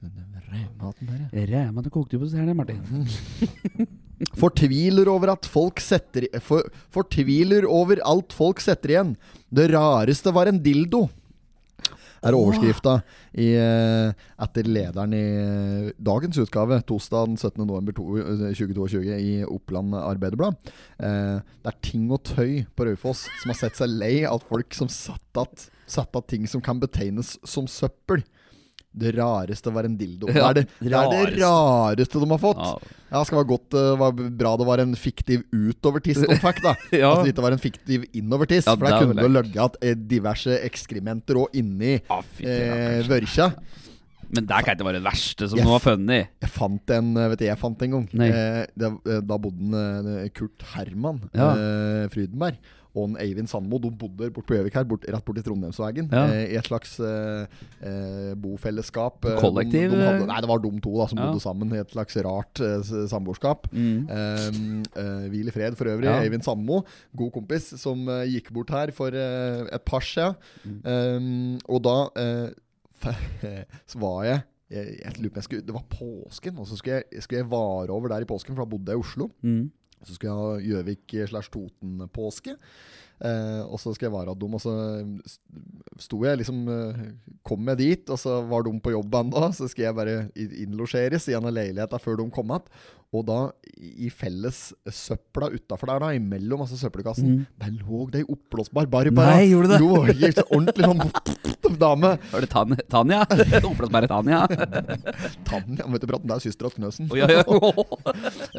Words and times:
Rematen 0.00 1.06
der, 1.10 1.20
ja. 1.30 1.46
Ræma 1.50 1.82
til 1.84 1.92
kokte 1.94 2.18
på 2.18 2.26
stjerne, 2.30 2.54
Martin. 2.56 2.80
Fortviler 4.40 5.08
over 5.12 5.32
at 5.34 5.46
folk 5.48 5.80
setter 5.80 6.26
for, 6.44 6.66
Fortviler 6.92 7.66
over 7.68 8.00
alt 8.08 8.34
folk 8.36 8.60
setter 8.64 8.94
igjen. 8.94 9.14
Det 9.52 9.70
rareste 9.74 10.32
var 10.34 10.50
en 10.50 10.60
dildo. 10.64 11.06
Er 12.20 12.36
overskrifta 12.36 12.98
eh, 13.32 14.10
etter 14.44 14.66
lederen 14.68 15.14
i 15.16 15.20
eh, 15.40 15.86
dagens 16.04 16.36
utgave, 16.42 16.76
torsdag 16.84 17.30
den 17.30 17.38
17. 17.40 17.62
november 17.64 17.96
to- 17.96 18.18
eh, 18.20 18.42
2022, 18.52 19.14
i 19.16 19.30
Oppland 19.48 19.96
Arbeiderblad. 19.96 20.58
Eh, 21.00 21.38
det 21.40 21.72
er 21.72 21.78
ting 21.86 22.10
og 22.12 22.20
tøy 22.28 22.66
på 22.76 22.90
Raufoss 22.90 23.24
som 23.40 23.54
har 23.54 23.60
sett 23.62 23.80
seg 23.80 23.94
lei 23.94 24.18
av 24.28 24.44
folk 24.50 24.76
som 24.76 24.90
satt 24.92 25.40
av 25.40 25.48
satt 25.90 26.14
att 26.14 26.28
ting 26.28 26.44
som 26.46 26.60
kan 26.60 26.78
betegnes 26.78 27.38
som 27.42 27.66
søppel. 27.66 28.20
Det 28.92 29.12
rareste 29.14 29.70
var 29.70 29.86
en 29.86 29.94
dildo. 29.98 30.26
Det 30.26 30.40
er 30.42 30.56
det, 30.58 30.64
det, 30.80 30.90
er 30.90 31.12
det 31.12 31.42
rareste. 31.44 32.18
de 32.22 32.30
har 32.30 32.40
fått. 32.42 32.62
Ja. 32.64 32.96
Ja, 33.10 33.20
skal 33.26 33.40
være 33.40 33.48
godt 33.50 33.74
uh, 33.74 33.92
var 33.98 34.12
bra 34.14 34.52
det 34.58 34.66
var 34.68 34.82
en 34.82 34.94
fiktiv 34.98 35.42
utovertiss 35.50 36.20
de 36.26 36.36
fikk, 36.38 36.60
da. 36.62 36.74
Ja. 36.94 37.10
Altså 37.10 37.26
det 37.26 37.32
ikke 37.34 37.44
var 37.46 37.56
en 37.56 37.62
fiktiv 37.62 38.04
innovertiss. 38.14 38.66
Ja, 38.66 38.74
for 38.76 38.86
der 38.86 38.96
er 38.96 39.04
kunne 39.04 39.26
du 39.26 39.34
ligget 39.34 39.62
at, 39.64 39.78
eh, 39.82 39.96
diverse 40.10 40.58
ekskrementer 40.66 41.38
òg 41.42 41.54
inni 41.58 41.96
Ah, 42.10 42.22
eh, 42.42 43.00
vørkja. 43.10 43.50
Men 44.30 44.46
det 44.46 44.60
kan 44.62 44.76
ikke 44.76 44.86
være 44.86 45.00
det 45.00 45.06
verste 45.08 45.48
som 45.50 45.58
Jeg 45.58 45.66
noe 45.66 45.74
var 45.74 45.82
funny. 45.82 46.20
Jeg 46.44 46.50
fant 46.54 46.92
en 46.94 47.08
eh, 47.18 47.28
Vet 47.32 47.40
du, 47.40 47.46
jeg 47.48 47.58
fant 47.58 47.82
en 47.86 47.96
gang. 47.96 48.04
Eh, 48.26 48.60
da 49.26 49.38
bodde 49.42 49.80
en, 49.86 50.28
Kurt 50.34 50.66
Herman 50.74 51.24
Ja. 51.34 51.48
eh, 51.54 52.04
Frydenberg 52.14 52.58
og 52.94 53.14
Eivind 53.22 53.46
Sandmo 53.50 53.78
De 53.78 53.90
bodde 53.94 54.30
bort 54.34 54.46
på 54.48 54.56
Gjøvik 54.56 54.74
her, 54.74 54.84
bort, 54.88 55.04
rett 55.06 55.24
borti 55.26 55.42
Trondheimsvegen. 55.46 56.08
Ja. 56.10 56.24
Eh, 56.34 56.54
I 56.54 56.56
et 56.58 56.66
slags 56.66 56.96
eh, 57.00 57.46
eh, 57.86 58.32
bofellesskap. 58.40 59.24
Eh, 59.30 59.36
Kollektiv, 59.40 59.90
De, 59.92 59.96
de 60.00 60.06
hadde, 60.08 60.26
nei, 60.26 60.40
det 60.42 60.50
var 60.50 60.62
de 60.64 60.72
to 60.82 60.94
da 60.98 61.06
som 61.10 61.20
Ja. 61.20 61.28
bodde 61.30 61.44
sammen 61.44 61.74
i 61.76 61.80
et 61.82 61.94
slags 61.94 62.16
rart 62.26 62.60
eh, 62.66 62.82
samboerskap. 63.12 63.68
Mm. 63.72 64.08
Eh, 64.10 64.48
eh, 65.04 65.28
Hvil 65.30 65.52
i 65.52 65.54
fred 65.54 65.78
for 65.78 65.90
øvrig. 65.92 66.08
Ja. 66.10 66.18
Eivind 66.24 66.42
Sandmo, 66.46 66.82
god 67.16 67.32
kompis, 67.38 67.70
som 67.80 68.06
eh, 68.08 68.26
gikk 68.34 68.50
bort 68.56 68.70
her 68.74 68.90
for 68.96 69.14
eh, 69.14 69.66
et 69.70 69.84
par 69.86 70.02
siden. 70.06 70.34
Mm. 70.64 70.80
Eh, 70.84 71.58
og 71.70 71.82
da 71.86 71.96
eh, 72.18 72.48
så 73.90 74.00
var 74.02 74.24
jeg 74.26 74.40
jeg, 74.70 74.86
jeg 75.02 75.30
jeg 75.34 75.42
skulle, 75.42 75.62
Det 75.66 75.74
var 75.74 75.82
påsken, 75.90 76.58
og 76.62 76.66
så 76.70 76.76
skulle 76.78 77.00
jeg, 77.00 77.22
skulle 77.24 77.40
jeg 77.42 77.50
vare 77.50 77.90
over 77.90 78.08
der 78.12 78.22
i 78.22 78.28
påsken, 78.28 78.54
for 78.54 78.62
da 78.64 78.70
bodde 78.70 78.92
jeg 78.92 79.00
i 79.00 79.02
Oslo. 79.02 79.26
Mm. 79.42 79.64
Så 80.06 80.16
skulle 80.16 80.32
jeg 80.32 80.40
ha 80.40 80.64
Gjøvik 80.64 81.14
slash 81.28 81.52
Toten-påske. 81.52 82.56
Eh, 83.20 83.62
og 83.68 83.76
så 83.76 83.92
skal 83.92 84.08
jeg 84.08 84.14
være 84.14 84.34
dum, 84.40 84.54
og 84.56 84.62
så 84.64 84.72
sto 86.00 86.22
jeg 86.24 86.38
liksom 86.40 86.62
eh, 86.72 87.00
Kom 87.44 87.68
jeg 87.68 87.76
dit, 87.76 88.12
og 88.12 88.16
så 88.20 88.38
var 88.48 88.64
de 88.64 88.72
på 88.80 88.94
jobb 88.94 89.18
ennå. 89.20 89.42
Så 89.56 89.68
skal 89.68 89.90
jeg 89.90 89.98
bare 89.98 90.16
innlosjeres 90.36 91.28
i 91.28 91.36
en 91.36 91.48
av 91.50 91.56
leilighetene 91.56 92.00
før 92.00 92.20
de 92.22 92.28
kom 92.32 92.54
igjen. 92.54 92.80
Og 93.10 93.24
da, 93.26 93.36
i 93.74 94.06
felles 94.14 94.70
søpla 94.86 95.48
utafor 95.50 95.88
der, 95.90 95.98
da, 96.04 96.10
imellom 96.14 96.60
altså 96.62 96.76
søppelkassen, 96.78 97.26
Mm. 97.26 97.46
der 97.58 97.72
lå 97.80 98.04
det 98.12 98.20
ei 98.22 98.26
oppblåsbar 98.30 98.86
Barbara. 98.86 99.32
Nei, 99.34 99.48
gjorde 99.50 99.72
det? 99.72 99.78
Jo, 99.82 100.02
helt 100.06 100.38
ordentlig 100.46 100.86
sånn 100.86 101.78
dame. 101.80 102.12
Var 102.30 102.44
det 102.44 102.50
Tan 102.52 102.76
Tanja? 102.90 103.24
Oppblåsbare 103.70 104.06
Tanja? 104.10 104.44
Tanja, 105.48 105.88
vet 105.90 106.04
du, 106.04 106.06
praten, 106.06 106.28
det 106.30 106.36
er 106.36 106.44
søstera 106.44 106.70
til 106.70 106.84
Knøsen. 106.84 107.10
Oh, 107.10 107.18
ja, 107.18 107.26
ja. 107.34 107.42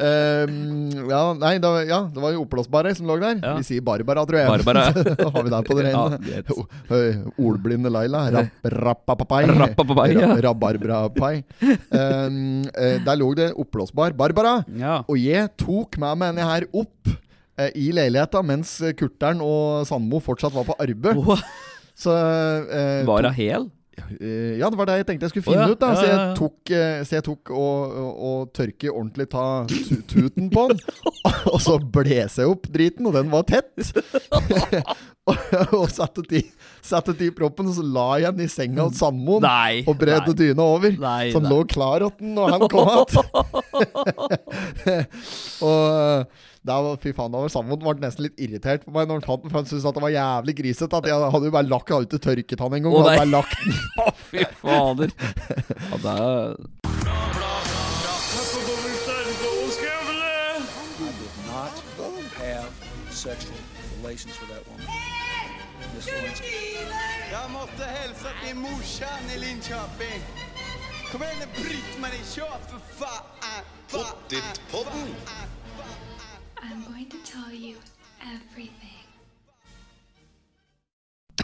Ehm, 0.04 0.90
ja, 1.10 1.22
nei, 1.38 1.54
da, 1.62 1.72
ja, 1.88 2.02
det 2.12 2.20
var 2.22 2.34
jo 2.36 2.44
oppblåsbare 2.44 2.92
som 2.96 3.08
lå 3.08 3.16
der. 3.22 3.40
Ja. 3.40 3.54
Vi 3.56 3.66
sier 3.68 3.84
Barbara, 3.86 4.24
tror 4.28 4.40
jeg. 4.42 4.52
Barbara. 4.52 4.84
da 4.92 5.30
har 5.32 5.42
vi 5.48 5.54
det 5.54 5.62
på 5.68 5.78
det 5.78 5.86
rene. 5.88 6.20
Ja, 6.28 7.00
Ordblinde 7.40 7.92
Laila. 7.92 8.22
Rapp, 8.36 8.68
rappapapai. 8.76 9.42
Rappapapai, 9.48 10.08
ja. 10.16 10.28
Ra- 10.34 10.40
Rabarbrapai. 10.50 11.34
Um, 11.62 12.64
eh, 12.76 12.98
der 13.04 13.16
lå 13.20 13.32
det 13.38 13.50
oppblåsbar 13.56 14.12
Barbara. 14.18 14.41
Ja. 14.78 14.94
Og 15.08 15.18
jeg 15.20 15.50
tok 15.60 15.98
med 16.02 16.18
meg 16.20 16.32
henne 16.32 16.46
her 16.48 16.66
opp 16.72 17.10
eh, 17.58 17.70
i 17.78 17.90
leiligheta 17.94 18.42
mens 18.46 18.76
Kurtern 18.98 19.42
og 19.44 19.84
Sandmo 19.88 20.20
fortsatt 20.24 20.54
var 20.56 20.66
på 20.68 20.76
arbeid. 20.82 21.18
Oh. 21.20 21.38
Så 22.02 22.14
eh, 22.16 23.02
Var 23.06 23.22
tok- 23.26 23.32
hun 23.32 23.38
hel? 23.38 23.70
Eh, 24.20 24.58
Ja, 24.58 24.70
det 24.70 24.78
var 24.78 24.88
det 24.88 24.96
jeg 25.00 25.06
tenkte 25.06 25.28
jeg 25.28 25.32
skulle 25.34 25.46
finne 25.46 25.52
finne 25.52 25.68
ja. 25.68 25.72
ut. 25.72 25.80
da 25.80 25.88
Ja, 25.92 25.94
Så 25.96 26.06
jeg 26.08 26.36
tok, 26.38 26.70
eh, 26.70 27.04
så 27.04 27.16
jeg 27.18 27.24
tok 27.28 27.50
og, 27.50 27.96
og, 28.02 28.12
og 28.28 28.52
tørke 28.56 28.92
ordentlig 28.92 29.28
ta 29.32 29.46
tuten 30.08 30.50
på 30.52 30.68
den. 30.72 30.78
og 31.52 31.58
så 31.62 31.78
blåste 31.78 32.44
jeg 32.44 32.52
opp 32.52 32.68
driten, 32.72 33.08
og 33.08 33.16
den 33.18 33.32
var 33.32 33.42
tett. 33.48 33.92
og 35.30 35.36
og 35.78 35.84
satte 35.92 36.24
ti 36.26 36.40
Satte 36.82 37.12
ti 37.14 37.28
i 37.30 37.34
proppen, 37.34 37.68
og 37.70 37.76
så 37.76 37.84
la 37.86 38.08
jeg 38.24 38.34
den 38.34 38.48
i 38.48 38.50
senga 38.50 38.88
hos 38.88 38.98
Sandmoen. 38.98 39.44
Og 39.86 39.98
bredde 40.00 40.34
dyna 40.34 40.64
over. 40.66 40.96
Nei, 40.98 41.30
så 41.30 41.38
den 41.38 41.46
nei. 41.46 41.52
lå 41.54 41.60
klar 41.70 42.02
den 42.02 42.32
når 42.34 42.56
han 42.56 42.64
kom 42.72 42.88
igjen. 42.90 43.06
og 45.68 46.26
var, 46.70 46.96
fy 47.02 47.10
faen, 47.16 47.32
da 47.34 47.38
var 47.42 47.50
Sandmoen 47.50 47.82
ble 47.82 47.94
nesten 48.04 48.22
litt 48.28 48.38
irritert 48.38 48.84
på 48.86 48.92
meg 48.94 49.08
når 49.10 49.18
han 49.20 49.26
fant 49.26 49.42
den, 49.42 49.50
for 49.50 49.58
han 49.58 49.66
syntes 49.66 49.86
at 49.88 49.96
det 49.98 50.04
var 50.04 50.12
jævlig 50.14 50.54
grisete. 50.60 51.00
At 51.00 51.08
jeg 51.10 51.32
hadde 51.34 51.48
jo 51.50 51.54
bare 51.56 51.70
lagt 51.70 51.88
den, 51.88 51.94
hadde 51.96 52.06
ikke 52.08 52.22
tørket 52.28 52.62
han 52.62 52.76
engang. 52.78 52.92
Å, 52.92 52.96
jeg 52.98 53.02
hadde 53.02 53.12
nei. 53.12 53.22
bare 53.22 53.34
lagt 53.34 53.52
den 53.58 53.72
Å, 54.02 54.06
fy 54.30 54.40
fader. 54.62 55.10
Ja, 55.92 55.96
det 56.02 56.14
er 56.22 56.62
sexual 63.10 63.58
relations 63.98 64.40
with 64.40 64.50
that 64.50 64.62
woman. 64.66 64.86
Miss 65.94 66.06
Lewinsky. 66.06 66.46
Jag 67.32 67.50
måste 67.50 67.84
hälsa 67.84 68.28
till 68.44 68.56
morsan 68.56 69.22
i 69.34 69.38
Linköping. 69.38 70.22
Kom 71.12 71.22
igen 71.22 71.36
nu 71.40 71.62
Britt-Marie, 71.62 72.24
kör 72.34 72.58
för 72.68 72.80
fan! 72.98 73.24
Pottitpodden! 73.90 75.14
I'm 76.62 76.80
going 76.86 77.08
to 77.10 77.18
tell 77.26 77.50
you 77.50 77.76
everything. 78.22 79.02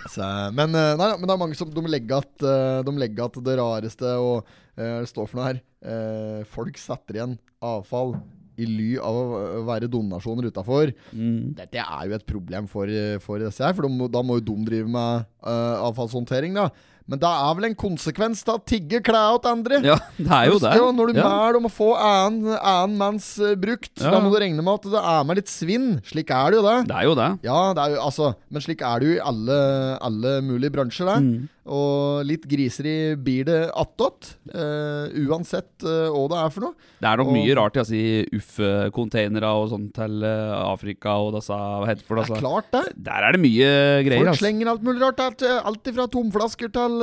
Så, 0.08 0.24
men, 0.54 0.74
eh, 0.78 0.94
nei, 0.96 1.08
men 1.18 1.26
det 1.26 1.34
er 1.34 1.40
mange 1.40 1.56
som 1.58 1.70
de 1.74 1.82
legger 1.90 2.22
at, 2.22 2.34
eh, 2.46 2.80
de 2.86 2.92
legger 3.02 3.26
at 3.26 3.38
det 3.44 3.56
rareste 3.58 4.12
og 4.22 4.46
eh, 4.78 5.00
det 5.02 5.10
står 5.10 5.26
for 5.28 5.40
noe 5.40 5.48
her. 5.48 5.62
eh, 5.82 6.42
folk 6.48 6.78
setter 6.80 7.18
igjen 7.18 7.34
avfall 7.62 8.14
i 8.58 8.66
ly 8.66 8.88
av 9.02 9.14
å 9.14 9.64
være 9.66 9.90
donasjoner 9.90 10.48
utafor. 10.50 10.90
mm. 11.12 11.54
Dette 11.58 11.82
er 11.82 12.06
jo 12.08 12.16
et 12.16 12.26
problem 12.26 12.66
for, 12.70 12.90
for 13.22 13.42
disse 13.42 13.62
her, 13.62 13.74
for 13.74 13.86
de, 13.86 14.08
da 14.10 14.22
må 14.22 14.38
jo 14.38 14.46
de 14.48 14.56
drive 14.66 14.90
med 14.90 15.28
uh, 15.46 15.78
avfallshåndtering. 15.86 16.58
da 16.58 16.66
Men 17.08 17.18
det 17.22 17.28
er 17.30 17.54
vel 17.56 17.64
en 17.70 17.74
konsekvens 17.80 18.42
av 18.48 18.58
å 18.58 18.64
tigge 18.68 19.00
klær 19.02 19.38
til 19.40 19.50
andre. 19.54 19.78
Ja, 19.82 19.96
det 20.18 20.28
er 20.28 20.50
jo 20.52 20.58
det. 20.60 20.72
Jo, 20.76 20.90
når 20.92 21.12
du 21.14 21.20
Ja. 21.20 21.28
mæler 21.28 21.56
om 21.56 21.64
å 21.64 21.72
få 21.72 21.90
annen, 21.96 22.96
manns 22.98 23.38
eh, 23.40 23.54
brukt, 23.56 23.94
Ja. 24.00 24.10
da 24.10 24.20
må 24.20 24.30
du 24.30 24.38
regne 24.38 24.60
med 24.62 24.74
at 24.74 24.82
det 24.92 25.00
er 25.02 25.24
med 25.24 25.36
litt 25.40 25.48
svinn. 25.48 26.02
Slik 26.04 26.30
er 26.30 26.50
det 26.52 26.58
jo 26.60 26.66
det. 26.68 26.86
Det 26.88 26.96
er 26.96 27.04
jo 27.08 27.14
det. 27.14 27.30
Ja, 27.48 27.72
det 27.72 27.82
er 27.86 27.94
jo, 27.96 28.02
altså, 28.04 28.34
men 28.50 28.60
slik 28.62 28.82
er 28.84 29.00
det 29.00 29.08
jo 29.08 29.14
i 29.16 29.24
alle, 29.24 29.98
alle 30.02 30.40
mulige 30.44 30.70
bransjer. 30.76 31.06
Der. 31.08 31.20
Mm. 31.24 31.48
Og 31.68 32.24
litt 32.24 32.46
griseri 32.48 33.14
blir 33.20 33.44
det 33.44 33.70
attåt. 33.76 34.36
Uh, 34.48 35.08
uansett 35.28 35.68
uh, 35.84 36.08
hva 36.08 36.22
det 36.32 36.38
er 36.40 36.50
for 36.54 36.60
noe. 36.64 36.74
Det 36.98 37.08
er 37.10 37.16
nok 37.20 37.28
Og- 37.28 37.34
mye 37.36 37.56
rart 37.58 37.76
i 37.76 37.80
altså, 37.82 37.98
UFF-containere 38.32 39.50
og 39.52 39.68
sånt 39.72 39.92
til 39.96 40.24
uh, 40.24 40.72
Afrika 40.72 41.16
og 41.20 41.34
disse 41.36 41.52
Hva 41.52 41.86
heter 41.88 42.00
det 42.02 42.08
for 42.08 42.16
Det 42.16 42.24
det? 42.24 42.30
er 42.30 42.38
Altså. 42.38 42.40
klart, 42.40 42.70
det. 42.72 43.04
Der 43.04 43.26
er 43.28 43.32
det 43.36 43.40
mye 43.42 43.68
greier. 44.06 44.18
Folk 44.22 44.32
Altså. 44.32 44.42
slenger 44.44 44.70
alt 44.72 44.82
mulig 44.86 45.02
rart. 45.04 45.20
Alt, 45.20 45.42
alt 45.42 45.92
fra 45.94 46.06
tomflasker 46.08 46.72
til, 46.72 46.97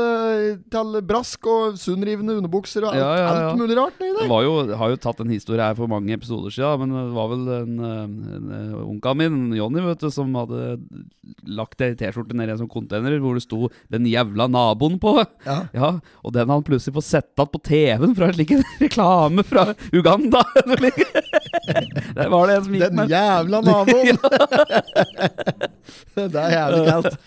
til 0.71 0.97
brask 1.07 1.47
og 1.51 1.77
sunnrivende 1.79 2.35
underbukser 2.39 2.85
og 2.85 2.91
alt, 2.93 2.99
Ja, 2.99 3.09
ja, 3.15 3.25
ja. 3.25 3.49
alt 3.51 3.59
mulig 3.59 3.77
rart 3.79 3.99
nedi 4.01 4.13
Det 4.21 4.29
var 4.31 4.43
jo, 4.45 4.53
har 4.79 4.93
jo 4.93 4.99
tatt 5.01 5.21
en 5.23 5.33
historie 5.33 5.63
her 5.63 5.75
for 5.77 5.91
mange 5.91 6.13
episoder 6.15 6.53
siden, 6.53 6.79
men 6.83 6.95
det 6.95 7.15
var 7.15 7.31
vel 7.31 7.43
en, 7.55 7.73
en, 7.79 8.15
en 8.37 8.53
eh, 8.57 8.75
onkelen 8.85 9.21
min, 9.21 9.57
Jonny, 9.57 9.83
vet 9.85 10.03
du, 10.03 10.09
som 10.13 10.33
hadde 10.39 10.77
lagt 11.45 11.81
ei 11.85 11.93
T-skjorte 11.97 12.35
ned 12.37 12.49
i 12.49 12.55
en 12.55 12.61
sånn 12.63 12.71
container 12.71 13.17
hvor 13.23 13.37
det 13.37 13.45
sto 13.45 13.69
'Den 13.91 14.05
jævla 14.09 14.47
naboen' 14.51 14.99
på. 15.01 15.17
Ja. 15.45 15.57
Ja, 15.73 15.89
Og 16.23 16.33
den 16.35 16.49
han 16.49 16.63
plutselig 16.65 16.95
får 16.97 17.05
sett 17.05 17.31
igjen 17.35 17.51
på 17.51 17.61
TV-en 17.63 18.15
fra 18.17 18.29
en 18.29 18.37
slik 18.37 18.51
reklame 18.83 19.43
fra 19.45 19.73
Uganda. 19.93 20.43
Der 22.15 22.29
var 22.29 22.47
det 22.47 22.55
en 22.57 22.63
som 22.65 22.73
gikk 22.75 22.83
Den 22.85 22.95
med 22.99 23.09
jævla 23.09 23.61
naboen! 23.65 24.17
det 26.15 26.41
er 26.41 26.55
jævlig 26.55 26.85
kaldt. 26.89 27.17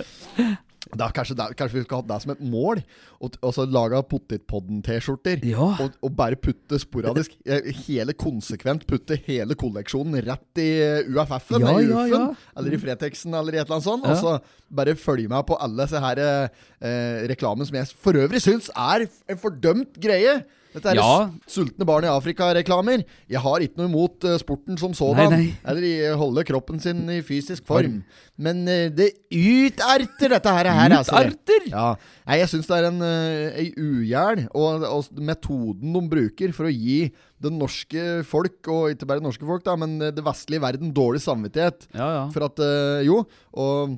Er 0.97 1.13
kanskje, 1.15 1.37
er, 1.37 1.55
kanskje 1.59 1.79
vi 1.79 1.85
skal 1.85 2.01
ha 2.01 2.07
det 2.09 2.19
som 2.25 2.33
et 2.33 2.43
mål? 2.53 2.81
Og, 3.21 3.37
og 3.45 3.55
så 3.55 3.67
lage 3.69 4.01
Pottitpodden-T-skjorter. 4.11 5.43
Ja. 5.49 5.71
Og, 5.85 5.97
og 6.05 6.15
bare 6.17 6.39
putte 6.41 6.81
sporadisk 6.81 7.35
eh, 7.51 7.71
Hele 7.85 8.15
konsekvent 8.19 8.87
putte 8.89 9.19
hele 9.27 9.57
kolleksjonen 9.59 10.21
rett 10.27 10.63
i 10.63 10.69
eh, 10.85 11.11
UFF-en, 11.13 11.67
Ja, 11.67 11.75
i 11.81 11.89
ja, 11.89 12.05
ja. 12.13 12.23
eller 12.57 12.77
i 12.77 12.81
Fretexen, 12.83 13.37
eller 13.37 13.57
i 13.57 13.61
et 13.61 13.67
eller 13.67 13.79
annet 13.79 13.89
sånt. 13.89 14.09
Og 14.09 14.21
så 14.23 14.37
bare 14.69 14.97
følge 14.99 15.31
med 15.31 15.47
på 15.49 15.59
alle 15.61 15.85
disse 15.85 16.03
her 16.05 16.23
eh, 16.25 17.27
reklamen 17.31 17.69
som 17.69 17.81
jeg 17.81 17.93
for 17.99 18.19
øvrig 18.19 18.43
syns 18.45 18.73
er 18.75 19.09
en 19.09 19.41
fordømt 19.41 20.01
greie. 20.01 20.41
Dette 20.75 20.91
er 20.93 20.99
Ja. 21.01 21.31
sultne 21.49 21.87
barn 21.89 22.05
i 22.05 22.11
Afrika-reklamer. 22.13 23.05
Jeg 23.31 23.41
har 23.41 23.65
ikke 23.65 23.79
noe 23.81 23.89
imot 23.89 24.25
eh, 24.29 24.37
sporten 24.39 24.77
som 24.79 24.93
sådan, 24.95 25.33
eller 25.65 25.83
i 25.89 25.95
holde 26.17 26.45
kroppen 26.45 26.81
sin 26.81 27.05
i 27.09 27.21
fysisk 27.25 27.65
form. 27.67 28.03
Men 28.39 28.67
eh, 28.69 28.89
det 28.93 29.13
uterter 29.33 30.35
dette 30.37 30.53
her. 30.53 30.69
her 30.71 30.97
altså. 30.99 31.23
Ja. 31.71 31.95
Nei, 32.29 32.39
jeg 32.43 32.51
syns 32.53 32.69
det 32.69 32.77
er 32.79 32.89
en, 32.91 33.01
ei 33.03 33.71
ugjæl, 33.77 34.45
og, 34.55 34.85
og 34.85 35.23
metoden 35.25 35.95
de 35.97 36.03
bruker 36.13 36.53
for 36.57 36.69
å 36.69 36.73
gi 36.75 37.09
det 37.39 37.53
norske 37.55 38.05
folk, 38.27 38.59
og 38.73 38.91
ikke 38.93 39.07
bare 39.09 39.23
norske 39.25 39.47
folk, 39.47 39.65
da, 39.67 39.77
men 39.79 39.97
eh, 40.03 40.13
det 40.15 40.25
vestlige 40.27 40.63
verden 40.65 40.93
dårlig 40.95 41.23
samvittighet. 41.25 41.89
Ja, 41.95 42.09
ja. 42.19 42.23
For 42.35 42.49
at, 42.49 42.61
eh, 42.65 43.07
jo, 43.09 43.23
og 43.55 43.97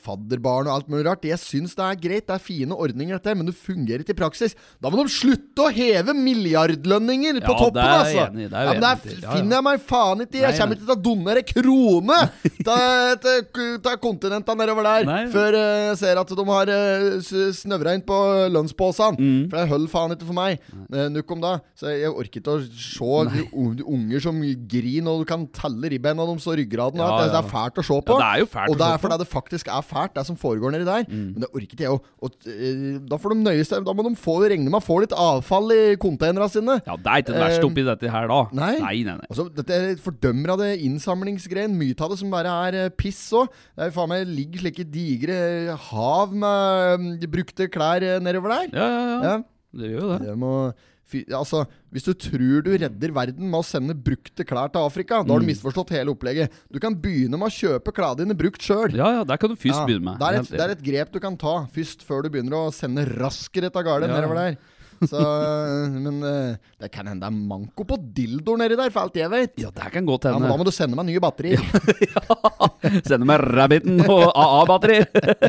fadderbarn 0.00 0.68
og 0.70 0.74
alt 0.78 0.88
mulig 0.92 1.04
rart. 1.08 1.26
Jeg 1.28 1.40
syns 1.42 1.74
det 1.76 1.84
er 1.84 1.98
greit, 2.00 2.26
det 2.28 2.36
er 2.36 2.42
fine 2.42 2.76
ordninger, 2.76 3.18
dette, 3.18 3.34
men 3.36 3.50
det 3.50 3.56
fungerer 3.58 4.04
ikke 4.04 4.14
i 4.16 4.20
praksis. 4.22 4.56
Da 4.82 4.92
må 4.92 5.02
de 5.02 5.12
slutte 5.12 5.66
å 5.66 5.72
heve 5.74 6.14
milliardlønninger 6.16 7.40
på 7.42 7.52
Ja, 7.52 7.58
toppen, 7.58 7.80
det 7.80 7.84
er 7.84 7.98
altså! 7.98 8.24
enig 8.28 8.48
det 8.48 8.58
er 8.60 8.64
ja, 8.68 8.72
men 8.74 8.88
enig. 8.88 9.18
Ja, 9.24 9.34
finner 9.34 9.58
jeg 9.58 9.66
meg 9.68 9.84
faen 9.90 10.24
ikke 10.24 10.38
i. 10.38 10.44
Jeg 10.44 10.60
kommer 10.60 10.78
ikke 10.78 10.88
til 10.88 10.94
å 10.94 11.00
donere 11.08 11.44
krone 11.50 12.20
til- 12.64 14.00
kontinentene 14.04 14.58
nedover 14.64 14.84
der 14.86 15.06
Nei. 15.08 15.20
før 15.32 15.54
eh, 15.58 15.82
jeg 15.90 15.98
ser 16.00 16.18
at 16.20 16.30
de 16.34 16.44
har 16.48 16.70
uh, 16.74 17.52
snøvra 17.54 17.94
inn 17.96 18.04
på 18.06 18.18
lønnsposene. 18.54 19.18
Mm. 19.18 19.44
For 19.50 19.58
det 19.58 19.68
holder 19.70 19.92
faen 19.92 20.14
ikke 20.16 20.28
for 20.30 20.38
meg. 20.38 20.64
Nukk 20.90 21.24
Nok 21.24 21.32
om 21.38 21.40
det. 21.40 21.52
Så 21.80 21.92
jeg 21.94 22.10
orker 22.12 22.40
ikke 22.42 22.52
å 22.52 22.62
se 22.68 23.20
de 23.32 23.84
unger 23.88 24.20
som 24.20 24.40
griner, 24.68 25.08
og 25.14 25.22
du 25.22 25.28
kan 25.28 25.46
telle 25.56 25.88
ribbeina 25.92 26.26
deres 26.28 26.48
og 26.50 26.58
ryggraden. 26.60 27.00
Ja. 27.00 27.22
Det, 27.22 27.30
det 27.32 27.40
er 27.40 27.48
fælt 27.48 27.80
å 27.80 27.84
se 27.86 27.98
på. 28.04 28.18
Det 28.20 28.26
er 28.28 28.42
jo 28.42 28.48
fælt 28.52 28.74
og 28.74 28.80
det 28.82 28.88
er 28.90 29.00
fordi 29.00 29.18
det 29.22 29.28
faktisk 29.30 29.70
er 29.72 29.83
fælt, 29.86 30.14
det 30.16 30.24
som 30.28 30.38
foregår 30.40 30.72
nedi 30.74 30.86
der. 30.88 31.04
Men 31.12 31.44
det 31.44 31.50
orket 31.54 31.82
jeg. 31.84 31.92
Og, 31.94 32.36
eh, 32.50 32.96
da 33.10 33.18
får 33.20 33.34
de 33.34 33.38
nøye 33.44 33.64
seg 33.68 33.84
Da 33.86 33.92
må 33.96 34.04
de 34.06 34.14
få 34.18 34.36
regne 34.44 34.66
med 34.70 34.80
å 34.80 34.84
få 34.84 34.98
litt 35.04 35.14
avfall 35.14 35.70
i 35.74 35.80
containerne 36.00 36.48
sine. 36.52 36.78
Ja, 36.86 36.96
det 36.96 37.10
er 37.12 37.22
ikke 37.24 37.34
det 37.36 37.42
verste 37.44 37.62
Eh, 37.64 37.68
oppi 37.70 37.84
dette 37.86 38.10
her, 38.10 38.28
da. 38.32 38.40
nei. 38.56 38.72
nei, 38.80 38.94
nei. 39.06 39.16
nei. 39.20 39.28
Altså, 39.30 39.46
dette 39.54 39.78
er 39.78 39.96
fordømmer 40.02 40.54
av 40.54 40.62
det 40.64 40.72
innsamlingsgreien. 40.86 41.74
Mye 41.78 41.94
av 42.00 42.10
det 42.14 42.18
som 42.20 42.30
bare 42.32 42.54
er 42.68 42.80
eh, 42.84 42.92
piss 42.96 43.22
òg. 43.36 43.52
Det 43.76 43.88
er 43.88 43.94
faen 43.94 44.10
meg 44.12 44.26
ligger 44.30 44.64
slike 44.64 44.86
digre 44.90 45.38
hav 45.90 46.32
med 46.34 47.00
mm, 47.04 47.30
brukte 47.30 47.68
klær 47.72 48.04
nedover 48.24 48.56
der. 48.56 48.68
Ja, 48.74 48.88
ja, 48.88 49.04
ja. 49.08 49.20
Ja. 49.34 49.36
Det 49.74 49.88
gjør 49.90 50.02
jo 50.04 50.10
det. 50.12 50.18
Det 50.28 50.34
må, 50.38 50.50
altså, 51.30 51.62
hvis 51.94 52.04
du 52.08 52.12
tror 52.26 52.62
du 52.66 52.70
redder 52.74 53.12
verden 53.14 53.46
med 53.50 53.60
å 53.60 53.64
sende 53.64 53.94
brukte 53.94 54.44
klær 54.44 54.72
til 54.74 54.82
Afrika, 54.82 55.22
da 55.22 55.32
har 55.32 55.40
Mm. 55.40 55.46
du 55.46 55.52
misforstått 55.52 55.94
hele 55.94 56.10
opplegget. 56.14 56.50
Du 56.72 56.80
kan 56.82 56.94
begynne 56.94 57.38
med 57.38 57.48
å 57.48 57.54
kjøpe 57.54 57.94
klærne 57.94 58.24
dine 58.24 58.34
brukt 58.36 58.60
sjøl. 58.60 58.90
Ja, 58.98 59.12
ja, 59.20 59.24
der 59.24 59.36
kan 59.38 59.50
du 59.50 59.56
først 59.56 59.86
begynne 59.86 60.04
med. 60.10 60.18
Det 60.18 60.26
er, 60.28 60.40
et, 60.42 60.50
det 60.50 60.60
er 60.66 60.74
et 60.74 60.82
grep 60.90 61.12
du 61.12 61.20
kan 61.20 61.36
ta 61.36 61.66
først, 61.72 62.02
før 62.02 62.22
du 62.26 62.30
begynner 62.34 62.58
å 62.66 62.72
sende 62.74 63.06
raskere 63.14 63.70
av 63.70 63.82
gårde 63.86 64.08
Ja. 64.10 64.16
nedover 64.20 64.34
der. 64.42 64.56
Så, 65.04 65.18
men 65.90 66.22
eh, 66.22 66.56
det 66.80 66.88
kan 66.94 67.04
hende 67.10 67.26
det 67.26 67.28
er 67.28 67.46
manko 67.50 67.84
på 67.84 67.96
dildoer 68.14 68.56
nedi 68.62 68.76
der, 68.78 68.92
for 68.94 69.02
alt 69.02 69.16
jeg 69.18 69.28
vet. 69.28 69.52
Ja, 69.60 69.68
det 69.74 69.90
kan 69.92 70.06
godt 70.06 70.24
Ja, 70.30 70.38
men 70.38 70.48
da 70.48 70.56
må 70.56 70.64
du 70.64 70.70
sende 70.72 70.96
meg 70.96 71.04
nye 71.10 71.20
batterier. 71.20 71.60
Sende 73.04 73.26
meg 73.26 73.42
Rabbiten 73.42 74.00
og 74.06 74.30
AA-batteri. 74.32 75.00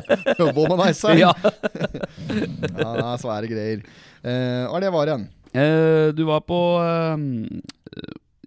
Womanizer. 0.58 1.16
ja. 1.22 1.32
ja, 2.82 3.16
svære 3.22 3.48
greier. 3.52 3.86
Eh, 4.26 4.66
hva 4.66 4.80
er 4.80 4.86
det 4.88 4.92
var 4.96 5.12
igjen? 5.12 5.26
Eh, 5.56 6.08
du 6.16 6.24
var 6.28 6.42
på 6.48 6.58
eh, 6.84 7.18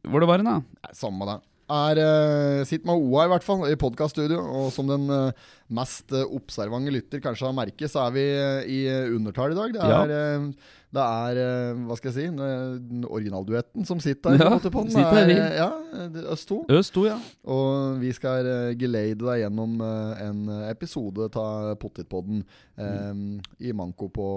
Hvor 0.09 0.21
det 0.23 0.29
var 0.31 0.43
hen, 0.43 0.49
da? 0.51 0.93
Samme 0.97 1.27
det. 1.29 1.39
Er, 1.69 1.99
uh, 2.01 2.63
sitter 2.65 2.89
med 2.89 2.97
OA 2.97 3.27
i 3.27 3.29
hvert 3.35 3.45
fall, 3.45 3.67
i 3.69 3.77
podkaststudio. 3.77 4.39
Og 4.41 4.71
som 4.73 4.89
den 4.89 5.03
uh, 5.13 5.33
mest 5.77 6.09
uh, 6.17 6.23
observante 6.33 6.89
lytter 6.95 7.21
kanskje 7.21 7.45
har 7.45 7.53
merket, 7.59 7.91
så 7.93 8.07
er 8.07 8.15
vi 8.15 8.25
uh, 8.41 8.63
i 8.65 8.79
undertall 9.13 9.53
i 9.53 9.59
dag. 9.59 9.75
Det 9.77 9.83
Ja. 9.91 9.99
er, 10.07 10.15
eh, 10.17 10.47
det 10.95 11.03
er 11.05 11.39
eh, 11.43 11.81
hva 11.85 11.97
skal 11.99 12.09
jeg 12.09 12.17
si, 12.17 12.45
eh, 12.45 13.03
originalduetten 13.13 13.85
som 13.85 13.99
sitter 14.01 14.39
her. 14.39 14.47
Ja, 14.49 14.59
på 14.63 14.71
på 14.73 14.85
den. 14.87 14.95
sitter 14.95 15.33
er, 15.35 15.57
ja, 15.59 15.69
Øst 16.33 16.49
2. 16.49 16.59
Øst 16.79 16.95
2, 16.97 17.03
ja. 17.11 17.19
Og 17.45 17.99
vi 18.01 18.13
skal 18.17 18.47
uh, 18.49 18.71
geleide 18.81 19.21
deg 19.21 19.43
gjennom 19.43 19.77
eh, 19.85 20.23
en 20.25 20.41
episode 20.71 21.29
av 21.37 21.75
Pottitpodden 21.83 22.41
eh, 22.81 23.23
i 23.69 23.75
manko 23.77 24.09
på, 24.15 24.29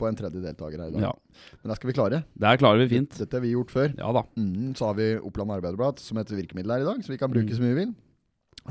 på 0.00 0.08
en 0.08 0.16
tredje 0.16 0.40
deltaker 0.40 0.80
her 0.80 0.88
i 0.88 0.96
dag. 0.96 1.08
ja. 1.10 1.14
Men 1.62 1.70
det 1.72 1.76
skal 1.78 1.88
vi 1.92 1.96
klare. 1.96 2.22
Der 2.42 2.56
klarer 2.60 2.80
vi 2.84 2.88
fint. 2.96 3.14
Dette 3.20 3.36
har 3.36 3.44
vi 3.44 3.52
gjort 3.54 3.70
før. 3.72 3.92
Ja 4.00 4.10
da. 4.16 4.24
Mm, 4.40 4.72
så 4.76 4.90
har 4.90 4.96
vi 4.98 5.12
Oppland 5.20 5.52
Arbeiderblad 5.54 6.00
som 6.02 6.18
et 6.20 6.32
virkemiddel 6.32 6.72
her 6.78 6.82
i 6.84 6.88
dag, 6.88 7.04
så 7.04 7.12
vi 7.12 7.20
kan 7.20 7.30
bruke 7.32 7.48
Mm. 7.52 7.56
så 7.56 7.62
mye 7.62 7.74
vi 7.76 7.84
vil. 7.84 7.92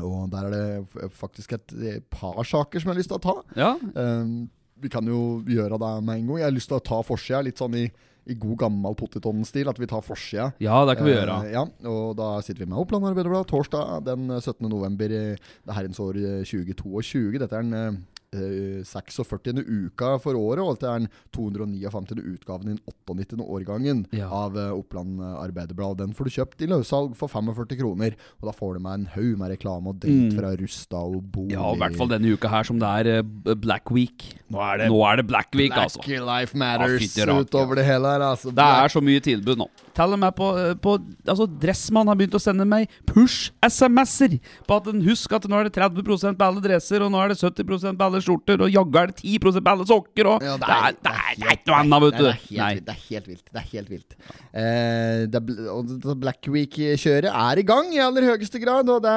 Og 0.06 0.30
der 0.32 0.46
er 0.46 0.52
det 0.54 1.10
faktisk 1.18 1.54
et 1.58 1.74
eh, 1.82 2.00
par 2.14 2.42
saker 2.46 2.80
som 2.80 2.90
jeg 2.90 2.96
har 2.96 3.00
lyst 3.00 3.10
til 3.10 3.18
å 3.18 3.24
ta. 3.26 3.36
Ja. 3.58 3.72
Um, 3.96 4.50
vi 4.82 4.92
kan 4.92 5.08
jo 5.08 5.42
gjøre 5.48 5.80
det 5.82 5.96
med 6.04 6.22
en 6.22 6.30
gang. 6.30 6.42
Jeg 6.42 6.48
har 6.48 6.56
lyst 6.56 6.72
til 6.72 6.80
å 6.80 6.86
ta 6.92 7.02
forsida, 7.06 7.42
litt 7.46 7.60
sånn 7.62 7.76
i, 7.80 7.86
i 8.30 8.38
god 8.40 8.60
gammel 8.66 8.96
Pottitodden-stil. 9.00 9.72
At 9.72 9.82
vi 9.82 9.90
tar 9.90 10.06
forsida. 10.06 10.52
ja, 10.64 10.78
det 10.88 10.98
kan 11.00 11.08
vi 11.08 11.16
gjøre. 11.16 11.40
Eh, 11.48 11.56
ja, 11.58 11.66
og 11.92 12.16
da 12.20 12.32
sitter 12.46 12.66
vi 12.66 12.70
med 12.72 12.80
Oppland 12.82 13.10
Arbeiderblad 13.10 13.50
torsdag 13.50 14.06
den 14.08 14.30
17. 14.40 14.70
november 14.70 15.12
i 15.12 15.26
det 15.36 15.76
herrens 15.76 16.00
år 16.04 16.20
eh, 16.22 16.40
2022. 16.48 17.40
Dette 17.42 17.60
er 17.60 17.66
en 17.66 17.78
eh, 17.78 17.90
eh, 17.90 18.00
46. 18.32 19.64
uka 19.66 20.20
for 20.22 20.38
året, 20.38 20.62
og 20.64 20.80
det 20.80 20.88
er 20.90 21.00
den 21.00 21.10
259. 21.36 22.22
utgaven 22.36 22.70
i 22.70 22.76
den 22.76 22.82
98. 22.86 23.42
årgangen 23.42 24.06
Ja. 24.14 24.30
av 24.30 24.58
eh, 24.58 24.72
Oppland 24.74 25.20
Arbeiderblad. 25.22 25.98
Den 25.98 26.14
får 26.14 26.26
du 26.30 26.30
kjøpt 26.38 26.62
i 26.62 26.68
løssalg 26.70 27.16
for 27.18 27.28
45 27.32 27.78
kroner, 27.80 28.16
og 28.42 28.50
da 28.50 28.52
får 28.56 28.74
du 28.78 28.80
med 28.86 28.94
en 29.00 29.06
haug 29.16 29.38
med 29.40 29.52
reklame 29.58 29.88
og 29.90 30.00
dritt 30.00 30.20
Mm. 30.20 30.36
fra 30.38 30.56
Rusta 30.60 30.98
og 30.98 31.22
Bolig. 31.32 31.54
Ja, 31.54 31.74
i 31.74 31.78
hvert 31.80 31.96
fall 31.96 32.08
denne 32.10 32.34
uka 32.34 32.50
her 32.50 32.64
som 32.64 32.80
det 32.80 32.88
er 32.88 33.20
eh, 33.20 33.56
Black 33.56 33.90
Week. 33.92 34.26
Nå 34.52 34.60
er 34.62 34.78
det 34.84 34.88
Nå 34.90 35.00
er 35.12 35.16
det 35.18 35.28
Black 35.28 35.54
Week, 35.56 35.72
Black 35.74 35.90
altså. 35.90 36.02
Life 36.06 36.58
Matters 36.58 37.18
Ja, 37.18 37.26
utover 37.40 37.76
det 37.76 37.86
hele 37.86 38.06
her. 38.08 38.20
Altså. 38.22 38.52
Det 38.54 38.60
er 38.66 38.88
så 38.90 39.02
mye 39.02 39.20
tilbud 39.22 39.58
nå. 39.58 39.68
Til 40.00 40.16
og 40.16 40.22
med 40.22 40.36
på, 40.38 40.50
på 40.84 40.96
altså 41.28 41.48
Dressmann 41.60 42.08
har 42.08 42.16
begynt 42.20 42.38
å 42.38 42.42
sende 42.42 42.68
meg 42.70 42.88
push-SMS-er 43.10 44.38
på 44.68 44.78
at 44.80 44.88
en 44.92 45.02
husk 45.04 45.34
at 45.36 45.48
nå 45.50 45.60
er 45.60 45.68
det 45.68 45.76
30 45.76 46.06
på 46.40 46.48
alle 46.48 46.64
dresser, 46.64 47.04
og 47.04 47.12
nå 47.14 47.20
er 47.24 47.34
det 47.34 47.40
70 47.42 47.68
på 48.00 48.08
alle 48.08 48.22
skjorter, 48.24 48.64
og 48.64 48.72
jaggu 48.72 49.00
er 49.02 49.12
det 49.12 49.20
10 49.24 49.44
på 49.44 49.74
alle 49.74 49.88
sokker, 49.90 50.32
og 50.32 50.46
Ja, 50.46 50.56
det, 50.62 50.70
er, 50.78 50.96
det, 50.96 51.14
er, 51.14 51.34
det 51.42 51.50
er 51.50 51.58
ikke 51.58 51.72
noe 51.72 51.82
annet, 51.84 52.06
vet 52.06 52.20
du. 52.20 52.26
Det, 52.30 52.96
er 52.96 53.02
helt, 53.10 53.30
vilt, 53.30 53.46
det 53.52 53.62
er 53.62 53.68
helt 53.74 53.94
vilt. 53.94 54.18
Eh, 54.54 55.26
det- 55.28 56.18
Black 56.20 56.48
Week-kjøret 56.52 57.30
er 57.30 57.60
i 57.62 57.66
gang 57.68 57.92
i 57.94 58.02
aller 58.04 58.28
høyeste 58.32 58.60
grad. 58.62 58.90
Og 58.90 59.02
det 59.04 59.14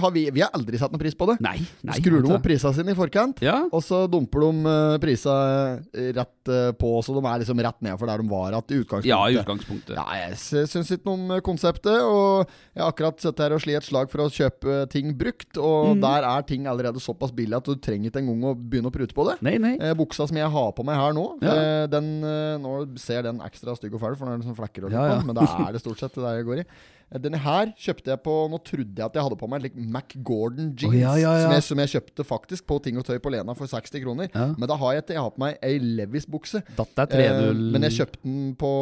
har 0.00 0.14
vi, 0.14 0.24
vi 0.34 0.42
har 0.44 0.52
aldri 0.56 0.78
satt 0.80 0.92
noen 0.94 1.02
pris 1.02 1.16
på 1.18 1.28
det. 1.30 1.38
Nei, 1.44 1.58
nei. 1.86 1.98
Skrur 1.98 2.24
de 2.24 2.32
opp 2.34 2.44
prisene 2.44 2.74
sine 2.76 2.94
i 2.94 2.98
forkant, 2.98 3.42
Ja. 3.44 3.60
og 3.70 3.82
så 3.84 4.04
dumper 4.10 4.46
de 4.46 4.64
uh, 4.68 4.96
prisene 5.02 6.12
rett 6.16 6.50
eh, 6.52 6.70
på, 6.78 6.90
så 7.04 7.14
de 7.16 7.22
er 7.24 7.42
liksom 7.42 7.60
rett 7.64 7.80
ned 7.84 7.98
for 8.00 8.10
der 8.10 8.22
de 8.22 8.28
var 8.30 8.54
i 8.54 8.80
utgangspunktet. 8.80 9.10
ja, 9.10 9.20
i 9.28 9.38
utgangspunktet. 9.40 9.94
Ja, 9.96 10.04
jeg 10.22 10.38
sy- 10.40 10.64
syns 10.70 10.90
ikke 10.94 11.06
noe 11.08 11.18
om 11.18 11.30
eh, 11.36 11.40
konseptet, 11.44 12.00
og 12.04 12.48
jeg 12.74 12.82
har 12.82 12.92
akkurat 12.92 13.20
sett 13.20 13.38
her 13.44 13.54
og 13.56 13.60
slitt 13.64 13.76
et 13.80 13.88
slag 13.88 14.10
for 14.12 14.24
å 14.24 14.28
kjøpe 14.32 14.78
ting 14.92 15.12
brukt, 15.18 15.56
og 15.58 15.94
mm. 15.96 16.00
der 16.04 16.26
er 16.30 16.46
ting 16.48 16.66
allerede 16.70 17.02
såpass 17.02 17.32
billig 17.34 17.56
at 17.58 17.64
du 17.68 17.74
trenger 17.76 18.10
ikke 18.12 18.22
engang 18.22 18.44
å 18.50 18.54
begynne 18.56 18.90
å 18.92 18.94
prute 18.94 19.14
på 19.16 19.26
det. 19.28 19.36
Nei, 19.46 19.56
nei. 19.62 19.74
Eh, 19.80 19.94
buksa 19.98 20.26
som 20.30 20.36
jeg 20.40 20.50
har 20.56 20.72
på 20.76 20.86
meg 20.86 20.96
her 21.00 21.12
nå, 21.16 21.26
Ja. 21.44 21.54
eh, 21.54 21.86
den, 21.92 22.10
eh, 22.24 22.56
nå 22.62 22.74
ser 22.98 23.22
den 23.26 23.40
ekstra 23.44 23.76
stygg 23.78 23.94
og 23.94 24.00
fæl, 24.04 24.16
for 24.18 24.26
nå 24.26 24.36
er 24.38 24.44
sånn 24.46 24.58
flekker 24.58 24.84
og 24.86 24.90
litt 24.94 24.98
Ja, 25.00 25.06
ja. 25.14 25.20
på, 25.20 25.26
men 25.30 25.38
det 25.40 25.48
er 25.48 25.72
det 25.72 25.80
stort 25.84 25.98
sett 26.02 26.14
det 26.14 26.24
der 26.24 26.38
jeg 26.40 26.48
går 26.50 26.64
i. 26.64 26.68
Eh, 27.14 27.20
Denne 27.22 27.38
her 27.38 27.70
kjøpte 27.78 28.10
jeg 28.10 28.20
på 28.24 28.34
Nå 28.50 28.58
trodde 28.66 28.98
jeg 28.98 29.06
at 29.06 29.14
jeg 29.18 29.22
hadde 29.26 29.38
på 29.38 29.48
meg 29.50 29.62
like 29.64 29.84
Mac 29.94 30.14
Gordon 30.26 30.72
jeans, 30.74 30.90
oh, 30.90 30.96
ja, 30.98 31.14
ja, 31.20 31.34
ja. 31.38 31.44
Som, 31.44 31.54
jeg, 31.54 31.66
som 31.68 31.82
jeg 31.84 31.92
kjøpte 31.94 32.26
faktisk 32.26 32.66
på 32.70 32.80
Ting 32.82 32.98
og 32.98 33.06
Tøy 33.06 33.20
på 33.22 33.32
Lena 33.34 33.54
for 33.56 33.70
60 33.70 34.02
kroner. 34.04 34.28
Men 34.34 34.66
da 34.70 34.76
har 34.80 34.96
jeg, 34.98 35.06
jeg 35.14 35.22
har 35.22 35.30
på 35.34 35.42
meg 35.44 35.56
ei 35.64 35.78
Levis-bukse. 35.78 36.64
Eh, 36.74 37.38
men 37.54 37.86
jeg 37.88 37.96
kjøpte 38.00 38.20
den 38.24 38.52
på 38.60 38.72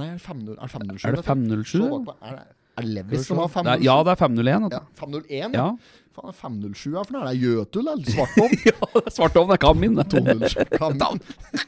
Nei, 0.00 0.10
er 0.14 0.18
det 0.18 0.24
507? 0.24 0.56
Er 0.56 0.66
det 0.66 0.72
507? 0.72 1.06
Er 1.12 1.16
det 1.20 1.24
507? 1.28 1.70
Se 1.72 1.78
eller? 1.78 1.96
bakpå. 1.98 2.16
Er 2.22 2.36
det, 2.40 2.46
er 2.72 2.86
det 2.86 2.92
Levis 2.96 3.26
som 3.28 3.36
har 3.42 3.50
er- 3.50 3.56
507? 3.58 3.84
Ja, 3.84 3.96
det 4.02 4.12
er 4.14 4.20
501. 4.22 4.72
Ja, 4.72 4.80
501? 4.96 5.52
du. 5.52 5.58
Ja. 5.58 5.68
Faen, 6.12 6.28
er 6.28 6.36
507 6.36 6.92
er 6.98 7.06
for 7.08 7.12
noe? 7.16 7.22
Er 7.24 7.32
det 7.32 7.40
Jøtul 7.42 7.86
eller 7.88 8.12
Svartovn? 8.12 8.56
ja, 8.68 9.02
Svartovn 9.16 9.52
er 9.54 9.60
Kamin, 9.62 9.94
det 9.96 10.04
er 10.04 10.10
207 10.12 10.76
Kamin. 10.76 11.22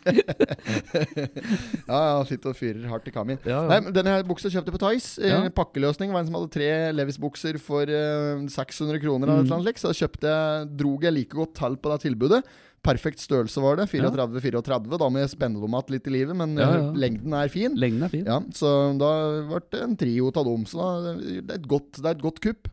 ja, 1.89 2.01
ja, 2.01 2.19
sitter 2.29 2.53
og 2.53 2.59
fyrer 2.59 2.85
hardt 2.91 3.09
i 3.09 3.15
kamin. 3.15 3.39
Ja, 3.47 3.63
ja. 3.63 3.69
Nei, 3.73 3.79
men 3.87 3.95
Denne 3.97 4.17
buksa 4.29 4.51
kjøpte 4.53 4.75
på 4.75 4.81
Tice. 4.85 5.17
Eh, 5.23 5.33
Ja. 5.35 5.41
Pakkeløsning 5.55 6.13
var 6.15 6.23
en 6.25 6.29
som 6.29 6.37
hadde 6.39 6.53
tre 6.55 6.69
Levis-bukser 6.95 7.59
for 7.63 7.89
uh, 7.89 8.45
600 8.51 9.01
kroner. 9.03 9.29
Eller 9.31 9.45
Mm. 9.45 9.51
noe 9.51 9.65
slikt, 9.65 9.81
så 9.83 9.93
kjøpte 9.97 10.29
jeg, 10.31 10.69
drog 10.81 11.03
jeg 11.09 11.13
like 11.17 11.35
godt 11.37 11.55
tall 11.59 11.77
på 11.77 11.91
det 11.93 12.01
tilbudet. 12.07 12.43
Perfekt 12.85 13.21
størrelse 13.25 13.61
var 13.65 13.79
det. 13.81 13.87
34-34. 13.89 14.99
Da 15.01 15.09
må 15.09 15.19
jeg 15.23 15.31
spenne 15.33 15.57
dem 15.61 15.73
igjen 15.73 15.95
litt 15.95 16.07
i 16.11 16.13
livet, 16.13 16.37
men 16.37 16.57
Ja, 16.61 16.69
eh, 16.69 16.81
ja. 16.83 16.93
lengden 17.07 17.33
er 17.39 17.49
fin. 17.49 17.75
Lengden 17.81 18.03
er 18.05 18.13
fin. 18.13 18.25
Ja, 18.29 18.41
Så 18.53 18.69
da 19.01 19.11
ble 19.49 19.61
det 19.73 19.81
en 19.87 19.97
trio 19.97 20.29
av 20.35 20.45
dem. 20.45 20.65
Så 20.69 20.77
da, 20.77 21.15
det, 21.17 21.49
er 21.49 21.55
et 21.63 21.69
godt, 21.69 21.93
det 21.97 22.05
er 22.05 22.17
et 22.19 22.23
godt 22.29 22.41
kupp. 22.45 22.69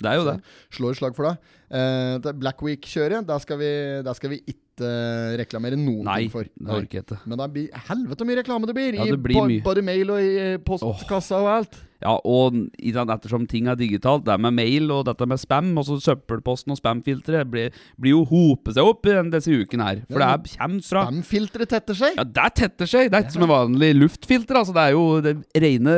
Det 0.00 0.10
er 0.10 0.18
jo 0.18 0.26
det. 0.26 0.36
Slår 0.76 0.98
slag 0.98 1.16
for 1.18 1.28
deg. 1.28 1.52
Uh, 1.70 2.16
det 2.24 2.34
Black 2.40 2.64
Week-kjøret, 2.66 3.26
der 3.28 3.42
skal 3.42 3.60
vi, 3.60 3.70
der 4.06 4.16
skal 4.18 4.32
vi 4.32 4.40
ikke 4.42 4.86
eh, 4.86 5.36
reklamere 5.40 5.76
noen 5.78 6.06
Nei, 6.08 6.16
ting 6.24 6.32
for. 6.32 6.48
Nei, 6.56 6.80
det 6.80 6.96
jeg 6.96 7.04
ikke. 7.04 7.20
Men 7.28 7.42
det 7.42 7.48
blir 7.54 7.84
helvete 7.90 8.26
mye 8.26 8.40
reklame 8.40 8.70
det 8.70 8.76
blir! 8.78 8.98
Ja, 8.98 9.06
det 9.10 9.22
blir 9.22 9.36
i, 9.36 9.46
mye. 9.54 9.64
både 9.66 9.84
mail 9.86 10.12
og 10.14 10.24
i 10.24 10.56
postkassa 10.66 11.40
og 11.44 11.50
alt. 11.58 11.80
Ja, 12.00 12.14
og 12.24 12.54
ettersom 12.80 13.46
ting 13.50 13.66
er 13.68 13.76
digitalt, 13.76 14.24
det 14.24 14.38
med 14.40 14.54
mail 14.56 14.90
og 14.94 15.04
dette 15.08 15.26
med 15.28 15.40
spam, 15.40 15.72
og 15.78 15.84
så 15.84 15.98
søppelposten 16.00 16.72
og 16.72 16.78
spamfilteret, 16.80 17.50
blir, 17.50 17.74
blir 18.00 18.14
jo 18.16 18.22
hopet 18.24 18.74
seg 18.78 18.88
opp 18.88 19.04
i 19.10 19.16
disse 19.34 19.52
ukene 19.52 19.84
her. 19.88 20.02
For 20.08 20.20
Ja, 20.24 20.30
det 20.36 20.50
er, 20.54 20.58
kommer 20.62 20.86
fra 20.88 21.04
Spamfilteret 21.10 21.68
tetter 21.74 21.94
seg. 22.00 22.16
Ja, 22.16 22.24
det 22.24 22.48
tetter 22.56 22.86
seg. 22.90 23.10
Det 23.10 23.18
er 23.20 23.26
ikke 23.26 23.36
som 23.36 23.46
en 23.46 23.52
vanlig 23.52 23.92
luftfilter. 24.00 24.60
Altså, 24.62 24.76
det 24.76 24.86
er 24.86 24.96
jo 24.96 25.04
det 25.24 25.36
rene 25.66 25.96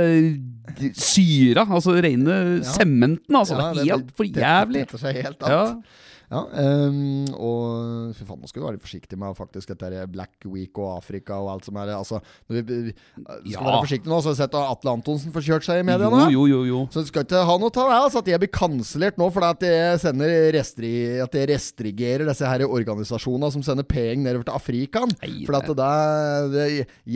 syra. 0.99 1.67
Altså 1.69 1.95
rene 2.03 2.39
sementen. 2.67 3.37
Altså, 3.37 3.59
Ja, 3.59 3.73
det 3.75 3.87
er 3.89 3.97
helt 3.97 4.15
for 4.17 4.25
jævlig. 4.27 4.83
Det 4.87 4.89
tetter 4.89 4.99
seg 5.07 5.23
helt 5.23 5.41
Ja. 5.49 5.61
alt. 5.67 5.85
Ja, 6.33 6.41
um, 6.89 7.27
og 7.37 8.15
fy 8.17 8.25
faen, 8.25 8.39
nå 8.41 8.49
skal 8.49 8.63
vi 8.63 8.67
være 8.71 8.81
forsiktige 8.81 9.19
med 9.21 9.35
faktisk 9.37 9.69
dette 9.69 9.91
her 9.93 10.07
Black 10.09 10.47
Week 10.49 10.79
og 10.81 10.95
Afrika 10.97 11.37
og 11.43 11.51
alt 11.53 11.67
som 11.69 11.77
er 11.83 11.91
Altså, 11.93 12.23
vi, 12.49 12.63
vi 12.65 12.95
skal 12.95 13.53
Ja. 13.53 13.67
være 13.67 13.83
forsiktige 13.85 14.09
nå, 14.09 14.21
så 14.25 14.31
har 14.31 14.37
jeg 14.39 14.41
sett 14.41 14.57
at 14.57 14.71
Atle 14.73 14.95
Antonsen 14.97 15.35
får 15.35 15.45
kjørt 15.45 15.67
seg 15.67 15.83
i 15.83 15.85
mediene. 15.85 16.23
Jo, 16.33 16.47
jo, 16.49 16.63
jo. 16.63 16.63
jo. 16.71 16.81
Så 16.95 17.03
du 17.05 17.11
skal 17.11 17.27
ikke 17.27 17.43
ha 17.51 17.57
noe 17.61 17.69
av 17.85 17.93
altså, 18.07 18.23
at 18.25 18.31
jeg 18.33 18.41
blir 18.41 18.53
kansellert 18.57 19.21
nå 19.21 19.29
fordi 19.35 19.51
at 19.53 19.67
jeg 19.69 20.01
sender 20.07 20.33
restri, 20.57 20.93
At 21.21 21.37
jeg 21.37 21.51
restrigerer 21.53 22.25
disse 22.33 22.49
her 22.49 22.65
organisasjonene 22.65 23.53
som 23.53 23.63
sender 23.69 23.85
penger 23.93 24.25
nedover 24.25 24.49
til 24.49 24.57
Afrika. 24.57 25.05
For 25.45 25.61
at 25.61 25.69
det, 25.83 25.93
det, 26.57 26.67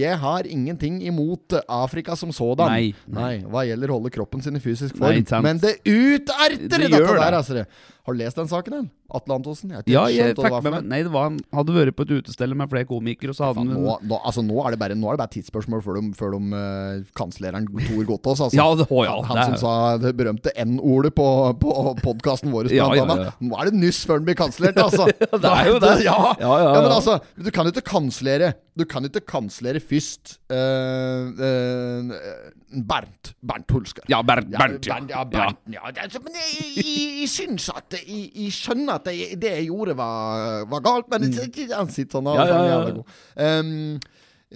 jeg 0.02 0.20
har 0.22 0.44
ingenting 0.50 1.00
imot 1.08 1.56
Afrika 1.64 2.16
som 2.20 2.34
sådan. 2.36 2.68
Nei, 2.68 2.92
nei. 3.08 3.32
Hva 3.48 3.64
gjelder 3.64 3.94
å 3.94 3.98
holde 4.02 4.12
kroppen 4.12 4.44
sin 4.44 4.60
i 4.60 4.62
fysisk 4.62 5.00
form. 5.00 5.16
Nei, 5.24 5.40
Men 5.48 5.64
det 5.64 5.78
uterter 5.88 6.58
Det 6.68 6.90
dette 6.90 7.00
der, 7.00 7.30
det. 7.30 7.40
altså. 7.40 7.64
Har 8.06 8.14
du 8.14 8.18
lest 8.22 8.36
den 8.38 8.46
saken, 8.46 8.74
eller? 8.76 8.88
Atle 9.16 9.34
Antonsen? 9.36 9.70
Jeg 9.74 9.82
Ja, 9.90 10.04
jeg 10.10 10.34
fikk 10.34 10.62
med 10.62 10.72
meg 10.72 10.84
Nei, 10.90 10.98
det 11.06 11.10
var 11.14 11.24
han 11.28 11.38
hadde 11.54 11.74
vært 11.74 11.94
på 11.98 12.04
et 12.06 12.12
utested 12.20 12.52
med 12.58 12.70
flere 12.70 12.86
komikere, 12.86 13.32
og 13.32 13.38
så 13.38 13.48
hadde 13.48 13.62
han 13.62 13.70
nå, 13.74 13.96
nå, 14.02 14.18
altså, 14.26 14.42
nå, 14.46 14.56
er 14.66 14.74
det 14.74 14.78
bare, 14.82 14.96
nå 14.98 15.08
er 15.10 15.16
det 15.16 15.22
bare 15.24 15.32
tidsspørsmål 15.34 15.82
før 15.82 15.98
de, 15.98 16.10
før 16.18 16.36
de 16.36 16.40
uh, 16.54 17.08
kanslerer 17.18 17.66
Tor 17.86 18.04
Gotaas, 18.08 18.42
Altså. 18.46 18.56
Ja, 18.60 18.66
det- 18.78 18.86
ja, 18.90 19.16
han 19.26 19.40
det 19.40 19.46
som 19.50 19.56
sa 19.62 19.74
det 20.02 20.12
berømte 20.18 20.52
N-ordet 20.62 21.12
på, 21.18 21.26
på 21.62 21.74
podkasten 22.02 22.54
vår. 22.54 22.70
Ja, 22.74 22.86
ja. 22.94 23.06
Nå 23.42 23.58
er 23.58 23.70
det 23.72 23.80
nyss 23.82 24.04
før 24.06 24.22
den 24.22 24.28
blir 24.30 24.38
kansellert, 24.38 24.78
altså. 24.82 25.06
det 25.42 25.52
er 25.54 25.72
jo 25.72 25.80
det. 25.82 25.94
Ja, 26.06 26.18
Ja, 26.42 26.52
ja, 26.62 26.70
men 26.82 26.92
altså, 26.94 27.18
du 27.38 27.50
kan 27.54 27.66
jo 27.66 27.74
ikke 27.74 27.86
kansellere 27.90 28.52
Du 28.76 28.84
kan 28.84 29.04
ikke 29.08 29.22
kansellere 29.26 29.80
først 29.82 30.36
uh, 30.52 31.30
uh, 31.34 32.14
Bernt. 32.86 33.32
Bernt 33.46 33.70
Hulsker. 33.72 34.04
Ja, 34.10 34.18
Bernt. 34.26 34.50
Bernt, 34.52 34.84
ja. 34.86 34.94
Bernt, 34.98 35.10
ja, 35.10 35.22
Bernt, 35.24 35.58
ja. 35.72 35.90
det 35.94 36.02
er 36.04 36.10
så- 36.12 36.22
Men 36.24 36.34
jeg, 36.34 36.72
jeg, 36.76 37.20
jeg 37.22 37.28
syns 37.32 37.68
at 37.72 37.95
Jeg, 38.02 38.28
jeg 38.34 38.52
skjønner 38.56 39.00
at 39.00 39.08
jeg, 39.12 39.38
det 39.40 39.54
jeg 39.58 39.70
gjorde, 39.70 39.96
var, 39.98 40.66
var 40.70 40.84
galt, 40.84 41.08
men 41.12 41.28
mm. 41.28 41.40
han 41.72 41.90
sitter 41.92 42.18
sånn. 42.18 42.30
Ja, 42.36 42.46
ja, 42.50 42.60
ja. 42.68 42.78
god. 42.90 43.16
Um, 43.36 43.72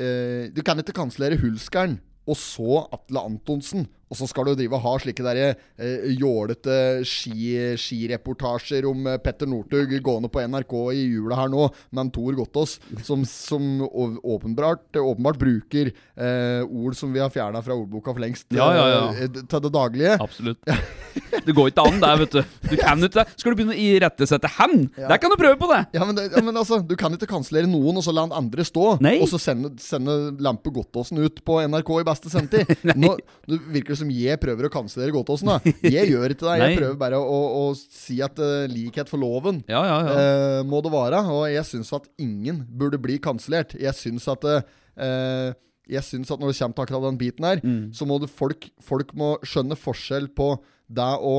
uh, 0.00 0.44
du 0.54 0.62
kan 0.66 0.82
ikke 0.82 0.96
kansellere 0.96 1.40
Hulskeren, 1.40 1.98
og 2.30 2.38
så 2.38 2.84
Atle 2.94 3.24
Antonsen. 3.32 3.88
Og 4.10 4.18
så 4.18 4.26
skal 4.26 4.48
du 4.48 4.56
drive 4.58 4.74
og 4.74 4.82
ha 4.82 4.92
slike 4.98 5.22
der 5.22 5.38
eh, 5.38 6.08
jålete 6.18 7.04
ski, 7.06 7.76
skireportasjer 7.78 8.88
om 8.90 9.06
eh, 9.06 9.20
Petter 9.22 9.46
Northug 9.46 9.92
gående 10.02 10.30
på 10.32 10.42
NRK 10.50 10.74
i 10.98 11.04
jula 11.12 11.38
her 11.38 11.52
nå, 11.52 11.68
med 11.94 12.10
Tor 12.14 12.34
Gottaas, 12.38 12.78
som, 13.06 13.22
som 13.28 13.84
åpenbart, 13.86 14.88
åpenbart 14.98 15.38
bruker 15.38 15.92
eh, 15.92 16.66
ord 16.66 16.98
som 16.98 17.14
vi 17.14 17.22
har 17.22 17.30
fjerna 17.30 17.62
fra 17.62 17.78
ordboka 17.78 18.10
for 18.10 18.24
lengst, 18.24 18.48
Ja, 18.56 18.66
ja, 18.74 18.88
ja. 18.90 19.04
eh, 19.14 19.30
til 19.38 19.64
det 19.68 19.72
daglige. 19.78 20.18
Absolutt. 20.18 20.66
Det 21.46 21.54
går 21.56 21.70
ikke 21.70 21.84
an, 21.88 21.96
det, 22.02 22.08
vet 22.20 22.34
du. 22.34 22.40
Du 22.70 22.74
kan 22.80 23.00
ikke 23.06 23.16
det. 23.20 23.24
Skal 23.40 23.52
du 23.54 23.56
begynne 23.58 23.74
å 23.74 23.80
irettesette 23.80 24.48
hen? 24.58 24.82
Der 24.98 25.16
kan 25.22 25.32
du 25.32 25.36
prøve 25.40 25.56
på 25.60 25.68
det! 25.70 25.78
Ja, 25.96 26.04
men, 26.04 26.16
det, 26.18 26.26
ja, 26.34 26.42
men 26.44 26.58
altså, 26.60 26.80
Du 26.84 26.92
kan 27.00 27.14
ikke 27.16 27.28
kansellere 27.30 27.70
noen 27.70 27.96
og 28.00 28.04
så 28.04 28.12
la 28.14 28.26
den 28.28 28.34
andre 28.36 28.66
stå, 28.66 28.96
Nei. 29.02 29.14
og 29.22 29.30
så 29.30 29.40
sende, 29.40 29.70
sende 29.82 30.16
Lampe 30.44 30.72
Godtåsen 30.74 31.20
ut 31.22 31.40
på 31.46 31.56
NRK 31.70 31.92
i 32.02 32.06
beste 32.10 32.32
sendetid. 32.32 32.74
Nå 33.00 33.14
det 33.48 33.58
virker 33.72 33.94
det 33.94 34.00
som 34.02 34.10
jeg 34.12 34.40
prøver 34.42 34.68
å 34.68 34.72
kansellere 34.74 35.14
Godtåsen. 35.16 35.50
da 35.54 35.74
Jeg 35.88 36.10
gjør 36.12 36.34
ikke 36.36 36.46
det. 36.48 36.58
Jeg 36.60 36.66
Nei. 36.74 36.76
prøver 36.82 37.00
bare 37.00 37.22
å, 37.22 37.40
å, 37.62 37.64
si 37.78 38.20
at 38.26 38.38
uh, 38.42 38.66
likhet 38.70 39.08
for 39.10 39.22
loven 39.22 39.62
Ja, 39.70 39.80
ja, 39.86 39.96
ja. 40.06 40.14
eh, 40.20 40.60
må 40.68 40.82
det 40.84 40.92
være. 40.94 41.24
Og 41.32 41.46
jeg 41.50 41.66
syns 41.70 41.90
at 41.96 42.06
ingen 42.20 42.62
burde 42.78 43.00
bli 43.00 43.16
kansellert. 43.22 43.74
Jeg 43.80 43.96
syns 43.98 44.28
at 44.30 44.44
uh, 44.50 45.50
jeg 45.90 46.04
syns 46.06 46.30
at 46.30 46.38
når 46.38 46.52
det 46.52 46.58
kommer 46.60 46.76
til 46.76 46.84
akkurat 46.86 47.06
den 47.08 47.18
biten 47.18 47.46
her, 47.48 47.60
Mm. 47.64 47.90
så 47.96 48.06
må 48.06 48.20
folk, 48.30 48.68
folk 48.84 49.10
må 49.18 49.32
skjønne 49.42 49.74
forskjell 49.78 50.28
på 50.38 50.52
det 50.90 51.10
å 51.22 51.36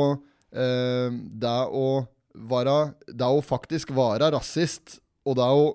eh, 0.55 1.11
Det 1.41 1.59
å 1.75 1.85
være 2.31 2.75
Det 3.11 3.27
å 3.27 3.41
faktisk 3.43 3.91
være 3.95 4.31
rasist, 4.35 4.99
og 5.27 5.35
det 5.39 5.47
å 5.47 5.71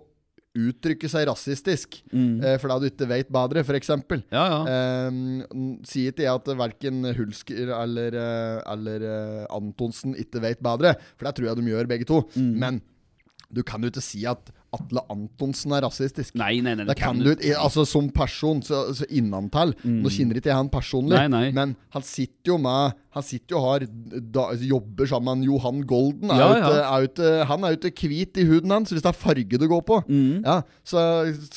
uttrykke 0.57 1.09
seg 1.13 1.27
rasistisk 1.29 1.99
Mm. 2.13 2.41
eh, 2.43 2.57
fordi 2.57 2.79
du 2.81 2.87
ikke 2.89 3.09
vet 3.11 3.29
bedre, 3.29 3.61
f.eks. 3.61 3.91
Ja, 4.33 4.45
ja. 4.49 5.09
Um, 5.09 5.77
sier 5.85 6.13
ikke 6.15 6.25
jeg 6.25 6.33
at 6.33 6.49
verken 6.57 7.05
Hulsker 7.19 7.73
eller, 7.77 8.17
eh, 8.17 8.63
eller 8.73 9.05
uh, 9.05 9.47
Antonsen 9.53 10.17
ikke 10.17 10.41
vet 10.41 10.63
bedre, 10.65 10.95
for 11.17 11.29
det 11.29 11.35
tror 11.37 11.51
jeg 11.51 11.61
de 11.61 11.73
gjør, 11.75 11.91
begge 11.93 12.09
to. 12.09 12.23
Mm. 12.37 12.55
Men 12.57 12.81
du 13.53 13.63
kan 13.63 13.83
jo 13.85 13.93
ikke 13.93 14.01
si 14.05 14.25
at 14.27 14.49
Atle 14.75 15.01
Antonsen 15.13 15.73
er 15.73 15.85
rasistisk. 15.87 16.35
Nei, 16.35 16.61
nei, 16.61 16.75
nei. 16.75 16.85
Det 16.89 16.97
kan 16.99 17.19
du. 17.19 17.31
Altså 17.57 17.85
Som 17.87 18.11
person, 18.11 18.63
så, 18.67 18.87
så 18.97 19.07
innantil. 19.09 19.75
Nå 19.85 20.11
kjenner 20.13 20.37
ikke 20.41 20.51
jeg 20.53 20.57
han 20.59 20.69
personlig, 20.73 21.17
Mm. 21.17 21.31
Nei, 21.31 21.41
nei. 21.47 21.53
men 21.53 21.77
han 21.95 22.03
sitter 22.03 22.53
jo 22.53 22.59
med 22.59 22.95
Han 23.17 23.25
sitter 23.25 23.55
jo 23.57 23.61
har 23.65 23.81
da, 24.29 24.43
jobber 24.61 25.07
sammen 25.09 25.39
med 25.41 25.47
Johan 25.49 25.79
Golden. 25.89 26.29
Er 26.29 26.37
Ja, 26.37 26.49
ja. 26.61 26.73
er 26.99 27.07
ute, 27.09 27.29
han 27.49 27.63
er 27.65 27.73
jo 27.73 27.89
ikke 27.89 28.11
hvit 28.13 28.37
i 28.37 28.45
huden 28.45 28.71
hans, 28.75 28.91
hvis 28.93 29.01
det 29.01 29.09
er 29.09 29.17
farge 29.17 29.57
det 29.57 29.69
går 29.71 29.81
på. 29.89 29.97
Ja, 30.45 30.59
så 30.85 31.01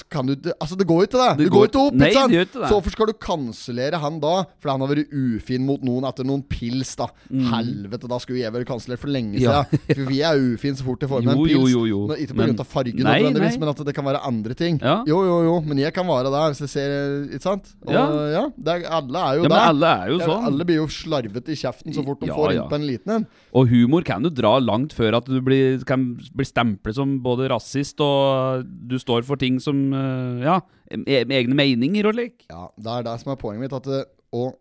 kan 0.10 0.26
du 0.30 0.38
Altså, 0.56 0.78
det 0.80 0.88
går 0.88 1.02
jo 1.04 1.08
ikke, 1.10 1.20
det. 1.20 1.34
Det, 1.42 1.44
Det 1.50 1.52
går 1.52 1.66
jo 1.66 1.70
ikke 1.74 1.82
opp, 1.90 1.98
Nei, 2.00 2.08
det 2.14 2.16
ikke 2.16 2.62
det. 2.62 2.70
Så 2.70 2.78
hvorfor 2.78 2.92
skal 2.96 3.08
du 3.12 3.14
kansellere 3.20 4.00
han 4.00 4.22
da? 4.24 4.46
Fordi 4.62 4.72
han 4.72 4.86
har 4.86 4.94
vært 4.94 5.12
ufin 5.12 5.66
mot 5.68 5.84
noen 5.84 6.08
etter 6.08 6.24
noen 6.24 6.46
pils, 6.48 6.94
da. 6.96 7.10
Helvete, 7.28 8.08
da 8.08 8.22
skulle 8.24 8.40
jeg 8.40 8.56
vært 8.56 8.70
kansellert 8.72 9.04
for 9.04 9.12
lenge 9.12 9.36
siden. 9.42 9.52
Ja. 9.52 9.64
For 9.92 10.06
vi 10.08 10.22
er 10.24 10.40
ufine 10.40 10.80
så 10.80 10.88
fort 10.88 11.04
jeg 11.04 11.12
får 11.12 11.24
med 11.28 11.36
en 11.36 11.44
pils. 11.44 11.58
jo, 11.60 11.68
jo, 11.68 11.84
jo. 11.92 12.02
Ikke 12.16 12.38
på 12.38 12.40
Men- 12.40 12.54
grunn 12.54 12.64
av 12.64 12.72
farge 12.72 12.99
Nei, 13.06 13.16
nødvendigvis, 13.22 13.56
nei. 13.56 13.60
men 13.64 13.70
at 13.72 13.82
det 13.88 13.94
kan 13.98 14.06
være 14.08 14.22
andre 14.28 14.56
ting. 14.58 14.80
Ja. 14.84 14.96
Jo, 15.08 15.20
jo, 15.28 15.36
jo, 15.46 15.54
men 15.68 15.82
jeg 15.82 15.94
kan 15.96 16.08
være 16.08 16.32
der 16.34 16.52
hvis 16.54 16.62
jeg 16.66 16.72
ser 16.74 16.94
Ikke 17.30 17.42
sant? 17.46 17.70
Og, 17.86 17.94
Ja. 17.94 18.04
ja. 18.34 18.44
det 18.58 18.76
er, 18.76 18.88
alle 19.00 19.24
er 19.26 19.38
jo 19.40 19.44
Ja, 19.44 19.50
der. 19.54 19.66
alle 19.70 19.92
er 19.94 20.12
jo 20.14 20.20
sånn. 20.24 20.46
Alle 20.50 20.66
blir 20.70 20.80
jo 20.82 20.88
slarvete 20.88 21.54
i 21.54 21.60
kjeften 21.60 21.94
så 21.96 22.04
fort 22.06 22.20
de 22.24 22.32
får 22.34 22.54
inn 22.56 22.70
på 22.72 22.80
en 22.80 22.88
liten 22.88 23.16
en. 23.18 23.28
Og 23.54 23.70
humor 23.72 24.04
kan 24.08 24.24
du 24.24 24.30
dra 24.30 24.58
langt 24.60 24.94
før 24.98 25.18
at 25.22 25.26
du 25.30 25.40
blir, 25.46 25.84
kan 25.86 26.14
bli 26.36 26.46
stemplet 26.46 26.96
som 26.96 27.18
både 27.24 27.50
rasist 27.52 28.00
og 28.04 28.64
du 28.66 28.98
står 29.00 29.24
for 29.28 29.36
ting 29.42 29.60
som 29.64 29.94
eh, 29.94 30.46
Ja, 30.48 30.60
med 30.96 31.32
egne 31.36 31.56
meninger 31.56 32.08
og 32.10 32.16
lik. 32.18 32.46
Ja, 32.50 32.68
det 32.78 32.88
er 33.00 33.04
det 33.04 33.20
som 33.22 33.32
er 33.34 33.40
poenget 33.42 33.68
mitt. 33.68 33.74
At, 33.78 33.84
det, 33.86 34.06
og 34.34 34.58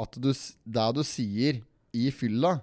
at 0.00 0.14
du, 0.20 0.30
det 0.32 0.88
du 0.94 1.02
sier 1.04 1.60
i 1.96 2.10
fylla, 2.14 2.58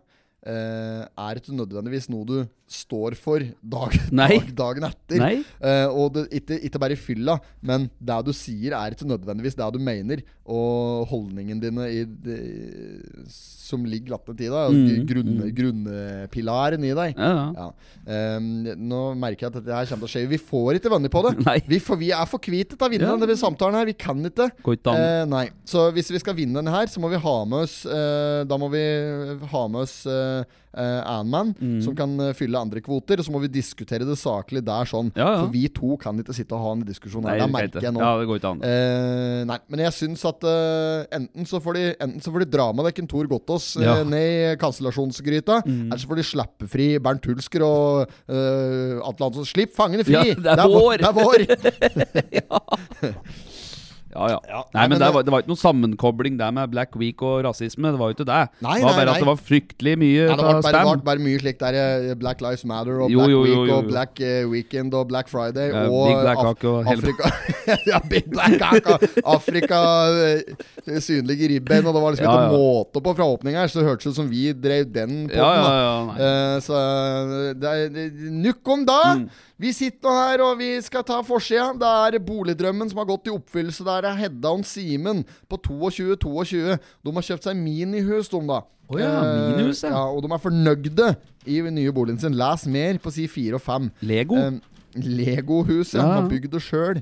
eh, 0.45 1.01
er 1.25 1.39
ikke 1.41 1.55
nødvendigvis 1.57 2.07
noe 2.13 2.25
du 2.29 2.37
står 2.65 3.13
for 3.21 3.43
dag, 3.61 3.93
dag, 4.19 4.47
dagen 4.57 4.87
etter. 4.87 5.19
Eh, 5.61 5.85
og 5.93 6.15
det, 6.15 6.23
ikke, 6.39 6.57
ikke 6.65 6.81
bare 6.81 6.95
i 6.95 6.99
fylla, 6.99 7.35
men 7.61 7.87
det 8.01 8.17
du 8.25 8.31
sier, 8.33 8.73
er 8.77 8.95
ikke 8.95 9.05
nødvendigvis 9.09 9.57
det 9.59 9.67
du 9.75 9.79
mener. 9.81 10.23
Og 10.45 11.05
holdningen 11.11 11.61
dine 11.61 11.87
i, 11.93 12.03
det, 12.05 12.39
som 13.29 13.85
ligger 13.85 14.15
lattent 14.15 14.37
til 14.37 14.53
deg, 14.53 14.73
Mm, 14.75 15.05
grunn, 15.09 15.37
grunnpilaren 15.57 16.83
i 16.85 16.91
deg. 16.97 17.15
Ja, 17.17 17.29
ja. 17.33 17.45
Ja. 17.55 18.37
Um, 18.37 18.49
nå 18.89 18.99
merker 19.17 19.45
jeg 19.47 19.51
at 19.51 19.57
dette 19.59 19.73
her 19.77 19.87
kommer 19.89 20.05
til 20.05 20.09
å 20.09 20.13
skje. 20.13 20.23
Vi 20.29 20.39
får 20.41 20.79
ikke 20.79 20.91
venner 20.93 21.13
på 21.13 21.23
det. 21.25 21.33
Vi, 21.71 21.79
får, 21.81 21.97
vi 22.01 22.11
er 22.13 22.27
for 22.29 22.41
hvite 22.41 22.75
til 22.75 22.85
å 22.85 22.89
vinne 22.91 23.15
denne 23.21 23.37
samtalen 23.39 23.77
her. 23.79 23.87
Vi 23.89 23.95
kan 23.97 24.19
ikke. 24.25 24.49
Nei. 25.29 25.45
Så 25.69 25.87
hvis 25.95 26.11
vi 26.13 26.21
skal 26.21 26.35
vinne 26.37 26.59
denne 26.59 26.73
her, 26.73 26.89
så 26.91 27.01
må 27.01 27.09
vi 27.13 27.19
ha 27.21 27.35
med 27.49 27.65
oss 27.65 27.77
Da 27.85 28.57
må 28.61 28.69
vi 28.73 28.83
ha 29.51 29.63
med 29.71 29.81
oss 29.81 29.95
uh, 30.05 30.34
Anman, 31.07 31.53
Mm. 31.55 31.77
som 31.85 31.95
kan 31.95 32.11
eh, 32.19 32.33
fylle 32.35 32.59
andre 32.59 32.81
kvoter. 32.83 33.19
Og 33.21 33.25
så 33.27 33.31
må 33.31 33.39
vi 33.45 33.47
diskutere 33.53 34.03
det 34.07 34.17
saklig 34.19 34.63
der 34.67 34.83
sånn. 34.89 35.11
Ja, 35.15 35.29
ja. 35.29 35.37
For 35.43 35.51
vi 35.53 35.67
to 35.71 35.95
kan 36.01 36.19
ikke 36.19 36.35
sitte 36.35 36.55
og 36.57 36.63
ha 36.65 36.71
en 36.75 36.83
diskusjon 36.87 37.23
her. 37.29 37.37
Det 37.39 37.45
det 37.45 37.53
merker 37.53 37.85
jeg 37.87 37.93
nå. 37.95 38.01
Ja, 38.03 38.11
det 38.19 38.27
går 38.27 38.41
ikke 38.41 38.51
an. 38.51 38.63
Eh, 38.67 39.43
nei, 39.47 39.57
men 39.71 39.79
jeg 39.85 39.95
syns 39.95 40.25
at 40.27 40.43
eh, 40.43 41.05
enten, 41.19 41.47
så 41.47 41.61
de, 41.79 41.85
enten 42.03 42.21
så 42.25 42.33
får 42.35 42.43
de 42.45 42.49
dra 42.57 42.67
med 42.75 42.89
deg 42.89 43.03
Tor 43.07 43.27
Gottaas 43.31 43.69
eh, 43.77 43.85
Ja. 43.85 43.95
Mm. 44.03 44.09
ned 44.11 44.25
i 44.25 44.55
kansellasjonsgryta, 44.59 45.61
eller 45.65 45.97
så 46.01 46.07
får 46.09 46.15
de 46.19 46.27
slippe 46.27 46.67
fri 46.71 46.87
Bernt 46.99 47.25
Hulsker 47.29 47.63
og 47.65 48.09
uh, 48.29 48.99
Atle 49.07 49.27
Hansson. 49.29 49.45
Slipp 49.47 49.73
fangene 49.77 50.03
fri! 50.03 50.13
Ja, 50.17 50.35
det 50.35 50.59
er 50.59 50.67
vår! 50.67 50.97
Det 50.97 51.07
er 51.07 51.15
vår! 51.15 51.45
Ja, 52.35 52.59
ja. 54.15 54.39
Ja, 54.47 54.61
Nei, 54.73 54.81
nei, 54.81 54.87
men 54.87 54.95
men 54.95 55.01
det 55.03 55.09
var, 55.15 55.23
det 55.27 55.33
var 55.33 55.43
ikke 55.43 55.51
noen 55.51 55.59
sammenkobling 55.61 56.37
der 56.39 56.51
med 56.55 56.71
Black 56.71 56.95
Week 56.99 57.21
og 57.25 57.43
rasisme. 57.45 57.91
Det 57.91 57.99
var 57.99 58.11
jo 58.11 58.15
ikke 58.17 58.27
det. 58.29 58.41
Nei, 58.63 58.77
det 58.79 58.85
var 58.87 58.95
bare 58.95 59.05
nei. 59.09 59.15
at 59.15 59.23
det 59.23 59.29
var 59.29 59.41
fryktelig 59.49 59.95
mye 59.99 60.27
nei, 60.29 60.37
det 60.39 60.45
ble 60.45 60.73
bare, 60.75 60.97
bare, 61.09 61.23
mye 61.25 61.41
slikt 61.41 61.63
der. 61.63 61.77
eh, 61.81 62.15
Black 62.19 62.43
Lives 62.43 62.65
Matter 62.69 63.01
og 63.05 63.11
Jo, 63.11 63.19
Black 63.19 63.33
jo, 63.33 63.41
jo, 63.45 63.59
Week 63.61 63.73
og 63.75 63.89
Black 63.91 64.21
eh, 64.23 64.41
Weekend 64.51 64.95
og 64.97 65.07
Black 65.11 65.31
Friday 65.31 65.71
Ja, 65.73 65.85
og 65.89 66.07
Big 66.09 66.21
Black 66.23 66.43
Cock 66.47 66.65
og 66.71 66.91
Afrika 66.93 67.31
Ja, 67.91 67.99
Big 68.09 68.29
Black 68.31 68.57
Cock 68.61 69.19
Afrika 69.35 69.81
eh, 70.29 70.99
synlige 71.03 71.49
ribbein, 71.51 71.85
og 71.85 71.95
det 71.97 72.03
var 72.05 72.15
liksom 72.15 72.29
Ja, 72.29 72.35
ikke 72.35 72.45
ja. 72.45 72.61
måte 72.61 73.03
på 73.05 73.15
fra 73.19 73.27
åpning 73.35 73.59
her, 73.59 73.71
så 73.71 73.81
det 73.81 73.89
hørtes 73.89 74.13
ut 74.13 74.19
som 74.21 74.29
vi 74.31 74.47
drev 74.53 74.87
den 74.95 75.25
på 75.31 75.35
Ja, 75.41 75.51
ja, 75.59 75.73
ja. 75.81 75.97
Eh, 76.15 76.55
så 76.65 76.79
det 77.59 77.75
er 77.75 78.31
nukk 78.31 78.73
om 78.75 78.87
da! 78.87 79.01
Mm. 79.19 79.27
Vi 79.61 79.71
sitter 79.71 80.11
her, 80.11 80.41
og 80.43 80.57
vi 80.59 80.73
skal 80.83 81.03
ta 81.07 81.21
forsida. 81.23 81.69
Det 81.79 82.19
er 82.19 82.23
boligdrømmen 82.23 82.89
som 82.91 82.99
har 82.99 83.07
gått 83.07 83.29
i 83.29 83.33
oppfyllelse. 83.33 83.85
Der 83.87 84.09
er 84.09 84.17
Hedda 84.19 84.51
og 84.51 84.65
Simen 84.67 85.23
på 85.47 85.59
22-22. 85.69 86.75
De 86.75 87.13
har 87.15 87.27
kjøpt 87.29 87.47
seg 87.47 87.59
minihus, 87.59 88.27
de, 88.33 88.41
da. 88.49 88.61
Oh 88.91 88.99
ja, 88.99 89.13
minihus, 89.23 89.85
ja. 89.85 89.93
ja. 89.95 90.03
Og 90.11 90.25
de 90.25 90.31
er 90.35 90.43
fornøyde 90.43 91.09
i 91.47 91.61
nye 91.71 91.93
boligen 91.95 92.19
sin. 92.21 92.35
Les 92.37 92.67
mer 92.67 92.99
på 93.01 93.13
side 93.15 93.31
4 93.31 93.55
og 93.57 93.63
5. 93.63 93.91
Lego. 94.11 94.41
Eh, 94.41 94.59
Legohus, 94.95 95.95
ja. 95.95 96.03
Ja, 96.03 96.09
De 96.09 96.19
har 96.19 96.29
bygd 96.31 96.51
det 96.51 96.63
sjøl. 96.65 96.99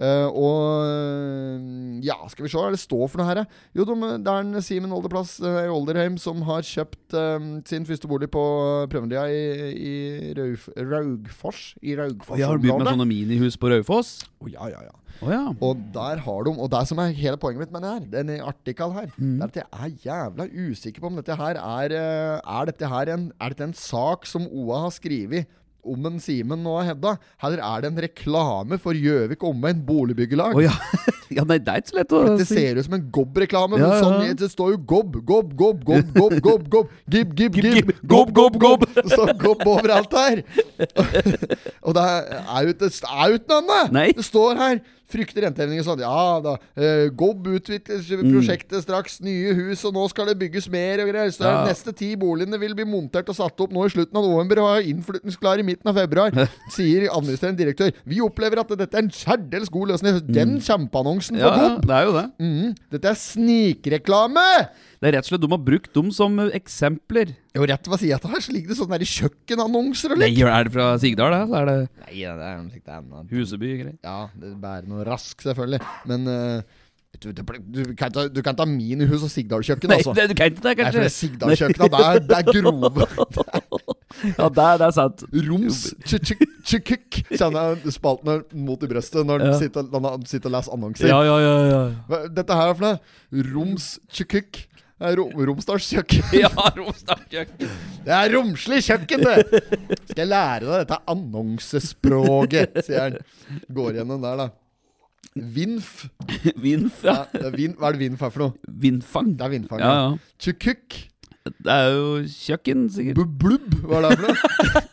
Og 0.00 0.86
eh, 0.88 2.00
Ja, 2.06 2.16
skal 2.32 2.46
vi 2.46 2.50
se 2.52 2.58
hva 2.58 2.70
det 2.72 2.80
står 2.82 3.04
for 3.12 3.20
noe 3.20 3.28
her? 3.28 3.42
Jo, 3.76 3.84
de, 3.88 3.96
det 4.24 4.32
er 4.32 4.40
en 4.46 4.62
Simen 4.64 4.94
Olderplass 4.96 5.36
eh, 5.44 5.66
i 5.66 5.72
Olderheim 5.72 6.16
som 6.20 6.40
har 6.48 6.64
kjøpt 6.66 7.16
eh, 7.18 7.46
sin 7.68 7.86
første 7.88 8.08
bolig 8.10 8.30
på 8.32 8.42
Prøvendia 8.92 9.26
i, 9.28 9.42
i 9.76 9.94
Rauf, 10.38 10.68
Raugfors. 10.78 11.62
I 11.84 11.94
Raugfors 12.00 12.40
ja, 12.40 12.48
har 12.50 12.58
du 12.58 12.64
begynt 12.66 12.82
med 12.84 12.92
sånne 12.94 13.08
minihus 13.10 13.58
på 13.60 13.70
Raufoss? 13.72 14.22
Oh, 14.42 14.50
ja, 14.50 14.66
ja, 14.72 14.80
ja. 14.88 14.96
Oh, 15.22 15.28
ja. 15.30 15.42
Og 15.62 15.78
der 15.94 16.22
har 16.24 16.44
de 16.48 16.52
Og 16.56 16.70
det 16.72 16.80
som 16.88 16.98
er 17.02 17.12
hele 17.14 17.36
poenget 17.38 17.66
mitt 17.66 17.74
med 17.74 17.84
det 17.84 17.90
her, 17.92 18.06
denne 18.16 18.38
artikkelen 18.48 18.96
her, 18.96 19.10
Mm. 19.20 19.36
det 19.38 19.44
er 19.44 19.46
at 19.46 19.56
jeg 19.60 19.66
er 19.76 19.96
jævla 20.08 20.46
usikker 20.72 21.02
på 21.04 21.10
om 21.12 21.18
dette 21.20 21.36
her 21.36 21.58
er 21.60 21.92
eh, 21.94 22.40
Er 22.40 22.70
dette 22.72 22.88
her 22.88 23.12
en, 23.12 23.28
er 23.38 23.52
dette 23.52 23.68
en 23.68 23.76
sak 23.76 24.24
som 24.26 24.48
OA 24.48 24.86
har 24.88 24.94
skrevet 24.96 25.46
om 25.82 26.06
en 26.06 26.20
Simen 26.22 26.62
og 26.70 26.82
Hedda? 26.86 27.16
Heller 27.42 27.62
er 27.66 27.82
det 27.82 27.90
en 27.90 28.00
reklame 28.04 28.78
for 28.82 28.94
Gjøvik 28.94 29.42
Omveien 29.46 29.80
boligbyggelag? 29.86 30.54
Oh, 30.54 30.62
ja. 30.62 30.72
ja. 31.36 31.44
Nei, 31.48 31.58
det 31.58 31.72
er 31.72 31.82
ikke 31.82 31.92
så 31.92 31.98
lett 31.98 32.14
å 32.14 32.22
Det 32.38 32.46
si. 32.46 32.58
ser 32.60 32.78
ut 32.78 32.86
som 32.86 32.96
en 32.98 33.04
Gobb-reklame. 33.16 33.80
Ja, 33.82 33.90
ja. 33.96 34.00
Sånn, 34.04 34.38
det 34.38 34.50
står 34.52 34.74
jo 34.76 34.80
Gobb, 34.94 35.18
Gobb, 35.26 35.52
Gobb, 35.58 35.84
Gobb, 35.88 36.14
Gobb, 36.14 36.38
Gobb, 36.44 36.68
Gobb, 36.72 36.94
Gib, 37.10 37.34
Gib, 37.38 37.58
Gib, 37.58 37.66
Gib, 37.66 37.92
gib, 37.92 37.92
gobb, 38.14 38.32
gobb, 38.36 38.58
gobb. 38.62 38.86
Det 39.02 39.08
står 39.10 39.34
Gobb 39.42 39.66
overalt 39.66 40.14
her. 40.16 40.42
og 41.86 41.96
det 41.98 42.06
er 42.06 42.68
jo 42.68 42.74
ikke 42.76 43.50
noe 43.50 43.78
annet. 43.82 44.16
Det 44.18 44.26
står 44.26 44.60
her 44.60 44.82
Frykter 45.12 45.44
rentehevinger 45.44 45.84
sånn. 45.84 46.00
Ja 46.00 46.40
da. 46.40 46.56
eh, 46.76 47.08
Gobb 47.12 47.46
utvikler 47.52 48.00
Mm. 48.22 48.32
prosjektet 48.32 48.82
straks. 48.86 49.20
Nye 49.20 49.52
hus, 49.54 49.84
og 49.84 49.92
nå 49.94 50.08
skal 50.10 50.26
det 50.32 50.38
bygges 50.40 50.68
mer 50.72 51.02
og 51.04 51.10
greier. 51.12 51.28
Så 51.30 51.44
Ja. 51.44 51.64
de 51.64 51.70
neste 51.72 51.94
ti 51.94 52.14
boligene 52.16 52.58
vil 52.58 52.74
bli 52.74 52.84
montert 52.84 53.28
og 53.28 53.36
satt 53.36 53.60
opp 53.60 53.70
nå 53.72 53.84
i 53.84 53.92
slutten 53.92 54.16
av 54.16 54.24
november 54.24 54.58
og 54.62 54.78
er 54.78 54.88
innflytningsklare 54.92 55.60
i 55.60 55.62
midten 55.68 55.86
av 55.88 55.94
februar, 56.00 56.30
sier 56.70 57.08
administrerende 57.12 57.58
direktør. 57.60 57.92
Vi 58.06 58.20
opplever 58.20 58.58
at 58.60 58.68
dette 58.76 58.94
er 58.94 59.02
en 59.02 59.10
særdeles 59.10 59.68
god 59.70 59.88
løsning. 59.92 60.20
Den 60.32 60.58
kjempeannonsen 60.60 61.36
for 61.38 61.42
Mm. 61.42 61.56
Ja, 61.56 61.62
ja, 61.62 61.68
Gobb 61.76 61.86
det 61.86 61.96
er 61.96 62.04
jo 62.06 62.12
det. 62.12 62.26
Mm. 62.40 62.76
Dette 62.90 63.04
er 63.10 63.14
snikreklame! 63.14 64.68
Det 65.02 65.08
er 65.10 65.16
rett 65.16 65.26
og 65.26 65.32
slett 65.32 65.42
De 65.42 65.48
har 65.50 65.62
brukt 65.66 65.90
dem 65.96 66.10
som 66.14 66.36
eksempler. 66.44 67.32
Jo, 67.56 67.64
rett 67.66 67.88
ved 67.90 68.02
siden 68.04 68.22
av 68.22 68.36
her 68.36 68.44
så 68.44 68.52
ligger 68.54 68.70
det 68.70 68.78
sånne 68.78 69.08
kjøkkenannonser 69.12 70.14
og 70.14 70.22
Nei. 70.22 70.30
Er 70.46 70.68
det 70.68 70.74
fra 70.76 70.92
Sigdal, 71.02 71.34
da? 71.34 71.42
Er 71.58 71.66
det 71.66 71.74
Nei, 72.04 72.12
ja, 72.20 72.36
det 72.38 72.46
er 72.46 72.60
noe 72.60 72.70
slikt 72.70 72.92
annet. 72.94 73.34
Huseby-greier? 73.34 73.98
Ja, 74.06 74.20
det 74.38 74.54
bærer 74.62 74.86
noe 74.86 75.06
rask, 75.08 75.42
selvfølgelig. 75.42 75.82
Men 76.06 76.30
uh, 76.30 76.78
du, 77.18 77.32
du, 77.34 77.42
du, 77.42 77.82
kan 77.98 78.14
ta, 78.14 78.28
du 78.30 78.40
kan 78.46 78.56
ta 78.56 78.68
minihus 78.68 79.26
og 79.26 79.34
Sigdal-kjøkken, 79.34 79.90
altså. 79.98 80.14
Nei, 80.14 80.28
du 80.30 80.36
kan 80.38 80.54
ikke 80.54 80.62
det, 80.62 80.70
Nei, 80.70 80.86
for 80.86 80.86
det 80.86 80.86
kanskje? 80.86 81.12
Sigdal-kjøkkenet, 81.18 81.98
det 81.98 82.06
er, 82.06 82.22
det 82.30 82.38
er 82.38 82.62
grove. 82.62 83.08
Ja, 84.36 84.46
det 84.52 84.62
er, 84.62 84.76
det 84.78 84.86
er 84.86 84.92
sant. 84.94 85.22
Roms 85.48 85.78
tjukk 86.06 87.22
Kjenner 87.32 87.72
jeg 87.72 87.94
spalten 87.96 88.42
mot 88.60 88.82
i 88.84 88.90
brøstet 88.90 89.24
når 89.26 89.40
han 89.40 89.54
Ja. 89.54 89.58
sitter, 89.58 89.88
sitter 90.28 90.50
og 90.50 90.54
leser 90.54 90.76
annonser. 90.76 91.08
Ja, 91.08 91.22
ja, 91.26 91.38
ja. 91.40 91.54
ja. 91.72 92.20
Dette 92.28 92.58
her 92.58 92.70
er 92.70 92.76
for 92.76 92.84
noe? 92.86 93.48
Roms 93.54 93.88
tjukk 94.12 94.60
Rom, 95.18 95.32
Romsdals 95.48 95.86
kjøkken. 95.92 96.22
Ja, 96.44 96.50
Romsdalskjøkken. 96.76 97.70
Det 98.06 98.14
er 98.16 98.32
romslig 98.34 98.80
kjøkken, 98.86 99.22
det! 99.26 99.62
Skal 100.10 100.20
jeg 100.24 100.30
lære 100.30 100.66
deg 100.66 100.82
dette 100.82 100.98
annonsespråket, 101.12 102.80
sier 102.86 103.04
han. 103.06 103.16
Går 103.74 103.98
gjennom 104.00 104.22
der, 104.24 104.42
da. 104.42 104.48
Vinf. 105.32 105.92
Vinf, 106.60 107.02
Ja, 107.06 107.22
ja. 107.38 107.50
vin, 107.54 107.72
hva 107.78 107.88
er 107.88 107.96
det 107.96 108.02
vinf 108.04 108.22
er 108.26 108.32
for 108.34 108.44
noe? 108.46 108.74
Vindfang. 108.82 109.32
Det 109.38 109.46
er 109.46 109.54
vindfang. 109.54 109.80
Ja, 109.80 109.92
Ja. 109.94 110.34
Tjukuk. 110.42 110.98
Det 111.42 111.72
er 111.74 111.88
jo 111.96 112.10
kjøkken, 112.30 112.84
sikkert. 112.94 113.16
Bublubb. 113.22 113.78
Hva 113.88 114.02
er 114.02 114.10
det 114.10 114.18
for 114.18 114.26
noe? 114.28 114.84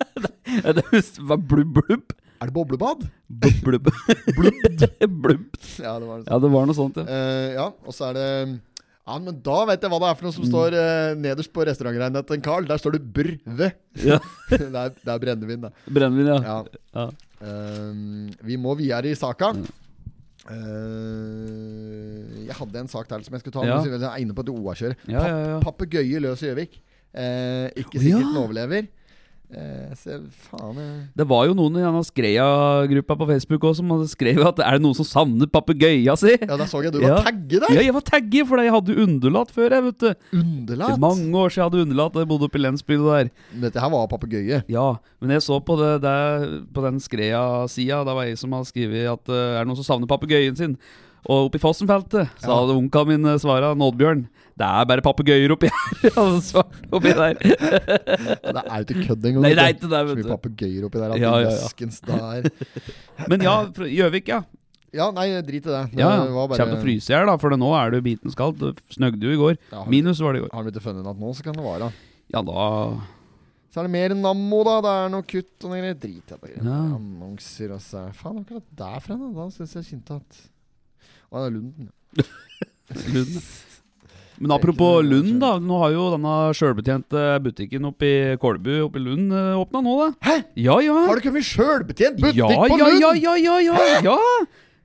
Ja, 0.64 0.72
Det 0.74 1.04
var 1.30 1.38
blubb, 1.38 1.76
blubb. 1.82 2.16
Er 2.40 2.48
det 2.48 2.54
boblebad? 2.56 3.02
Blubb, 3.28 3.58
blubb. 3.66 3.90
Blubb. 4.38 4.64
blubb. 5.26 5.58
Ja, 5.84 5.98
det 6.00 6.08
var 6.08 6.22
det. 6.22 6.30
Ja, 6.32 6.38
det 6.40 6.52
var 6.54 6.70
noe 6.70 6.78
sånt, 6.78 6.96
ja. 7.02 7.04
Uh, 7.04 7.48
ja, 7.58 7.66
og 7.84 7.94
så 7.98 8.08
er 8.10 8.16
det 8.16 8.28
Ja, 9.10 9.16
men 9.18 9.40
da 9.42 9.58
vet 9.66 9.82
jeg 9.82 9.90
hva 9.90 9.98
det 10.04 10.10
er 10.12 10.18
for 10.20 10.28
noe 10.28 10.36
som 10.36 10.46
står 10.46 10.76
eh, 10.78 11.12
nederst 11.18 11.50
på 11.54 11.64
restaurantregnet 11.66 12.28
til 12.30 12.42
Carl. 12.46 12.68
Der 12.70 12.78
står 12.78 12.98
det 13.00 13.02
brve. 13.16 13.72
ja. 14.06 14.20
det, 14.52 14.68
er, 14.70 14.92
det 14.94 15.14
er 15.16 15.22
brennevin, 15.24 15.64
det. 15.66 15.72
Brennevin, 15.90 16.30
ja. 16.30 16.60
Ja. 16.94 17.08
Ehm, 17.42 18.28
vi 18.46 18.60
må 18.62 18.76
videre 18.78 19.10
i 19.10 19.18
saka. 19.18 19.50
Mm. 19.58 19.66
Uh, 20.50 22.46
jeg 22.48 22.56
hadde 22.58 22.82
en 22.82 22.90
sak 22.90 23.10
der 23.10 23.26
som 23.26 23.34
jeg 23.34 23.44
skulle 23.44 23.58
ta. 23.58 23.66
Ja. 23.66 23.82
men 23.82 23.98
Jeg 23.98 24.10
er 24.10 24.22
inne 24.24 24.38
på 24.38 24.46
et 24.46 24.54
OA-kjør. 24.54 24.96
Ja, 25.10 25.26
ja, 25.26 25.42
ja. 25.56 25.58
Papegøye 25.66 26.22
løs 26.24 26.46
i 26.46 26.52
Gjøvik. 26.52 26.80
Uh, 27.10 27.68
ikke 27.82 27.98
sikkert 27.98 28.30
den 28.30 28.40
overlever. 28.44 28.90
Eh, 29.50 29.94
se, 29.98 30.14
faen. 30.46 30.78
Det 31.18 31.26
var 31.26 31.48
jo 31.50 31.56
noen 31.58 31.80
i 31.80 31.82
denne 31.82 32.04
Skreia-gruppa 32.06 33.16
på 33.18 33.28
Facebook 33.32 33.64
også 33.66 33.82
som 33.82 34.04
skrev 34.06 34.44
at 34.46 34.60
er 34.62 34.78
det 34.78 34.84
noen 34.84 34.94
som 35.00 35.08
savner 35.10 35.50
papegøya 35.50 36.14
si? 36.22 36.36
Ja, 36.38 36.54
der 36.60 36.68
så 36.70 36.84
jeg 36.86 36.94
du 36.94 37.00
Ja. 37.02 37.16
var 37.16 37.26
tagget 37.26 37.64
der! 37.66 37.74
Ja, 37.74 37.82
jeg 37.88 37.96
var 37.96 38.06
tagge, 38.06 38.46
for 38.46 38.62
jeg 38.62 38.72
hadde 38.76 38.98
underlatt 39.02 39.50
før, 39.56 39.74
jeg, 39.74 39.84
vet 39.88 39.98
du. 39.98 40.08
Det 40.14 40.38
Underlat! 40.44 40.94
er 40.94 41.02
mange 41.02 41.34
år 41.34 41.50
siden 41.50 41.64
jeg 41.64 41.66
hadde 41.72 41.82
underlatt 41.88 42.14
jeg 42.22 42.30
bodde 42.30 42.46
oppe 42.46 42.60
i 42.60 42.62
lensbygda 42.62 43.18
der. 43.24 43.32
Dette 43.66 43.82
her 43.82 43.90
var 43.90 44.08
papegøye. 44.14 44.62
Ja, 44.70 44.88
men 45.20 45.34
jeg 45.34 45.42
så 45.42 45.58
på, 45.66 45.80
det, 45.82 45.92
der, 46.06 46.46
på 46.72 46.86
den 46.86 47.00
Skreia-sida, 47.02 48.04
da 48.06 48.14
var 48.14 48.30
jeg 48.30 48.38
som 48.38 48.54
hadde 48.54 48.70
skrevet 48.70 49.10
at 49.18 49.30
eh, 49.34 49.58
er 49.58 49.64
det 49.66 49.68
noen 49.72 49.82
som 49.82 49.90
savner 49.96 50.08
papegøyen 50.14 50.56
sin? 50.62 50.78
Og 51.26 51.50
oppe 51.50 51.58
i 51.58 51.64
Fossenfeltet 51.66 52.30
så 52.40 52.48
Ja. 52.54 52.62
hadde 52.62 52.78
onkelen 52.78 53.08
min 53.18 53.26
eh, 53.34 53.40
svara 53.42 53.74
Nådbjørn. 53.74 54.28
Det 54.60 54.68
er 54.68 54.88
bare 54.90 55.04
papegøyer 55.06 55.52
oppi 55.56 55.70
her. 55.72 56.16
Oppi 56.98 57.12
der. 57.16 57.38
Det 57.40 58.60
er 58.60 58.74
jo 58.76 58.84
ikke 58.84 59.06
kødd 59.08 59.28
engang. 59.30 59.44
Nei, 59.46 59.52
det 59.56 59.64
er 59.64 59.76
ikke 59.76 59.88
det, 59.88 60.00
Så 60.10 60.16
mye 60.18 60.24
du. 60.26 60.32
papegøyer 60.34 60.88
oppi 60.90 61.00
der. 61.00 61.14
Ja, 61.22 61.34
ja, 61.40 61.52
ja. 61.56 62.50
Men 63.32 63.46
ja, 63.46 63.54
Gjøvik, 63.72 64.28
ja. 64.34 64.42
Ja, 64.92 65.06
nei, 65.14 65.28
drit 65.46 65.62
i 65.64 65.70
det. 65.70 65.84
det 65.94 66.02
ja. 66.02 66.10
bare- 66.10 66.58
Kommer 66.58 66.74
til 66.74 66.80
å 66.80 66.82
fryse 66.82 67.12
i 67.12 67.14
hjel, 67.14 67.30
da, 67.30 67.38
for 67.40 67.54
nå 67.62 67.70
er 67.78 67.94
det 67.94 68.00
jo 68.02 68.06
bitens 68.10 68.36
kaldt. 68.36 68.60
Det 68.60 68.96
snøgde 68.98 69.30
jo 69.30 69.36
i 69.36 69.40
går. 69.40 69.56
Ja, 69.72 69.84
Minus 69.88 70.20
var 70.26 70.34
det 70.36 70.42
i 70.42 70.44
går. 70.48 70.52
har 70.58 70.66
du 70.68 70.72
ikke 70.74 70.84
funnet 70.90 71.06
noe 71.08 71.16
nå, 71.22 71.32
så 71.38 71.46
kan 71.46 71.56
det 71.56 71.64
være. 71.64 71.92
Ja, 72.34 72.42
da 72.46 72.66
Så 73.70 73.80
er 73.80 73.88
det 73.88 73.94
mer 73.94 74.16
Nammo, 74.18 74.64
da. 74.66 74.76
Det 74.84 74.94
er 75.06 75.14
noe 75.14 75.28
kutt 75.30 75.64
og 75.64 75.72
noe 75.72 75.80
greier. 75.84 75.96
Drit 76.04 76.34
i 76.36 76.42
det. 76.42 76.52
Ja. 76.66 76.82
Annonser 76.98 77.72
og 77.78 77.82
så 77.86 78.08
Faen, 78.18 78.42
hva 78.44 78.58
er 78.58 78.66
det 78.66 78.78
der 78.82 79.00
fra? 79.06 79.16
Da, 79.22 79.30
da 79.40 79.48
syns 79.56 79.78
jeg 79.78 79.88
kjente 79.94 80.20
at 80.20 80.44
Å, 81.30 81.38
det 81.38 81.46
er 81.46 81.56
Lunden. 81.56 81.92
Lund. 83.14 83.42
Men 84.40 84.54
apropos 84.56 85.02
Lund, 85.04 85.38
da. 85.42 85.58
Nå 85.60 85.82
har 85.84 85.92
jo 85.92 86.06
denne 86.14 86.36
sjølbetjente 86.56 87.26
butikken 87.44 87.90
oppe 87.90 88.08
i 88.08 88.38
Kolbu 88.40 88.72
oppe 88.86 89.02
i 89.02 89.04
Lund 89.04 89.36
åpna 89.36 89.84
nå, 89.84 89.98
da. 90.00 90.10
Hæ? 90.30 90.38
Ja, 90.56 90.80
ja. 90.86 90.96
Har 91.10 91.20
det 91.20 91.28
kommet 91.28 91.48
sjølbetjent 91.48 92.22
butikk 92.22 92.40
ja, 92.40 92.48
på 92.48 92.80
Lund? 92.80 93.04
ja, 93.04 93.14
ja, 93.14 93.36
ja, 93.36 93.60
ja, 93.68 94.02
ja. 94.06 94.18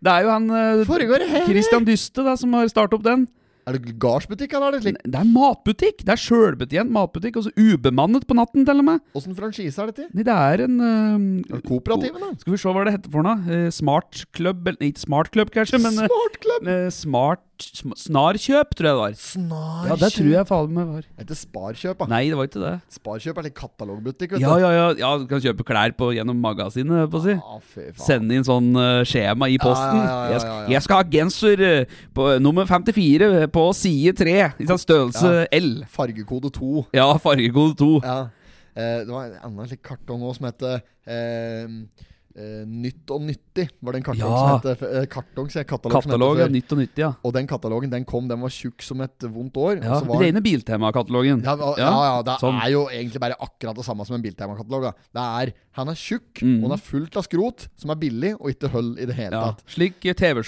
Det 0.04 0.12
er 0.12 0.26
jo 0.26 0.34
han 0.34 0.50
eh, 0.52 0.84
Foregår 0.88 1.24
det 1.24 1.30
her? 1.30 1.46
Christian 1.48 1.86
Dyste 1.86 2.24
da, 2.26 2.36
som 2.36 2.52
har 2.56 2.68
startet 2.68 2.98
opp 2.98 3.06
den. 3.06 3.24
Er 3.64 3.78
det 3.78 3.94
gardsbutikk, 4.00 4.52
eller 4.58 4.66
er 4.66 4.76
det 4.76 4.82
slik? 4.84 4.98
Det 5.08 5.20
er 5.20 5.28
matbutikk! 5.28 6.02
Det 6.04 6.12
er 6.12 6.20
sjølbetjent 6.20 6.92
matbutikk. 6.92 7.38
Og 7.40 7.46
så 7.46 7.52
ubemannet 7.56 8.26
på 8.28 8.36
natten, 8.36 8.66
til 8.68 8.82
og 8.82 8.88
med. 8.90 9.00
Åssen 9.16 9.36
franchise 9.38 9.80
er 9.80 9.88
dette? 9.88 10.08
Nei, 10.12 10.26
det 10.28 10.34
er 10.34 10.64
en 10.66 10.76
uh, 10.82 11.56
eh, 11.56 11.80
da? 11.88 12.30
Skal 12.42 12.56
vi 12.56 12.60
se 12.60 12.74
hva 12.76 12.84
det 12.84 12.96
heter 12.98 13.14
for 13.14 13.24
noe? 13.24 13.40
Uh, 13.48 13.70
smart 13.72 14.26
Club 14.36 14.68
eller, 14.68 14.84
Ikke 14.84 15.00
Smart 15.06 15.32
Club, 15.32 15.52
kanskje, 15.54 15.80
men 15.80 15.96
uh, 15.96 16.04
Smart 16.04 16.40
Club! 16.44 16.68
Uh, 16.68 16.92
Smart 16.92 17.50
sm 17.62 17.92
Snarkjøp, 17.94 18.72
tror 18.74 18.88
jeg 18.88 18.94
det 18.94 18.98
var. 18.98 19.12
Snarkjøp. 19.14 19.88
Ja, 19.88 19.96
det 20.00 20.08
tror 20.16 20.30
jeg 20.32 20.46
faen 20.48 20.72
meg 20.74 20.88
var. 20.90 21.04
Det 21.06 21.22
heter 21.22 21.38
Sparkjøp, 21.38 22.00
da. 22.00 22.08
Nei, 22.10 22.22
det 22.32 22.38
var 22.38 22.48
ikke 22.48 22.62
det. 22.64 22.72
Sparkjøp 22.96 23.38
er 23.38 23.46
litt 23.46 23.54
katalogbutikk, 23.58 24.34
vet 24.34 24.42
du. 24.42 24.44
ja, 24.44 24.70
ja, 24.74 24.88
ja, 24.98 25.10
du 25.22 25.28
kan 25.30 25.42
kjøpe 25.44 25.66
klær 25.68 25.94
på, 25.94 26.08
gjennom 26.16 26.40
magasinet, 26.42 27.06
på 27.12 27.20
å 27.20 27.24
si. 27.24 27.36
Ah, 27.38 27.60
fy 27.62 27.86
faen. 27.92 28.02
Sende 28.08 28.34
inn 28.34 28.46
sånn 28.46 28.72
skjema 29.06 29.48
i 29.52 29.60
posten. 29.62 30.02
Ja, 30.02 30.02
ja, 30.02 30.10
ja, 30.10 30.18
ja, 30.18 30.32
Jeg, 30.32 30.34
ja, 30.34 30.42
sk- 30.42 30.56
ja. 30.56 30.72
jeg 30.74 30.86
skal 30.88 30.98
ha 30.98 31.06
genser 31.14 31.64
på 32.18 32.28
nummer 32.42 32.66
54 32.68 33.30
på 33.54 33.64
side 33.76 34.14
3. 34.18 34.34
I 34.58 34.66
sånn 34.68 34.80
Størrelse 34.82 35.32
L. 35.54 35.70
Fargekode 35.90 36.50
2. 36.54 36.86
Ja, 36.96 37.06
fargekode 37.22 37.78
2. 37.78 37.90
Ja. 38.02 38.18
Eh, 38.74 39.00
det 39.06 39.12
var 39.12 39.28
en 39.28 39.38
annen 39.46 39.82
kartong 39.86 40.24
òg 40.26 40.34
som 40.34 40.48
heter 40.48 40.80
eh, 41.06 41.66
eh, 42.34 42.62
Nytt 42.66 43.12
og 43.14 43.28
nyttig. 43.28 43.43
90 43.54 43.68
var 43.82 43.92
det 43.92 43.98
en 44.00 44.04
kartong 44.04 44.30
Ja. 44.30 44.38
som 44.38 44.70
het 44.70 44.82
eh, 44.82 45.06
Kartong, 45.06 45.48
sier 45.50 45.62
jeg. 45.62 45.68
Katalog, 45.70 46.02
Katalog, 46.02 46.38
ja. 46.38 46.44
før. 46.46 46.50
Nytt 46.54 46.72
og 46.72 46.78
nyttig, 46.78 46.98
ja. 47.04 47.10
Og 47.24 47.32
den 47.34 47.46
katalogen 47.46 47.90
den 47.90 48.04
kom, 48.04 48.26
den 48.28 48.40
var 48.40 48.50
tjukk 48.50 48.82
som 48.82 49.00
et 49.00 49.18
vondt 49.30 49.54
år. 49.56 49.82
ja. 49.82 50.00
var, 50.00 50.20
Rene 50.22 50.40
Biltema-katalogen. 50.42 51.42
ja, 51.44 51.54
ja, 51.78 51.90
ja, 52.04 52.22
det 52.22 52.38
sånn. 52.40 52.58
er 52.62 52.70
jo 52.74 52.88
egentlig 52.90 53.20
bare 53.20 53.36
akkurat 53.38 53.76
det 53.76 53.84
samme 53.84 54.04
som 54.06 54.16
en 54.16 54.22
Biltema-katalog. 54.22 54.90
Det 55.14 55.22
er, 55.22 55.52
Han 55.74 55.88
er 55.88 55.94
tjukk, 55.98 56.38
Mm. 56.42 56.62
og 56.62 56.70
han 56.70 56.78
er 56.78 56.82
fullt 56.82 57.16
av 57.16 57.24
skrot, 57.26 57.66
som 57.76 57.90
er 57.90 57.96
billig, 57.98 58.34
og 58.38 58.46
ikke 58.52 58.68
hull 58.70 58.92
i 58.96 59.06
det 59.06 59.14
hele 59.16 59.30
tatt. 59.34 59.62
Slik 59.66 59.98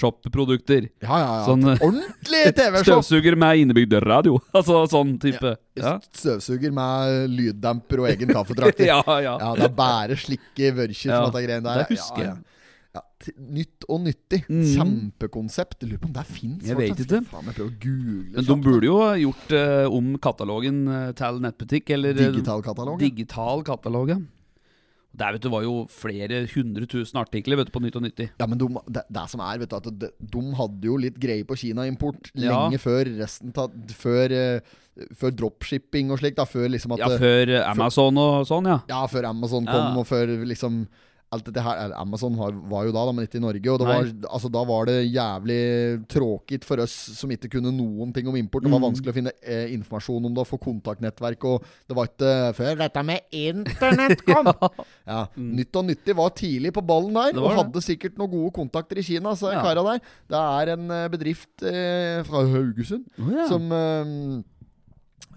TV-shop-produkter. 0.06 0.88
Ja, 1.02 1.18
ja, 1.18 1.30
ja. 1.40 1.44
Sånn, 1.46 1.64
eh, 1.66 1.82
Ordentlig 1.82 2.54
TV-shop! 2.58 3.02
Støvsuger 3.02 3.36
med 3.36 3.58
innebygd 3.64 3.96
radio. 4.06 4.38
Altså 4.56 4.84
sånn 4.88 5.16
type. 5.20 5.56
Ja, 5.76 5.96
Støvsuger 6.14 6.72
med 6.72 7.30
lyddemper 7.34 8.00
og 8.04 8.08
egen 8.12 8.28
kaffetrakter. 8.32 8.86
ja. 8.92 9.02
ja. 9.20 9.34
Ja, 9.40 9.54
det 9.58 9.64
er 9.70 9.74
bare 9.76 10.16
slikke 10.16 10.70
vørkjer 10.78 11.10
Ja, 11.12 11.24
som 11.24 11.32
dette 11.32 11.42
greiene 11.46 11.64
der. 11.66 11.82
det 11.84 11.90
husker 11.98 12.22
ja, 12.22 12.30
jeg. 12.30 12.44
Nytt 13.36 13.86
og 13.88 14.00
nyttig. 14.04 14.42
Mm. 14.48 14.62
Kjempekonsept. 14.74 15.80
Jeg 15.82 15.90
lurer 15.90 16.02
på 16.04 16.08
om 16.10 16.14
det 16.16 16.24
fins. 16.28 16.62
Jeg 16.66 16.78
vet 16.78 17.02
ikke. 17.04 17.20
Faen, 17.30 17.50
jeg 17.50 17.56
prøver 17.58 17.72
å 17.72 17.76
google 17.82 18.36
Men 18.38 18.46
de 18.48 18.56
burde 18.68 18.88
jo 18.88 18.96
ha 19.02 19.10
gjort 19.20 19.52
uh, 19.56 19.96
om 19.98 20.14
katalogen 20.22 20.80
eh, 20.92 21.10
til 21.18 21.42
nettbutikk, 21.44 21.92
eller 21.96 22.16
eh, 22.16 22.30
Digitalkatalog. 22.30 22.98
Digital 23.02 23.62
katalog, 23.66 24.14
ja. 24.14 24.18
Der 25.16 25.32
vet 25.32 25.46
du 25.46 25.48
var 25.48 25.62
jo 25.64 25.86
flere 25.88 26.42
hundre 26.52 26.84
tusen 26.92 27.16
artikler 27.16 27.56
vet 27.56 27.70
du, 27.70 27.72
på 27.72 27.80
Nytt 27.80 27.96
og 27.96 28.02
Nyttig. 28.04 28.26
Ja, 28.36 28.46
men 28.50 28.60
de, 28.60 28.66
det, 28.92 29.06
det 29.16 29.22
som 29.32 29.40
er, 29.40 29.62
vet 29.62 29.70
du, 29.72 29.76
at 29.78 29.86
de, 30.02 30.10
de 30.20 30.42
hadde 30.58 30.90
jo 30.90 30.98
litt 31.00 31.16
greie 31.22 31.46
på 31.48 31.56
Kina-import 31.56 32.28
Ja. 32.36 32.66
lenge 32.66 32.80
før 32.82 33.08
resten 33.16 33.54
ta, 33.56 33.64
Før, 33.96 34.34
før 35.16 35.32
dropshipping 35.38 36.12
og 36.12 36.20
slikt. 36.20 36.36
da, 36.36 36.44
Før 36.44 36.68
liksom 36.68 36.92
at 36.98 37.00
Ja, 37.06 37.08
før 37.16 37.54
Amazon 37.62 38.12
Amazon 38.12 38.20
og 38.26 38.46
sånn, 38.50 38.68
ja. 38.68 38.78
Ja, 38.92 39.00
før 39.08 39.30
Amazon 39.30 39.64
kom, 39.64 39.86
Ja. 39.88 39.96
og 39.96 40.04
før 40.10 40.36
liksom 40.52 40.82
Alt 41.34 41.44
dette 41.48 41.58
her 41.60 41.90
Amazon 41.98 42.36
har, 42.38 42.52
var 42.70 42.84
jo 42.86 42.92
da, 42.94 43.02
men 43.12 43.24
ikke 43.26 43.40
i 43.40 43.42
Norge. 43.42 43.70
Og 43.72 43.80
var, 43.82 44.06
altså, 44.30 44.48
da 44.54 44.60
var 44.68 44.86
det 44.86 44.94
jævlig 45.10 45.56
tråkigt 46.08 46.64
for 46.64 46.78
oss 46.84 46.94
som 47.18 47.32
ikke 47.34 47.50
kunne 47.56 47.72
noen 47.74 48.12
ting 48.14 48.28
om 48.30 48.36
import. 48.38 48.62
Det 48.62 48.70
var 48.70 48.78
Mm. 48.78 48.86
vanskelig 48.86 49.10
å 49.10 49.16
finne 49.16 49.32
eh, 49.42 49.72
informasjon 49.74 50.24
om 50.28 50.32
det, 50.36 50.44
og 50.44 50.46
få 50.52 50.58
kontaktnettverk. 50.62 51.44
Og 51.50 51.66
det 51.90 51.96
var 51.98 52.06
ikke 52.12 52.32
før 52.54 52.78
dette 52.78 53.02
med 53.10 53.20
internett 53.34 54.22
kom! 54.28 54.52
ja. 55.06 55.26
Nytt 55.36 55.76
og 55.82 55.88
nyttig 55.90 56.16
var 56.16 56.30
tidlig 56.38 56.72
på 56.78 56.86
ballen 56.86 57.14
der, 57.18 57.42
og 57.42 57.56
hadde 57.58 57.82
sikkert 57.82 58.16
noen 58.22 58.30
gode 58.30 58.54
kontakter 58.62 58.98
i 59.02 59.06
Kina. 59.06 59.34
Så 59.34 59.50
Ja. 59.52 59.62
kara 59.66 59.82
der 59.82 60.00
Det 60.30 60.38
er 60.46 60.72
en 60.78 60.90
eh, 60.90 61.08
bedrift 61.08 61.62
eh, 61.66 62.22
fra 62.22 62.46
Haugesund 62.46 63.04
oh, 63.18 63.32
ja. 63.34 63.48
som 63.50 63.66
eh, 63.72 64.42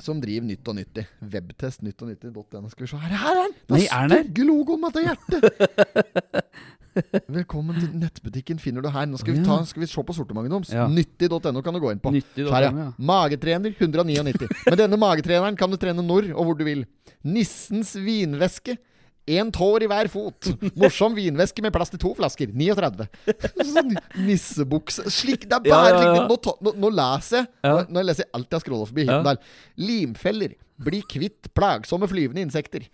som 0.06 0.20
driver 0.22 0.48
Nytt 0.48 0.68
og 0.72 0.78
Nyttig. 0.78 1.06
Webtest 1.34 1.84
nytt 1.86 2.02
og 2.04 2.12
nyttig.no. 2.12 2.70
Skal 2.72 2.86
vi 2.86 2.90
se 2.92 3.00
her, 3.02 3.16
her 3.24 3.30
er 3.32 3.40
den! 3.44 3.56
Den 3.70 3.86
stygge 3.86 4.48
logoen 4.48 4.84
med 4.84 4.96
det 4.96 5.06
hjertet! 5.08 6.46
Velkommen 7.40 7.78
til 7.78 7.90
nettbutikken. 8.02 8.60
Finner 8.62 8.84
du 8.84 8.90
her. 8.92 9.08
Nå 9.10 9.20
skal 9.22 9.38
vi, 9.38 9.44
ta, 9.46 9.60
skal 9.68 9.84
vi 9.84 9.90
se 9.90 10.04
på 10.04 10.16
sortimentet 10.16 10.52
deres. 10.56 10.74
Ja. 10.76 10.88
Nyttig.no 10.92 11.64
kan 11.66 11.76
du 11.76 11.82
gå 11.84 11.94
inn 11.94 12.02
på. 12.04 12.14
Her, 12.14 12.68
ja. 12.68 12.90
Magetrener 12.98 13.76
199. 13.76 14.50
Med 14.66 14.80
denne 14.82 15.00
magetreneren 15.00 15.58
kan 15.60 15.72
du 15.72 15.80
trene 15.80 16.06
når 16.06 16.32
og 16.34 16.50
hvor 16.50 16.60
du 16.60 16.66
vil. 16.68 16.86
Nissens 17.24 17.96
vinvæske. 18.00 18.78
Én 19.30 19.52
tår 19.54 19.84
i 19.86 19.90
hver 19.92 20.10
fot. 20.10 20.48
Morsom 20.80 21.14
vinvæske 21.18 21.62
med 21.62 21.74
plass 21.76 21.92
til 21.94 22.02
to 22.02 22.14
flasker. 22.18 22.50
39. 22.50 23.06
Sånn 23.70 23.94
nissebukse 24.26 25.06
Slik, 25.14 25.46
Det 25.46 25.60
er 25.60 25.68
bare 25.68 25.92
ja, 25.94 26.00
ja. 26.02 26.16
ja. 26.18 26.24
Nå, 26.30 26.38
nå, 26.66 26.74
nå 26.82 26.90
leser 26.98 27.44
jeg 27.46 27.50
nå, 27.70 27.84
nå 27.94 28.04
leser 28.08 28.26
jeg 28.26 28.34
alt 28.40 28.48
jeg 28.50 28.58
har 28.58 28.66
scrolla 28.66 28.90
forbi. 28.90 29.06
Ja. 29.10 29.36
Limfeller. 29.80 30.56
Bli 30.80 31.02
kvitt 31.12 31.50
plagsomme 31.58 32.08
flyvende 32.08 32.42
insekter. 32.46 32.86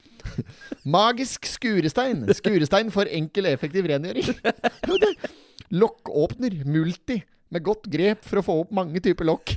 Magisk 0.89 1.45
skurestein. 1.45 2.23
Skurestein 2.33 2.89
for 2.93 3.05
enkel 3.13 3.45
effektiv 3.51 3.85
rengjøring. 3.91 4.31
Lokkåpner. 5.71 6.59
Multi. 6.65 7.21
Med 7.53 7.61
godt 7.63 7.85
grep 7.93 8.23
for 8.25 8.41
å 8.41 8.43
få 8.43 8.55
opp 8.63 8.71
mange 8.73 8.99
typer 9.05 9.27
lokk. 9.29 9.53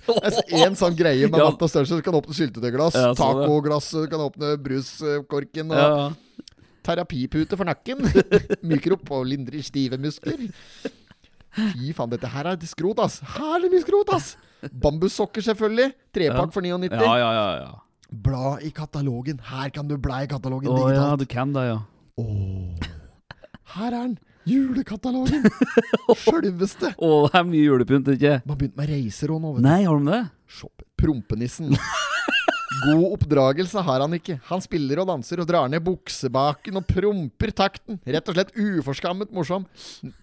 En 0.52 0.76
sånn 0.76 0.96
greie 0.96 1.24
med 1.26 1.40
Ja. 1.40 1.48
vatt 1.48 1.62
og 1.64 1.70
størrelse. 1.72 1.96
Du 1.98 2.04
kan 2.04 2.14
åpne 2.20 2.36
syltetøyglass, 2.36 2.94
ja. 3.00 3.14
tacoglass, 3.16 3.88
du 3.96 4.06
kan 4.12 4.20
åpne 4.28 4.52
bruskorken. 4.60 5.72
Og 5.72 5.78
Ja. 5.80 6.10
Terapipute 6.88 7.58
for 7.58 7.68
nakken. 7.68 8.00
Myker 8.68 8.96
opp 8.96 9.12
og 9.18 9.26
lindrer 9.28 9.60
stive 9.66 9.98
muskler. 10.00 10.46
Fy 11.58 11.92
faen, 11.96 12.12
dette 12.12 12.30
her 12.32 12.48
er 12.48 12.68
skrot, 12.70 13.00
ass. 13.02 13.18
Herlig 13.36 13.72
mye 13.72 13.82
skrot, 13.84 14.12
ass. 14.14 14.36
Bambussokker, 14.72 15.44
selvfølgelig. 15.44 15.92
Trepakk 16.14 16.54
for 16.54 16.64
99. 16.64 16.96
Ja, 16.96 17.18
ja, 17.20 17.28
ja. 17.36 17.48
ja. 17.66 18.08
Bla 18.08 18.56
i 18.64 18.70
katalogen. 18.72 19.42
Her 19.50 19.68
kan 19.74 19.88
du 19.88 19.98
bla 20.00 20.22
i 20.24 20.30
katalogen 20.30 20.72
Å 20.72 20.88
ja, 20.94 21.10
du 21.20 21.26
kan 21.28 21.52
det, 21.52 21.66
ja. 21.68 21.78
Her 23.74 23.92
er 23.92 23.98
den. 23.98 24.16
Julekatalogen. 24.48 25.44
Sjølveste. 26.24 26.94
Å, 26.96 27.10
det 27.28 27.36
er 27.36 27.48
mye 27.50 27.64
julepynt, 27.66 28.08
ikke 28.16 28.38
Man 28.46 28.54
har 28.54 28.60
begynt 28.62 28.78
med 28.80 28.92
reiser 28.94 29.34
òg 29.34 29.42
nå, 29.44 29.56
vet 29.58 29.60
du. 29.60 29.68
Nei, 29.68 29.80
har 29.84 30.00
de 30.00 30.14
det? 30.14 30.22
Shop. 30.58 30.86
Prompenissen. 30.98 31.74
God 32.78 33.12
oppdragelse 33.14 33.82
har 33.82 34.02
han 34.04 34.14
ikke. 34.16 34.36
Han 34.48 34.62
spiller 34.62 35.00
og 35.02 35.08
danser 35.10 35.40
og 35.42 35.48
drar 35.48 35.70
ned 35.70 35.82
buksebaken 35.84 36.78
og 36.80 36.86
promper 36.88 37.52
takten. 37.56 37.98
Rett 38.06 38.30
og 38.30 38.36
slett 38.36 38.52
uforskammet 38.54 39.32
morsom. 39.34 39.64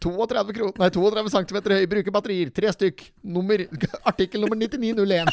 32, 0.04 0.56
kro 0.56 0.70
nei, 0.80 0.90
32 0.94 1.34
cm 1.34 1.60
høy, 1.74 1.86
bruker 1.92 2.16
batterier. 2.16 2.52
Tre 2.56 2.72
stykk. 2.76 3.06
Nummer, 3.36 3.66
artikkel 4.12 4.46
nummer 4.46 4.60
9901. 4.60 5.32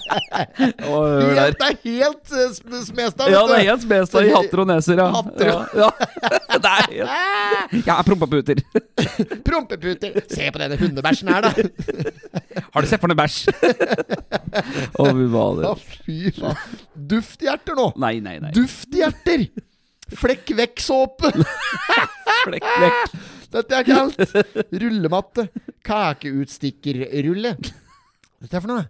Å. 0.90 1.00
Helt, 1.40 1.60
det 1.60 1.68
er 1.68 1.78
helt 1.84 2.34
uh, 2.34 2.80
smestad, 2.84 3.30
Ja, 3.32 3.44
det 3.48 3.60
er 3.60 3.66
helt 3.70 3.84
Smestad 3.84 4.26
i 4.26 4.32
hatter 4.34 4.62
og 4.64 4.68
neser, 4.68 5.00
ja. 5.00 5.08
Hatter, 5.14 5.50
ja. 5.50 5.86
ja. 5.86 5.90
Det 6.60 6.70
er 6.70 6.88
helt 6.90 7.86
Ja, 7.86 7.96
prompeputer. 8.04 8.60
Prompeputer. 9.46 10.18
Se 10.28 10.50
på 10.52 10.60
denne 10.60 10.76
hundebæsjen 10.80 11.30
her, 11.32 11.48
da. 11.48 11.52
Har 12.70 12.84
du 12.84 12.90
sett 12.90 13.00
for 13.02 13.10
noe 13.10 13.18
bæsj? 13.18 13.38
Å, 15.00 15.06
fy 15.06 15.30
fader. 15.32 16.49
faen. 16.58 16.84
Dufthjerter 17.14 17.78
nå. 17.78 17.88
Nei, 18.02 18.16
nei, 18.24 18.36
nei. 18.42 18.52
Dufthjerter. 18.56 19.46
Flekk 20.20 20.52
vekk-såpe. 20.58 21.30
Flekk, 22.46 22.70
vekk. 22.84 23.18
Dette 23.50 23.80
er 23.80 23.86
kaldt. 23.86 24.34
Rullematte. 24.70 25.48
Kakeutstikkerrulle. 25.86 27.56
Dette 28.40 28.56
er 28.56 28.62
for 28.64 28.70
noe? 28.72 28.86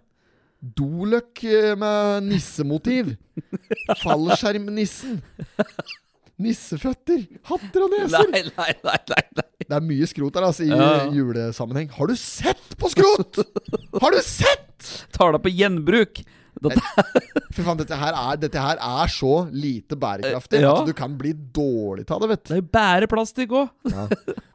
Doløk 0.77 1.41
eh, 1.49 1.71
med 1.81 2.27
nissemotiv. 2.29 3.15
Fallskjermnissen. 4.03 5.15
Nisseføtter. 6.41 7.23
Hatter 7.49 7.85
og 7.85 7.93
neser. 7.95 8.27
Nei, 8.33 8.43
nei, 8.49 8.67
nei, 8.85 8.97
nei, 9.13 9.23
nei. 9.37 9.47
Det 9.61 9.77
er 9.77 9.85
mye 9.85 10.07
skrot 10.09 10.37
her 10.37 10.45
altså, 10.47 10.65
i 10.65 10.69
Ja. 10.73 11.07
julesammenheng. 11.13 11.89
Har 11.97 12.09
du 12.09 12.15
sett 12.17 12.77
på 12.81 12.89
skrot?! 12.93 13.41
Har 14.01 14.13
du 14.13 14.21
sett?! 14.25 14.89
Tar 15.13 15.33
det 15.35 15.41
på 15.45 15.51
gjenbruk. 15.53 16.21
Fy 16.69 17.63
faen, 17.65 17.79
dette 17.79 17.97
her, 17.97 18.13
er, 18.15 18.37
dette 18.41 18.61
her 18.61 18.77
er 18.77 19.11
så 19.11 19.31
lite 19.51 19.97
bærekraftig 19.99 20.59
Eh, 20.59 20.65
ja. 20.67 20.75
at 20.77 20.87
du 20.87 20.93
kan 20.97 21.15
bli 21.17 21.33
dårlig 21.33 22.05
av 22.11 22.21
det, 22.21 22.29
vet 22.35 22.43
du. 22.43 22.49
det 22.51 22.57
er 22.59 22.61
jo 22.61 22.69
bare 22.77 23.09
plastikk 23.11 23.55
òg. 23.57 23.71
Ja. 23.91 24.05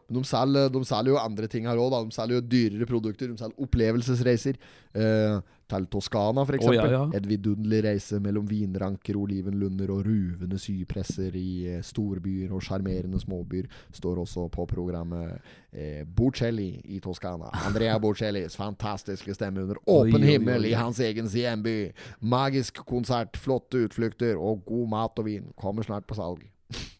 Men 0.06 0.20
de 0.20 0.28
selger, 0.28 0.68
de 0.70 0.80
selger 0.86 1.10
jo 1.16 1.18
andre 1.18 1.48
ting 1.50 1.66
her 1.66 1.80
òg. 1.82 1.90
De 2.06 2.14
selger 2.14 2.38
jo 2.38 2.44
dyrere 2.46 2.86
produkter. 2.86 3.26
De 3.32 3.40
selger 3.40 3.66
opplevelsesreiser. 3.66 4.54
Eh, 4.94 5.40
til 5.70 5.86
Toskana, 5.90 6.44
f.eks. 6.46 6.66
Oh, 6.68 6.74
ja, 6.74 6.86
ja. 6.90 7.02
Et 7.16 7.26
vidunderlig 7.26 7.82
reise 7.88 8.20
mellom 8.22 8.46
vinranker, 8.48 9.18
olivenlunder 9.18 9.90
og 9.94 10.04
ruvende 10.06 10.58
sypresser 10.62 11.34
i 11.38 11.50
eh, 11.74 11.84
storbyer 11.86 12.54
og 12.54 12.62
sjarmerende 12.64 13.20
småbyer. 13.22 13.68
Står 13.96 14.22
også 14.22 14.46
på 14.54 14.66
programmet 14.70 15.36
eh, 15.72 16.04
Bocelli 16.06 16.70
i 16.96 17.00
Toskana. 17.02 17.50
Andrea 17.66 17.98
Bocellis 18.02 18.58
fantastiske 18.58 19.34
stemme 19.36 19.66
under 19.66 19.80
åpen 19.82 20.22
oi, 20.22 20.34
himmel 20.34 20.68
oi. 20.68 20.72
i 20.72 20.76
hans 20.78 21.00
egen 21.02 21.30
hjemby. 21.30 21.78
Magisk 22.20 22.84
konsert, 22.86 23.38
flotte 23.40 23.86
utflukter 23.88 24.38
og 24.38 24.64
god 24.68 24.92
mat 24.92 25.22
og 25.22 25.28
vin. 25.28 25.50
Kommer 25.58 25.86
snart 25.86 26.06
på 26.06 26.18
salg. 26.18 26.44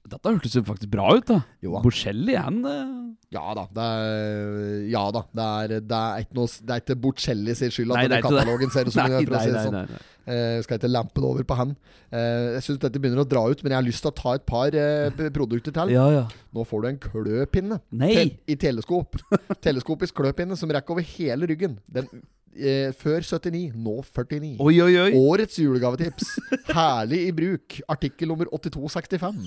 Dette 0.07 0.31
hørtes 0.31 0.55
jo 0.55 0.63
faktisk 0.67 0.91
bra 0.93 1.09
ut, 1.17 1.27
da. 1.27 1.41
Jo 1.63 1.81
Bocelli, 1.83 2.37
han 2.39 2.61
eh, 2.71 3.06
Ja 3.35 3.55
da. 3.59 3.65
Det 3.75 3.85
er, 3.85 4.83
ja 4.93 5.01
da. 5.15 5.23
Det 5.35 5.47
er, 5.47 5.73
det 5.83 5.97
er 5.99 6.21
ikke 6.23 6.37
noe 6.39 6.47
Det 6.63 6.75
er 6.77 6.83
ikke 6.85 6.97
Bocelli 7.03 7.55
sin 7.59 7.73
skyld 7.75 7.91
at 7.91 7.99
Nei, 7.99 8.05
denne 8.07 8.21
katalogen 8.23 8.71
ser 8.71 8.87
ut 8.87 8.95
som 8.95 9.03
den 9.11 9.17
gjør, 9.17 9.27
for 9.27 9.35
å 9.35 9.41
nei, 9.41 9.47
si 9.49 9.55
det 9.57 9.65
sånn. 9.65 9.75
nei, 9.81 9.87
nei. 9.97 10.13
Eh, 10.27 10.57
skal 10.67 10.79
ikke 10.81 10.91
lampe 10.91 11.23
det 11.23 11.27
over 11.29 11.45
på 11.47 11.57
han. 11.59 11.73
Eh, 12.11 12.47
jeg 12.57 12.63
syns 12.67 12.81
dette 12.83 12.99
begynner 13.03 13.23
å 13.23 13.27
dra 13.31 13.43
ut, 13.47 13.61
men 13.63 13.75
jeg 13.75 13.79
har 13.79 13.87
lyst 13.87 14.03
til 14.03 14.11
å 14.11 14.17
ta 14.19 14.33
et 14.39 14.47
par 14.47 14.75
eh, 14.79 15.27
produkter 15.35 15.75
til. 15.75 15.93
Ja, 15.95 16.07
ja. 16.15 16.23
Nå 16.55 16.65
får 16.67 16.83
du 16.83 16.89
en 16.93 16.99
kløpinne! 17.03 17.79
Tel- 18.01 18.33
i 18.51 18.57
teleskop. 18.59 19.19
Teleskopisk 19.67 20.17
kløpinne 20.19 20.59
som 20.59 20.71
rekker 20.75 20.97
over 20.97 21.07
hele 21.15 21.47
ryggen. 21.51 21.77
Den 21.87 22.11
eh, 22.59 22.91
Før 22.99 23.23
79, 23.27 23.71
nå 23.79 24.01
49. 24.03 24.57
Oi, 24.67 24.75
oi, 24.87 24.93
oi. 25.05 25.11
Årets 25.19 25.59
julegavetips. 25.63 26.35
Herlig 26.75 27.23
i 27.29 27.33
bruk. 27.43 27.79
Artikkel 27.95 28.31
nummer 28.35 28.51
8265. 28.51 29.47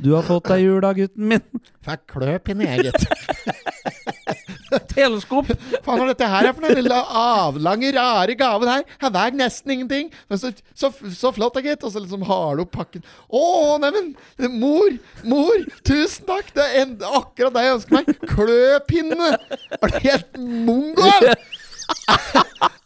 Du 0.00 0.12
har 0.14 0.24
fått 0.26 0.48
deg 0.50 0.64
jul 0.64 0.80
da, 0.84 0.92
gutten 0.96 1.28
min. 1.32 1.64
Fikk 1.84 2.06
kløpinne, 2.14 2.68
jeg, 2.68 2.90
gitt. 2.90 3.02
Teleskop! 4.92 5.48
Faen, 5.82 5.98
hva 5.98 6.06
dette 6.10 6.28
her 6.30 6.48
er 6.48 6.54
for 6.54 6.64
noe? 6.64 6.76
Lille 6.78 6.98
avlange, 7.20 7.90
rare 7.96 8.36
gaven 8.38 8.70
her. 8.70 8.84
Her 9.02 9.12
veier 9.14 9.36
nesten 9.38 9.74
ingenting. 9.74 10.12
Men 10.30 10.40
så, 10.40 10.52
så, 10.78 10.92
så 11.16 11.32
flott, 11.34 11.56
da, 11.56 11.64
gitt. 11.64 11.84
Og 11.86 11.94
så 11.94 12.02
liksom 12.02 12.24
har 12.28 12.58
du 12.58 12.64
opp 12.64 12.72
pakken. 12.76 13.04
Å, 13.26 13.42
neimen, 13.82 14.12
mor, 14.60 14.94
mor, 15.26 15.66
tusen 15.86 16.28
takk. 16.30 16.52
Det 16.56 16.66
er 16.68 16.84
en, 16.84 16.94
akkurat 17.20 17.56
det 17.56 17.66
jeg 17.66 17.78
ønsker 17.78 17.98
meg. 17.98 18.14
Kløpinne. 18.30 19.32
Er 19.80 19.94
du 19.96 20.00
helt 20.06 20.40
mongo? 20.70 21.10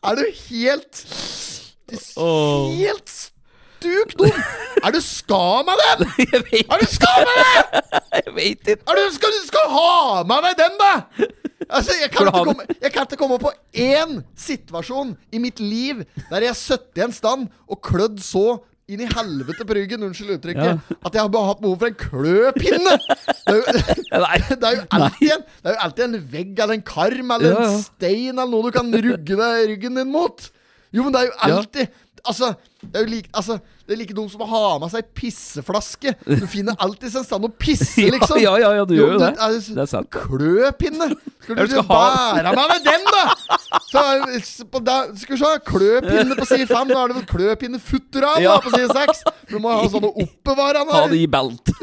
Er 0.05 0.17
du 0.17 0.25
helt. 0.49 1.01
Helt 1.91 3.13
stuk 3.85 4.17
dum? 4.19 4.43
Er 4.85 4.95
du 4.95 5.01
skam 5.05 5.71
av 5.71 5.81
den? 5.85 6.09
Jeg 6.33 6.43
vet, 6.51 6.67
Er 6.67 6.83
du 6.83 6.91
skam 6.91 7.31
av 7.31 7.41
den? 7.41 7.89
jeg 8.15 8.35
vet 8.37 8.69
ikke. 8.75 8.83
Er 8.91 8.99
du, 8.99 9.05
skal 9.15 9.33
du 9.35 9.41
skal 9.47 9.73
ha 9.73 10.23
med 10.29 10.45
deg 10.49 10.61
den, 10.61 10.77
da! 10.81 10.93
Altså, 11.65 11.95
jeg, 11.97 12.11
kan 12.13 12.29
ikke 12.29 12.45
komme, 12.45 12.65
jeg 12.77 12.93
kan 12.93 13.07
ikke 13.09 13.19
komme 13.19 13.39
på 13.41 13.51
én 13.81 14.19
situasjon 14.39 15.15
i 15.33 15.41
mitt 15.41 15.63
liv 15.65 16.03
der 16.29 16.45
jeg 16.45 16.59
satt 16.61 17.01
i 17.01 17.05
en 17.07 17.15
stand 17.15 17.47
og 17.65 17.81
klødd 17.87 18.21
så 18.23 18.59
inn 18.85 19.01
i 19.01 19.09
helvete 19.09 19.65
på 19.65 19.77
ryggen, 19.79 20.03
unnskyld 20.05 20.35
uttrykket, 20.35 20.83
at 20.93 21.15
jeg 21.17 21.23
har 21.25 21.47
hatt 21.49 21.63
behov 21.63 21.79
for 21.81 21.89
en 21.89 21.97
kløpinne! 21.97 22.99
Det 23.01 23.55
er 23.55 23.57
jo, 23.57 23.63
det 24.61 24.69
er 24.69 24.77
jo 24.77 24.85
alltid 24.99 25.33
en, 25.39 25.47
det 25.49 25.71
er 25.71 25.77
jo 25.79 25.83
alltid 25.87 26.05
en 26.05 26.19
vegg 26.35 26.61
eller 26.61 26.77
en 26.77 26.85
karm 26.91 27.33
eller 27.39 27.49
Ja, 27.55 27.63
ja. 27.65 27.71
en 27.71 27.87
stein 27.87 28.35
eller 28.35 28.53
noe 28.53 28.69
du 28.69 28.77
kan 28.77 28.93
rugge 29.09 29.41
deg 29.41 29.65
ryggen 29.73 29.97
din 30.03 30.13
mot. 30.13 30.51
Jo, 30.95 31.07
men 31.07 31.17
det 31.17 31.23
er 31.25 31.31
jo 31.31 31.39
alltid 31.49 31.97
Altså, 32.25 32.55
det 32.81 32.97
er 32.97 33.03
jo 33.05 33.11
like, 33.11 33.29
altså, 33.37 33.59
det 33.85 33.93
er 33.95 33.99
like 34.01 34.15
dumt 34.17 34.33
som 34.33 34.41
å 34.41 34.47
ha 34.49 34.61
med 34.81 34.89
seg 34.93 35.09
pisseflaske. 35.17 36.15
Du 36.25 36.47
finner 36.49 36.77
alltid 36.81 37.15
en 37.21 37.25
stand 37.27 37.45
å 37.45 37.51
pisse, 37.61 38.07
liksom. 38.15 38.39
ja, 38.41 38.55
ja, 38.63 38.71
ja, 38.79 38.85
du 38.89 38.95
gjør 38.97 39.13
jo 39.15 39.19
det. 39.21 39.29
Altså, 39.45 39.75
Det 39.77 39.83
er 39.85 39.91
sant. 39.91 40.09
Kløpinne! 40.15 41.11
Skal 41.45 41.57
du 41.61 41.75
du 41.75 41.77
bære 41.91 42.55
meg 42.57 42.71
med 42.73 42.87
den, 42.89 43.05
da? 43.13 43.25
Så, 43.91 44.05
da, 44.81 44.97
skal 45.21 45.37
vi 45.37 45.41
se, 45.43 45.51
kløpinne 45.69 46.39
på 46.41 46.49
side 46.49 46.69
fem. 46.71 46.89
Da 46.95 47.03
er 47.03 47.13
det 47.13 47.19
vel 47.21 47.29
kløpinne 47.35 47.83
futteran 47.83 48.41
Ja. 48.45 48.57
på 48.65 48.73
side 48.73 48.89
seks. 48.97 49.21
Du 49.53 49.59
må 49.61 49.75
ha 49.77 49.85
sånne 49.93 50.13
oppbevarende. 50.15 50.95
Ha 50.97 51.05
det 51.13 51.21
i 51.21 51.29
belt. 51.29 51.75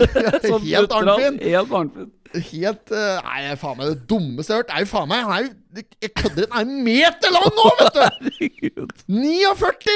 Sånn 0.48 0.66
Helt. 0.66 0.94
Arnfinn. 0.98 1.38
Helt 1.46 1.78
Arnfinn. 1.78 2.10
Helt 2.32 2.94
uh, 2.96 3.18
Nei, 3.28 3.56
faen 3.60 3.76
meg 3.78 3.90
det 3.92 4.06
dummeste 4.08 4.54
jeg 4.54 4.56
har 4.56 4.64
hørt. 4.64 4.70
Er 4.78 4.86
jo 4.86 4.90
faen 4.94 5.10
meg 5.12 5.26
Han 5.28 5.34
er 5.36 5.42
jo 5.44 5.50
Jeg 5.72 6.12
kødder 6.18 6.48
Den 6.48 6.56
er 6.58 6.66
en 6.66 6.84
meter 6.84 7.32
lang 7.32 7.48
nå, 7.56 7.68
vet 7.80 7.98
du! 7.98 8.82
49! 9.16 9.96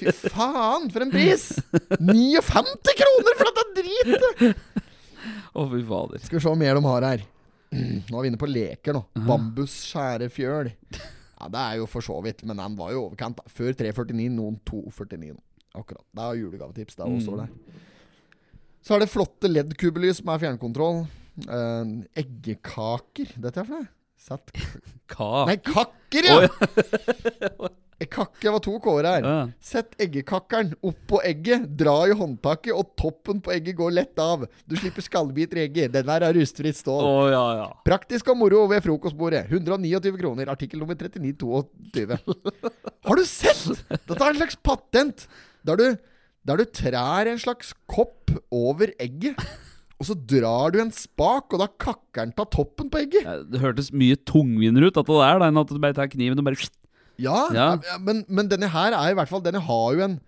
Fy 0.00 0.14
faen, 0.32 0.88
for 0.90 1.04
en 1.04 1.12
pris! 1.14 1.44
59 2.00 2.96
kroner 3.02 3.38
for 3.38 3.50
dette 3.50 3.66
dritet! 3.78 4.64
Å, 5.56 5.64
fy 5.70 5.82
fader. 5.86 6.22
Skal 6.24 6.38
vi 6.38 6.42
se 6.42 6.50
hva 6.50 6.58
mer 6.58 6.78
de 6.78 6.84
har 6.86 7.06
her. 7.06 7.24
Nå 7.76 8.18
er 8.18 8.24
vi 8.24 8.30
inne 8.30 8.40
på 8.40 8.48
leker 8.50 8.96
nå. 8.96 9.02
Bambusskjærefjøl. 9.26 10.70
Ja, 11.36 11.48
det 11.52 11.62
er 11.62 11.80
jo 11.80 11.88
for 11.90 12.04
så 12.04 12.16
vidt, 12.24 12.42
men 12.48 12.58
den 12.58 12.76
var 12.78 12.92
jo 12.94 13.06
overkant. 13.06 13.42
Før 13.52 13.74
349, 13.76 14.30
noen 14.36 14.58
249 14.68 15.34
nå. 15.34 15.42
Akkurat. 15.76 16.04
Det 16.16 16.24
er 16.24 16.38
julegavetips. 16.40 16.96
Det 16.96 17.04
er 17.04 17.12
også 17.18 17.36
der. 17.42 17.50
Så 18.86 18.94
er 18.96 19.02
det 19.02 19.10
flotte 19.12 19.50
LED-kubelys 19.50 20.22
med 20.24 20.40
fjernkontroll. 20.40 21.02
Uh, 21.44 22.06
eggekaker. 22.16 23.34
Dette 23.36 23.60
er 23.60 23.68
for 23.68 23.82
noe? 23.82 23.90
Sett 24.16 24.52
Hva? 25.12 25.46
Nei, 25.48 25.58
kakker, 25.62 26.26
ja! 26.26 26.38
Oh, 26.38 26.46
ja. 26.46 27.74
Kakke 28.12 28.50
var 28.52 28.60
to 28.60 28.74
kår 28.84 29.06
her. 29.08 29.24
Ja. 29.24 29.36
Sett 29.64 29.94
eggekakkeren 30.04 30.74
oppå 30.84 31.22
egget, 31.24 31.64
dra 31.80 31.94
i 32.04 32.12
håndtaket, 32.16 32.74
og 32.76 32.90
toppen 33.00 33.40
på 33.40 33.54
egget 33.54 33.78
går 33.78 33.94
lett 33.96 34.20
av. 34.20 34.44
Du 34.68 34.74
slipper 34.76 35.04
skallbiter 35.04 35.62
i 35.62 35.64
egget. 35.64 35.94
Den 35.94 36.04
der 36.10 36.26
er 36.28 36.36
rustfritt 36.36 36.76
stål. 36.76 37.00
Oh, 37.08 37.24
ja, 37.32 37.44
ja. 37.62 37.70
Praktisk 37.88 38.28
og 38.34 38.36
moro 38.42 38.66
ved 38.68 38.84
frokostbordet. 38.84 39.46
129 39.48 40.12
kroner. 40.20 40.52
Artikkel 40.52 40.82
nummer 40.82 40.98
3922. 41.00 42.20
Har 43.08 43.16
du 43.16 43.24
sett? 43.24 43.64
Dette 43.96 44.20
er 44.20 44.28
en 44.28 44.42
slags 44.42 44.60
patent. 44.60 45.24
Der 45.66 45.80
du, 45.80 45.86
der 46.46 46.60
du 46.60 46.68
trær 46.68 47.32
en 47.32 47.40
slags 47.40 47.72
kopp 47.88 48.28
over 48.52 48.92
egget. 49.00 49.40
Og 49.96 50.08
så 50.10 50.16
drar 50.28 50.74
du 50.74 50.80
en 50.82 50.92
spak, 50.92 51.54
og 51.56 51.62
da 51.62 51.68
kakker 51.80 52.26
den 52.26 52.34
av 52.36 52.50
toppen 52.52 52.90
på 52.92 53.00
egget. 53.00 53.24
Ja, 53.24 53.38
Det 53.48 53.62
hørtes 53.62 53.88
mye 53.96 54.18
tungvinner 54.28 54.84
ut, 54.84 54.94
dette 54.98 55.16
der, 55.22 55.40
da, 55.40 55.48
enn 55.48 55.62
at 55.62 55.72
du 55.72 55.78
bare 55.80 55.96
tar 55.96 56.10
kniven 56.12 56.38
og 56.42 56.44
bare 56.50 56.68
Ja, 57.16 57.46
Ja. 57.54 57.68
men, 58.04 58.24
men 58.28 58.48
denne 58.52 58.68
her 58.68 58.92
er 58.92 59.14
i 59.14 59.16
hvert 59.16 59.30
fall 59.30 59.40
Denne 59.40 59.62
har 59.64 59.94
jo 59.96 60.04
en, 60.04 60.18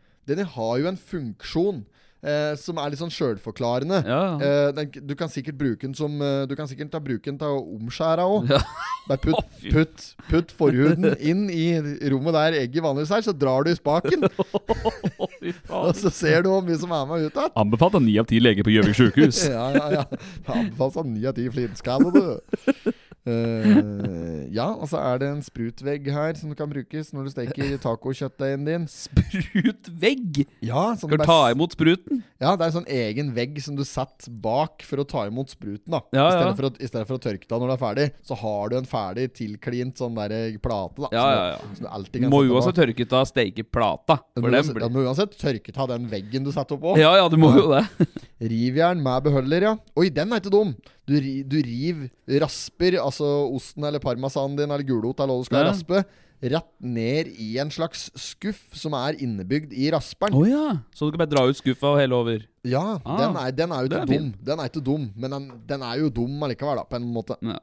har 0.57 0.75
jo 0.81 0.89
en 0.89 0.97
funksjon 0.97 1.83
eh, 2.25 2.55
som 2.57 2.79
er 2.81 2.91
litt 2.91 3.01
sånn 3.03 3.13
sjølforklarende. 3.13 4.01
Ja. 4.09 4.23
Eh, 4.41 4.71
den, 4.77 4.91
du 5.07 5.15
kan 5.19 5.29
sikkert 5.29 5.59
bruke 5.61 5.85
den 5.85 5.95
som 5.97 6.17
eh, 6.25 6.47
Du 6.49 6.57
kan 6.59 6.69
sikkert 6.71 6.91
ta 6.93 7.01
bruke 7.05 7.29
den 7.29 7.39
til 7.41 7.59
å 7.59 7.61
omskjære 7.77 8.25
òg. 8.25 8.49
Ja. 8.55 8.63
Bare 9.09 9.23
putt, 9.25 9.53
putt, 9.75 10.07
putt 10.29 10.53
forhuden 10.57 11.13
inn 11.21 11.47
i 11.53 11.69
rommet 12.13 12.37
der 12.37 12.59
egget 12.65 12.85
vanligvis 12.85 13.13
er, 13.15 13.25
så 13.29 13.37
drar 13.37 13.65
du 13.69 13.73
i 13.73 13.79
spaken. 13.79 14.27
Og 15.81 15.91
så 15.99 16.13
ser 16.15 16.45
du 16.45 16.51
hvor 16.53 16.65
mye 16.67 16.79
som 16.81 16.93
er 16.95 17.05
med 17.11 17.27
ut 17.29 17.37
igjen. 17.41 17.55
Anbefalt 17.65 17.99
av 17.99 18.05
ni 18.05 18.17
av 18.21 18.29
ti 18.31 18.41
leger 18.43 18.67
på 18.67 18.75
Gjøvik 18.75 18.99
sjukehus. 18.99 19.43
Ja, 19.59 19.69
ja, 19.75 19.87
ja. 20.01 20.05
Anbefalt 20.53 20.99
av 21.01 21.09
ni 21.09 21.25
av 21.29 21.37
ti 21.39 21.49
flintskaller, 21.53 22.15
du. 22.15 22.93
Eh, 23.27 24.47
ja, 24.55 24.67
og 24.73 24.87
så 24.89 25.01
er 25.03 25.21
det 25.21 25.29
en 25.33 25.43
sprutvegg 25.45 26.07
her 26.15 26.37
som 26.39 26.53
kan 26.57 26.71
brukes 26.71 27.11
når 27.13 27.27
du 27.27 27.33
steker 27.35 27.75
tacokjøttdeigen 27.83 28.65
din. 28.67 28.87
Sprutvegg! 28.89 30.45
Ja, 30.65 30.95
sånn 30.95 31.11
Skal 31.11 31.21
du 31.21 31.27
ta 31.29 31.39
imot 31.53 31.75
spruten? 31.77 32.23
Ja, 32.41 32.55
det 32.55 32.65
er 32.65 32.71
en 32.71 32.77
sånn 32.79 32.91
egen 32.99 33.33
vegg 33.37 33.59
som 33.65 33.77
du 33.79 33.85
setter 33.89 34.33
bak 34.45 34.85
for 34.87 35.03
å 35.03 35.07
ta 35.09 35.27
imot 35.29 35.53
spruten. 35.53 35.91
da 35.93 36.03
Ja, 36.15 36.29
I, 36.29 36.37
stedet 36.37 36.47
ja. 36.47 36.57
For 36.61 36.69
å, 36.71 36.73
I 36.79 36.91
stedet 36.91 37.07
for 37.11 37.19
å 37.19 37.25
tørke 37.27 37.51
deg 37.51 37.63
når 37.65 37.73
du 37.73 37.75
er 37.75 37.83
ferdig, 37.83 38.09
så 38.31 38.39
har 38.43 38.73
du 38.73 38.79
en 38.81 38.89
ferdig 38.89 39.29
tilklint 39.37 40.01
sånn 40.01 40.19
der 40.19 40.37
plate. 40.63 41.05
da 41.05 41.13
Ja, 41.13 41.25
som, 41.25 41.33
ja, 41.35 41.49
ja. 41.53 41.59
Du, 41.59 41.81
som 41.83 42.23
du 42.23 42.31
Må 42.33 42.45
uansett 42.49 42.81
tørke 42.81 43.09
av 43.19 43.27
stekeplata. 43.29 44.21
For 44.39 44.55
den 44.55 44.75
blir 44.79 44.93
må 44.95 45.05
uansett 45.09 45.37
tørke 45.39 45.75
av 45.77 45.91
den 45.93 46.09
veggen 46.11 46.47
du 46.47 46.53
setter 46.55 46.79
opp 46.79 46.95
òg. 46.95 47.03
Ja, 47.03 47.13
ja, 47.19 47.29
du 47.29 47.37
må 47.41 47.53
jo 47.57 47.69
det. 47.75 47.85
Rivjern 48.53 49.03
med 49.03 49.27
beholder, 49.27 49.73
ja. 49.73 49.75
Oi, 49.99 50.09
den 50.15 50.33
er 50.33 50.41
ikke 50.41 50.55
dum. 50.55 50.73
Du, 51.09 51.17
du 51.49 51.59
river 51.65 52.09
rasper, 52.43 52.99
altså 53.01 53.27
osten 53.57 53.85
eller 53.89 54.03
parmesanen 54.03 54.57
din 54.61 54.69
eller 54.71 54.85
gulrot 54.87 55.21
eller 55.25 55.35
hva 55.39 55.43
du 55.45 55.49
skal 55.49 55.65
Ja. 55.65 55.71
raspe, 55.73 56.03
rett 56.39 56.69
ned 56.85 57.33
i 57.43 57.57
en 57.59 57.71
slags 57.75 58.05
skuff 58.15 58.61
som 58.79 58.93
er 58.95 59.17
innebygd 59.19 59.73
i 59.75 59.89
rasperen. 59.91 60.37
Oh, 60.39 60.45
ja. 60.47 60.77
Så 60.95 61.09
du 61.09 61.17
kan 61.17 61.25
bare 61.25 61.33
dra 61.33 61.43
ut 61.49 61.59
skuffa 61.59 61.95
og 61.95 61.99
helle 61.99 62.15
over? 62.15 62.45
Ja, 62.69 63.01
Ah, 63.03 63.17
den, 63.19 63.37
er, 63.41 63.51
den 63.59 63.73
er 63.75 63.81
jo 63.83 63.89
ikke 63.89 64.03
er 64.05 64.13
dum. 64.13 64.29
Den 64.47 64.61
er 64.63 64.69
ikke 64.71 64.85
dum, 64.87 65.09
men 65.17 65.35
den, 65.35 65.49
den 65.67 65.83
er 65.83 65.99
jo 65.99 66.11
dum 66.15 66.37
allikevel, 66.47 66.79
da, 66.79 66.85
på 66.87 67.01
en 67.01 67.09
måte. 67.17 67.35
Ja. 67.43 67.57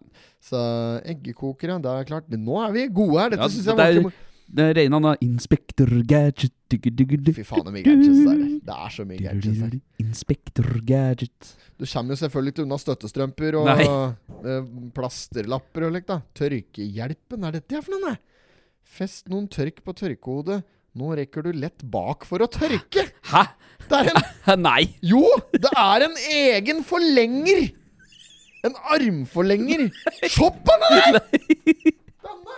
Så 0.44 0.60
eggekokere, 1.08 1.78
det 1.86 1.92
er 1.94 2.10
klart. 2.10 2.28
Men 2.34 2.44
nå 2.50 2.58
er 2.66 2.74
vi 2.76 2.88
gode 2.90 3.20
her. 3.22 3.30
Dette 3.36 3.46
Ja, 3.46 3.48
synes 3.54 3.66
det 3.70 3.78
jeg 3.96 4.04
var 4.04 4.12
Det 4.46 4.66
rene 4.78 5.00
han 5.02 5.18
Inspector 5.26 5.90
Gadget. 6.08 6.52
Fy 6.76 7.44
faen, 7.46 7.64
det 7.66 7.72
er 7.72 7.74
mye 7.76 7.86
gadgets 7.86 8.22
der. 8.26 8.40
Det 8.68 8.76
er 8.76 8.94
så 8.94 9.06
mye 9.08 9.22
gadgets 9.24 9.60
der. 9.62 9.74
Inspector 10.02 10.70
Gadget. 10.86 11.50
Du 11.80 11.86
kommer 11.86 12.16
jo 12.16 12.20
selvfølgelig 12.22 12.54
ikke 12.54 12.64
unna 12.66 12.78
støttestrømper 12.82 13.58
og 13.60 13.70
Nei. 13.70 13.86
eh, 14.52 14.70
plasterlapper 14.96 15.88
og 15.88 15.96
likt, 15.96 16.10
da. 16.12 16.20
Tørkehjelpen, 16.38 17.46
er 17.48 17.58
dette 17.60 17.82
for 17.86 17.96
noe? 18.02 18.16
Fest 18.86 19.30
noen 19.34 19.48
tørk 19.52 19.82
på 19.86 19.96
tørkehodet. 19.98 20.62
Nå 20.96 21.12
rekker 21.20 21.44
du 21.44 21.52
lett 21.58 21.84
bak 21.92 22.24
for 22.28 22.44
å 22.46 22.48
tørke. 22.52 23.08
Hæ? 23.32 23.44
Det 23.90 23.98
er 24.02 24.12
en 24.56 24.62
Nei! 24.66 24.86
Jo, 25.06 25.24
det 25.54 25.72
er 25.78 26.06
en 26.08 26.16
egen 26.38 26.84
forlenger! 26.88 27.68
En 28.66 28.74
armforlenger. 28.96 29.90
Se 30.26 30.48
på 30.66 30.78
den 30.82 31.02
der! 31.02 31.20
Denne. 32.26 32.56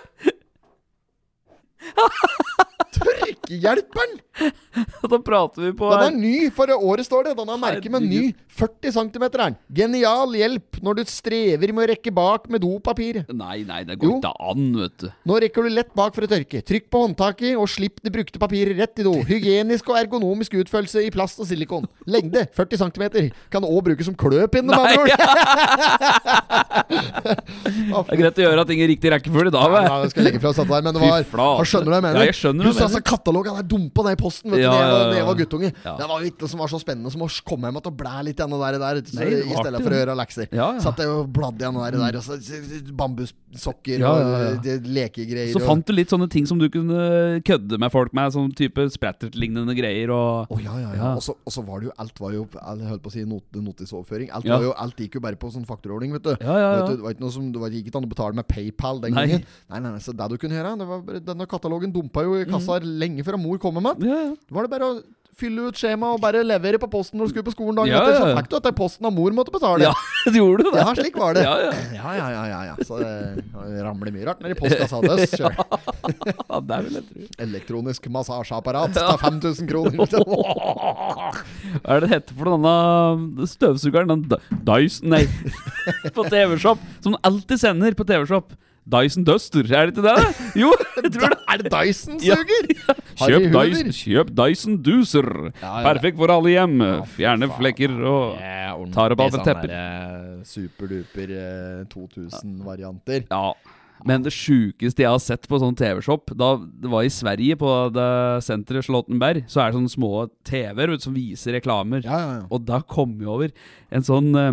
Tørkehjelperen! 2.98 4.20
Da 5.08 5.18
prater 5.24 5.62
vi 5.64 5.72
på 5.78 5.88
Den 5.90 6.00
er 6.00 6.10
her. 6.12 6.18
ny, 6.20 6.50
for 6.54 6.70
året 6.76 7.06
står 7.08 7.30
det. 7.30 7.36
Den 7.40 7.48
har 7.50 7.58
merke 7.62 7.90
med 7.94 8.04
ny. 8.06 8.22
40 8.58 8.92
cm 8.94 9.24
er 9.26 9.30
den. 9.38 9.56
Genial 9.74 10.34
hjelp 10.38 10.80
når 10.86 11.00
du 11.00 11.04
strever 11.10 11.72
med 11.74 11.86
å 11.86 11.88
rekke 11.94 12.12
bak 12.14 12.46
med 12.54 12.62
dopapir. 12.62 13.22
Nei, 13.34 13.64
nei, 13.68 13.84
det 13.88 13.98
går 14.02 14.10
Jo. 14.10 14.18
ikke 14.20 14.34
an, 14.52 14.68
vet 14.82 14.98
du. 15.04 15.08
Nå 15.30 15.40
rekker 15.44 15.64
du 15.68 15.70
lett 15.74 15.92
bak 15.98 16.14
for 16.18 16.26
å 16.28 16.30
tørke. 16.32 16.62
Trykk 16.68 16.90
på 16.94 17.02
håndtaket 17.06 17.58
og 17.58 17.70
slipp 17.72 18.02
det 18.06 18.14
brukte 18.14 18.42
papiret 18.42 18.78
rett 18.78 19.02
i 19.02 19.06
do. 19.08 19.16
Hygienisk 19.30 19.90
og 19.94 20.00
ergonomisk 20.02 20.58
utførelse 20.62 21.06
i 21.06 21.10
plast 21.14 21.40
og 21.42 21.50
silikon. 21.50 21.88
Lengde 22.10 22.46
40 22.58 22.84
cm. 22.84 23.32
Kan 23.54 23.66
òg 23.68 23.82
brukes 23.90 24.06
som 24.10 24.18
kløpinne, 24.18 24.70
med 24.70 24.78
andre 24.78 25.02
ord. 25.02 25.12
Det 26.88 28.14
er 28.14 28.20
greit 28.22 28.40
å 28.40 28.44
gjøre 28.46 28.64
ting 28.70 28.82
i 28.84 28.88
riktig 28.90 29.12
rekkefølge 29.12 29.52
da, 29.54 29.62
Ja, 29.66 29.72
vel? 29.74 29.88
ja, 29.88 29.96
jeg 30.06 30.12
skal 30.14 30.28
legge 30.28 30.40
fra 30.44 30.52
oss 30.52 30.60
dette 30.60 30.72
der, 30.74 30.84
men 30.86 30.96
det 30.96 31.02
Fy 31.04 31.10
var 31.10 31.26
flate. 31.32 31.66
Skjønner 31.68 31.72
skjønner 31.72 31.92
hva 31.92 31.98
jeg 31.98 32.06
mener. 32.08 32.20
Ja, 32.20 32.28
jeg 32.30 32.38
skjønner 32.38 32.64
du 32.64 32.70
Husk 32.70 32.80
mener. 32.80 32.88
altså, 32.88 33.02
katalogen 33.12 33.58
er 33.62 33.68
dumpa 33.74 34.06
ned 34.08 34.14
i 34.18 34.20
posten 34.28 34.52
vet 34.54 34.62
du, 34.62 34.66
Ja, 34.68 34.72
da 34.72 34.84
jeg 34.84 34.92
var, 34.92 35.04
da 35.12 35.18
jeg 35.22 35.28
var 35.32 35.40
guttunge. 35.42 35.72
Det 35.88 36.10
var 36.12 36.28
ikke 36.30 36.44
noe 36.44 36.52
som 36.54 36.64
var 36.64 36.72
så 36.74 36.82
spennende 36.84 37.14
som 37.14 37.24
å 37.26 37.30
komme 37.48 37.72
hjem 37.72 37.82
og 37.82 37.92
blæ 37.98 38.16
litt 38.28 38.44
i 38.44 38.48
det 38.48 38.82
der, 38.84 39.02
så, 39.08 39.20
Nei, 39.22 39.30
i 39.42 39.56
stedet 39.56 39.82
for 39.82 39.96
å 39.96 40.02
gjøre 40.02 40.18
lekser. 40.20 40.50
Ja, 40.52 40.70
ja. 40.76 40.84
Satt 40.84 41.02
jeg 41.02 41.12
og 41.12 41.32
bladde 41.34 41.68
i 41.72 41.92
det 41.96 42.02
der, 42.04 42.20
og 42.20 42.26
så 42.26 42.38
bambussokker 42.98 44.04
og 44.08 44.68
lekegreier. 44.88 45.54
Så 45.54 45.62
og- 45.62 45.68
fant 45.68 45.86
du 45.88 45.94
litt 45.94 46.12
sånne 46.12 46.30
ting 46.30 46.46
som 46.50 46.60
du 46.60 46.68
kunne 46.70 47.42
kødde 47.48 47.80
med 47.80 47.92
folk 47.94 48.14
med, 48.14 48.32
sånn 48.34 48.54
type 48.56 48.88
sprettert-lignende 48.94 49.76
greier 49.78 50.12
og 50.14 50.52
oh, 50.52 50.62
ja, 50.62 50.76
ja, 50.78 50.94
ja. 50.94 50.98
Ja. 50.98 51.14
Og 51.16 51.24
så- 51.24 51.66
var 51.68 51.80
det 51.80 51.88
jo 51.88 51.94
Alt 51.98 52.20
var 52.20 52.32
jo 52.32 52.48
Jeg 52.54 52.88
holdt 52.88 53.04
på 53.04 53.10
å 53.10 53.12
si 53.12 53.24
not, 53.26 53.44
notisoverføring. 53.54 54.30
Alt, 54.32 54.46
jo, 54.46 54.74
alt 54.78 54.96
gikk 54.98 55.16
jo 55.16 55.20
bare 55.20 55.36
på 55.36 55.52
sånn 55.52 55.66
faktorordning, 55.66 56.12
vet 56.14 56.24
du. 56.24 56.36
Ja, 56.42 56.58
ja, 56.58 56.70
ja. 56.78 56.88
Det 56.88 57.02
var 57.02 57.14
ikke 57.14 57.22
noe 57.26 57.32
som 57.32 57.52
Det 57.52 57.60
var 57.62 57.70
ikke 57.70 57.96
an 57.96 58.06
å 58.06 58.10
betale 58.10 58.34
med 58.34 58.48
PayPal 58.48 59.02
den 59.02 59.14
Nei. 59.14 59.26
gangen. 59.28 59.46
Nei, 59.70 59.80
nei, 59.80 59.92
nei, 59.92 60.00
Så 60.00 60.16
det 60.16 60.30
du 60.30 60.38
kunne 60.38 60.56
gjøre 60.58 61.24
Denne 61.26 61.48
katalogen 61.48 61.92
dumpa 61.94 62.24
jo 62.24 62.36
i 62.36 62.46
kassa 62.46 62.80
lenge 62.82 63.24
før 63.26 63.40
mor 63.42 63.58
kom 63.58 63.78
med. 63.82 64.04
Ja, 64.04 64.17
ja. 64.18 64.34
var 64.58 64.68
det 64.68 64.76
bare 64.76 64.90
å 64.90 64.98
fylle 65.38 65.68
ut 65.70 65.78
skjema 65.78 66.10
og 66.16 66.22
bare 66.22 66.42
levere 66.46 66.80
på 66.82 66.88
posten 66.90 67.20
når 67.20 67.30
du 67.30 67.34
skulle 67.34 67.46
på 67.46 67.54
skolen 67.54 67.78
dagen 67.78 67.92
Ja, 67.92 68.02
etter. 68.02 68.16
Så 68.18 68.38
fikk 68.40 68.50
du 68.50 68.56
at 68.58 68.68
det 68.68 68.74
posten 68.78 69.08
av 69.10 69.14
mor 69.14 69.36
måtte 69.38 69.54
betale. 69.54 69.86
ja, 69.86 69.94
det 70.26 70.40
gjorde 70.40 70.66
du 70.66 70.72
det. 70.74 70.82
Ja, 70.82 70.94
slik 70.98 71.20
var 71.22 71.38
det. 71.38 71.44
Ja, 71.46 71.54
ja. 71.62 72.14
ja, 72.18 72.28
ja, 72.50 72.62
ja. 72.72 72.76
Så 72.88 72.98
det 73.04 73.84
ramler 73.86 74.14
mye 74.16 74.26
rart 74.26 74.42
ned 74.42 74.56
i 74.56 74.58
postkassa 74.58 75.02
sjøl. 75.36 75.54
Ja, 76.48 76.60
det 76.64 76.78
vil 76.86 76.98
jeg 76.98 77.06
tro. 77.06 77.26
Elektronisk 77.44 78.06
massasjeapparat 78.14 78.96
til 78.96 79.20
5000 79.22 79.70
kroner. 79.70 79.98
Hva 80.08 81.34
er 81.84 82.00
det 82.00 82.08
det 82.08 82.14
heter 82.16 82.38
for 82.38 82.54
denne 82.56 83.48
støvsugeren? 83.52 84.14
Den 84.14 84.64
Dyson 84.66 85.12
Nei, 85.14 85.26
på 86.16 86.26
TV-Shop. 86.32 86.82
Som 87.04 87.14
den 87.14 87.22
alltid 87.28 87.62
sender 87.62 87.98
på 87.98 88.08
TV-Shop. 88.08 88.56
Dyson 88.88 89.26
Duster, 89.28 89.68
er 89.68 89.90
det 89.90 89.98
ikke 89.98 90.06
det? 90.06 90.52
Jo, 90.56 90.70
jeg 91.04 91.12
tror 91.18 91.34
det. 91.34 91.40
Er 91.52 91.62
det 91.64 91.72
Dyson-suger? 91.74 92.68
Kjøp 93.22 93.48
Dyson, 93.56 93.90
kjøp 93.98 94.30
Dyson 94.38 94.78
Duser. 94.86 95.28
Ja, 95.62 95.72
ja. 95.82 95.82
Perfekt 95.90 96.20
for 96.22 96.32
alle 96.32 96.54
hjem. 96.54 96.78
Fjerne 97.18 97.50
flekker 97.58 97.98
og 98.08 98.38
tar 98.94 99.16
opp 99.16 99.26
alle 99.26 99.42
tepper. 99.48 99.74
eh, 99.74 100.46
Superduper 100.48 101.34
eh, 101.34 101.82
2000-varianter. 101.92 103.28
Ja. 103.32 103.50
Men 104.06 104.22
det 104.22 104.32
sjukeste 104.36 105.02
jeg 105.02 105.10
har 105.10 105.22
sett 105.24 105.48
på 105.50 105.58
sånn 105.58 105.74
TV-shop 105.78 106.30
Da 106.38 106.52
det 106.62 106.90
var 106.92 107.06
i 107.08 107.10
Sverige, 107.10 107.58
på 107.58 107.72
det 107.96 108.10
senteret 108.46 108.86
Slottenberg, 108.86 109.48
så 109.50 109.64
er 109.64 109.72
det 109.72 109.80
sånne 109.80 109.94
små 109.96 110.12
TV-er 110.46 110.94
som 111.02 111.16
viser 111.18 111.58
reklamer. 111.58 112.06
Ja, 112.06 112.20
ja, 112.22 112.34
ja. 112.40 112.44
Og 112.54 112.68
da 112.68 112.84
kom 112.86 113.18
vi 113.20 113.26
over 113.30 113.54
en 113.90 114.06
sånn 114.06 114.30
eh, 114.38 114.52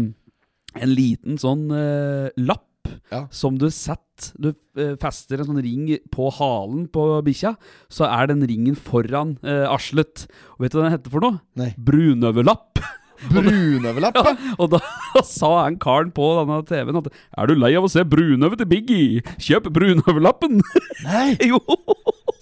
En 0.80 0.90
liten 0.96 1.36
sånn 1.38 1.68
uh, 1.70 2.32
lapp 2.40 2.64
Ja. 3.12 3.26
som 3.34 3.58
du 3.60 3.66
setter 3.70 4.00
Du 4.38 4.52
eh, 4.78 4.94
fester 5.02 5.40
en 5.42 5.48
sånn 5.48 5.62
ring 5.64 5.88
på 6.14 6.28
halen 6.36 6.84
på 6.92 7.02
bikkja, 7.26 7.56
så 7.90 8.06
er 8.06 8.30
den 8.30 8.44
ringen 8.46 8.76
foran 8.78 9.34
eh, 9.42 9.64
arslet. 9.66 10.28
Og 10.54 10.64
vet 10.64 10.74
du 10.74 10.78
hva 10.78 10.84
den 10.86 10.94
heter 10.94 11.10
for 11.10 11.24
noe? 11.24 11.40
Nei. 11.58 11.72
Brunøverlapp. 11.74 12.78
Brunøverlapp, 13.32 14.16
Ja, 14.20 14.34
og 14.58 14.70
da 14.74 14.80
sa 15.26 15.50
han 15.64 15.78
karen 15.82 16.10
på 16.14 16.26
denne 16.40 16.60
TV-en 16.68 17.00
at 17.00 17.10
Er 17.10 17.48
du 17.50 17.54
lei 17.58 17.72
av 17.78 17.86
å 17.86 17.90
se 17.90 18.04
brunøve 18.06 18.58
til 18.60 18.68
Biggie? 18.70 19.22
Kjøp 19.42 19.70
brunøverlappen! 19.74 20.60
Nei! 21.06 21.34
jo! 21.48 21.60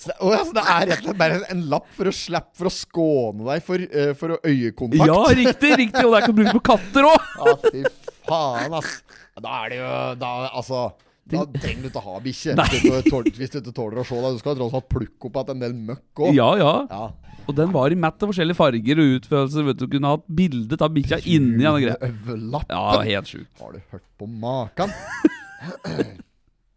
Så 0.03 0.15
å, 0.19 0.33
ja, 0.35 0.43
det 0.57 0.63
er 0.67 0.87
rett 0.91 1.03
og 1.05 1.09
slett 1.11 1.19
bare 1.21 1.41
en, 1.53 1.65
lapp 1.71 1.89
for 1.95 2.11
å 2.11 2.15
slippe 2.17 2.59
For 2.59 2.71
å 2.71 2.75
skåne 2.75 3.47
deg 3.53 3.67
for, 3.67 3.89
uh, 3.93 4.13
for 4.19 4.39
øyekontakt? 4.41 5.05
Ja, 5.07 5.19
riktig, 5.39 5.75
riktig. 5.85 6.03
Og 6.03 6.15
det 6.15 6.19
er 6.19 6.27
ikke 6.27 6.39
brukt 6.41 6.57
på 6.59 6.65
katter 6.73 7.11
òg! 7.13 7.29
Ja, 7.39 7.55
fy 7.69 7.85
faen, 8.27 8.75
ass. 8.81 8.97
Da 9.41 9.53
er 9.65 9.73
det 9.73 9.79
jo 9.81 9.91
Da, 10.21 10.31
altså 10.53 10.93
da 11.33 11.45
trenger 11.47 11.85
du 11.85 11.89
ikke 11.89 12.01
ha 12.03 12.15
bikkje 12.21 12.55
hvis, 12.59 13.51
du 13.53 13.59
ikke 13.63 13.73
tåler- 13.73 14.01
å 14.03 14.05
se 14.05 14.17
deg. 14.19 14.33
Du 14.35 14.41
skal 14.43 14.57
tross 14.59 14.75
alt 14.75 14.89
plukke 14.91 15.29
opp 15.29 15.37
igjen 15.39 15.53
en 15.55 15.61
del 15.63 15.77
møkk 15.89 16.23
òg. 16.27 16.33
Ja, 16.35 16.49
ja. 16.59 16.73
Ja. 16.91 17.05
Og 17.47 17.55
den 17.57 17.71
var 17.75 17.95
i 17.95 17.99
matt 17.99 18.21
av 18.23 18.33
forskjellige 18.33 18.59
farger 18.59 19.01
og 19.03 19.13
utførelser. 19.21 19.65
Vet 19.71 19.79
du, 19.79 19.87
du 19.87 19.93
kunne 19.97 20.11
hatt 20.17 20.27
bilde 20.27 20.77
av 20.83 20.91
bikkja 20.95 21.21
inni 21.23 21.63
den 21.63 21.79
greia. 21.87 21.97
Øverlappen. 22.11 22.75
Ja, 22.75 23.01
helt 23.07 23.31
sjukt. 23.31 23.55
Har 23.63 23.73
du 23.73 23.81
hørt 23.95 24.05
på 24.19 24.27
maken? 24.27 24.93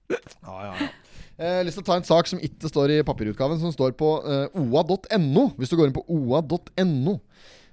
ja, 0.10 0.56
ja, 0.62 0.76
ja. 0.78 0.88
Eh, 1.36 1.50
Jeg 1.50 1.58
har 1.60 1.65
lyst 1.68 1.76
til 1.80 1.84
å 1.84 1.89
ta 1.89 1.98
en 2.00 2.08
sak 2.08 2.30
som 2.32 2.39
ikke 2.39 2.70
står 2.72 2.94
i 2.96 3.02
papirutgaven, 3.08 3.60
som 3.60 3.74
står 3.76 3.91
på 4.00 4.12
uh, 4.24 4.46
oa.no. 4.62 5.50
Hvis 5.60 5.74
du 5.74 5.76
går 5.80 5.89
inn 5.89 5.98
på 5.98 6.06
oa.no. 6.08 7.18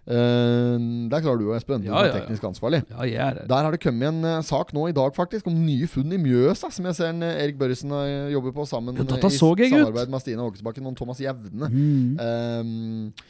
Eh, 0.02 0.78
der 1.12 1.22
klarer 1.22 1.38
du 1.38 1.44
jo, 1.46 1.52
Espen. 1.54 1.82
Du 1.84 1.86
Ja, 1.86 2.00
er 2.02 2.16
teknisk 2.16 2.42
ansvarlig. 2.48 2.80
Ja, 2.90 3.04
jeg 3.06 3.20
er 3.22 3.34
det. 3.38 3.44
Der 3.48 3.62
har 3.62 3.70
det 3.70 3.78
kommet 3.84 4.08
en 4.08 4.24
uh, 4.26 4.40
sak 4.42 4.72
nå 4.74 4.88
i 4.90 4.94
dag 4.96 5.14
faktisk 5.14 5.46
om 5.46 5.54
nye 5.54 5.86
funn 5.86 6.10
i 6.10 6.18
Mjøsa, 6.18 6.72
som 6.74 6.88
jeg 6.88 6.96
ser 6.98 7.12
en, 7.12 7.22
uh, 7.22 7.30
Erik 7.38 7.58
Børresen 7.60 7.92
jobber 8.32 8.50
på 8.56 8.66
sammen 8.66 8.96
Ja, 8.98 9.04
i 9.04 9.36
samarbeid 9.38 10.08
ut. 10.08 10.10
med 10.10 10.24
Stine 10.24 10.42
Åkesbakken 10.42 10.86
og 10.90 10.96
Thomas 10.98 11.20
Jevne. 11.22 11.70
Mm. 11.70 12.18
Eh, 12.18 13.22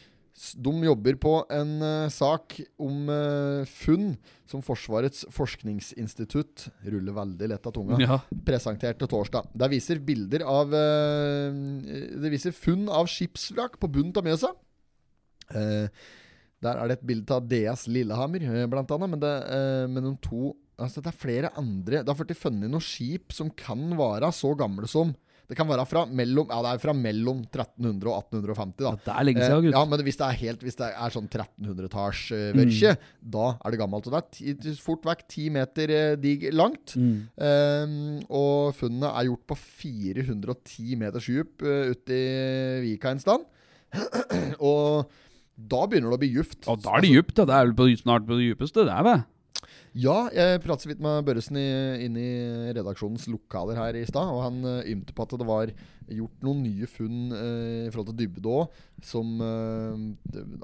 de 0.64 0.72
jobber 0.88 1.18
på 1.20 1.32
en 1.52 1.74
sak 2.08 2.56
om 2.80 3.04
funn 3.68 4.06
som 4.48 4.62
Forsvarets 4.64 5.26
forskningsinstitutt 5.30 6.70
ruller 6.88 7.12
veldig 7.12 7.50
lett 7.52 7.68
av 7.68 7.74
tunga 7.76 7.98
Ja. 8.00 8.16
presenterte 8.42 9.06
torsdag. 9.06 9.52
Det 9.54 9.68
viser 9.70 10.00
bilder 10.00 10.42
av 10.48 10.70
Det 10.72 12.30
viser 12.32 12.50
funn 12.56 12.88
av 12.88 13.06
skipsvrak 13.12 13.78
på 13.78 13.92
bunnen 13.92 14.16
av 14.16 14.24
Mjøsa. 14.24 14.54
Eh, 15.52 15.88
der 16.62 16.78
er 16.78 16.88
det 16.92 16.98
et 17.00 17.06
bilde 17.10 17.34
av 17.36 17.46
DS 17.50 17.86
Lillehammer, 17.90 18.42
eh, 18.46 18.66
blant 18.70 18.90
annet. 18.94 19.10
Men 19.16 19.20
det, 19.20 19.34
eh, 19.50 19.86
men 19.90 20.02
de 20.12 20.16
to 20.24 20.52
Altså, 20.82 21.02
det 21.04 21.10
er 21.12 21.18
flere 21.20 21.50
andre 21.60 21.98
Det 22.00 22.08
har 22.08 22.16
blitt 22.24 22.38
funnet 22.40 22.70
noen 22.72 22.80
skip 22.82 23.30
som 23.36 23.50
kan 23.50 23.78
være 23.98 24.30
så 24.34 24.54
gamle 24.56 24.88
som 24.88 25.10
Det 25.46 25.54
kan 25.58 25.68
være 25.68 25.84
fra 25.86 26.06
mellom 26.08 26.48
Ja, 26.48 26.62
det 26.64 26.70
er 26.72 26.80
fra 26.80 26.94
mellom 26.96 27.42
1300 27.44 28.08
og 28.08 28.16
1850, 28.24 28.80
da. 28.80 28.90
Ja, 28.94 29.02
det 29.04 29.12
er 29.12 29.26
lenge 29.28 29.42
siden, 29.44 29.58
Eh, 29.58 29.66
gutt. 29.68 29.76
ja, 29.76 29.82
men 29.92 30.02
hvis 30.06 30.16
det 30.16 30.26
er 30.26 30.38
helt 30.40 30.60
Hvis 30.64 30.78
det 30.80 30.88
er 30.96 31.10
sånn 31.12 31.28
1300-tallsvørkje, 31.28 32.94
da 33.36 33.46
er 33.64 33.70
det 33.74 33.80
gammelt. 33.82 34.08
Og 34.08 34.16
det 34.16 34.72
er 34.72 34.80
fort 34.80 35.04
vekk 35.06 35.26
ti 35.28 35.48
meter 35.52 36.16
dig 36.16 36.48
langt. 36.56 36.94
Mm. 36.96 37.28
Um, 37.36 38.20
og 38.30 38.74
funnet 38.80 39.10
er 39.12 39.28
gjort 39.28 39.46
på 39.52 39.58
410 39.60 40.96
meters 40.96 41.26
dyp 41.28 41.62
uh, 41.62 41.92
ute 41.92 42.16
i 42.16 42.80
Vika 42.86 43.12
en 43.12 43.20
stand. 43.22 43.44
og 44.60 45.10
da 45.56 45.84
begynner 45.86 46.12
det 46.12 46.18
å 46.18 46.22
bli 46.22 46.32
djupt. 46.32 46.64
Og 46.70 46.80
da 46.82 46.96
er 46.96 47.04
det 47.04 47.12
djupt, 47.12 47.36
ja. 47.38 47.46
Det 47.48 47.54
er 47.56 47.68
vel 47.68 47.76
på, 47.78 47.88
snart 48.00 48.26
på 48.28 48.38
det 48.38 48.48
djupeste, 48.50 48.86
det 48.88 48.96
er 48.96 49.06
vel? 49.08 49.22
Ja, 49.92 50.30
jeg 50.32 50.62
pratet 50.64 50.86
så 50.86 50.88
vidt 50.88 51.02
med 51.04 51.24
Børresen 51.26 51.58
inne 51.60 52.20
i 52.22 52.72
redaksjonens 52.72 53.26
lokaler 53.28 53.76
her 53.76 53.98
i 54.00 54.06
stad, 54.08 54.30
og 54.32 54.40
han 54.46 54.62
uh, 54.64 54.78
ymte 54.88 55.12
på 55.12 55.26
at 55.26 55.34
det 55.36 55.48
var 55.48 55.72
gjort 56.12 56.44
noen 56.44 56.62
nye 56.64 56.86
funn 56.90 57.32
eh, 57.36 57.86
i 57.86 57.90
forhold 57.92 58.10
til 58.10 58.18
dybde 58.24 58.50
òg, 58.50 58.80
som 59.06 59.28
eh, 59.44 60.02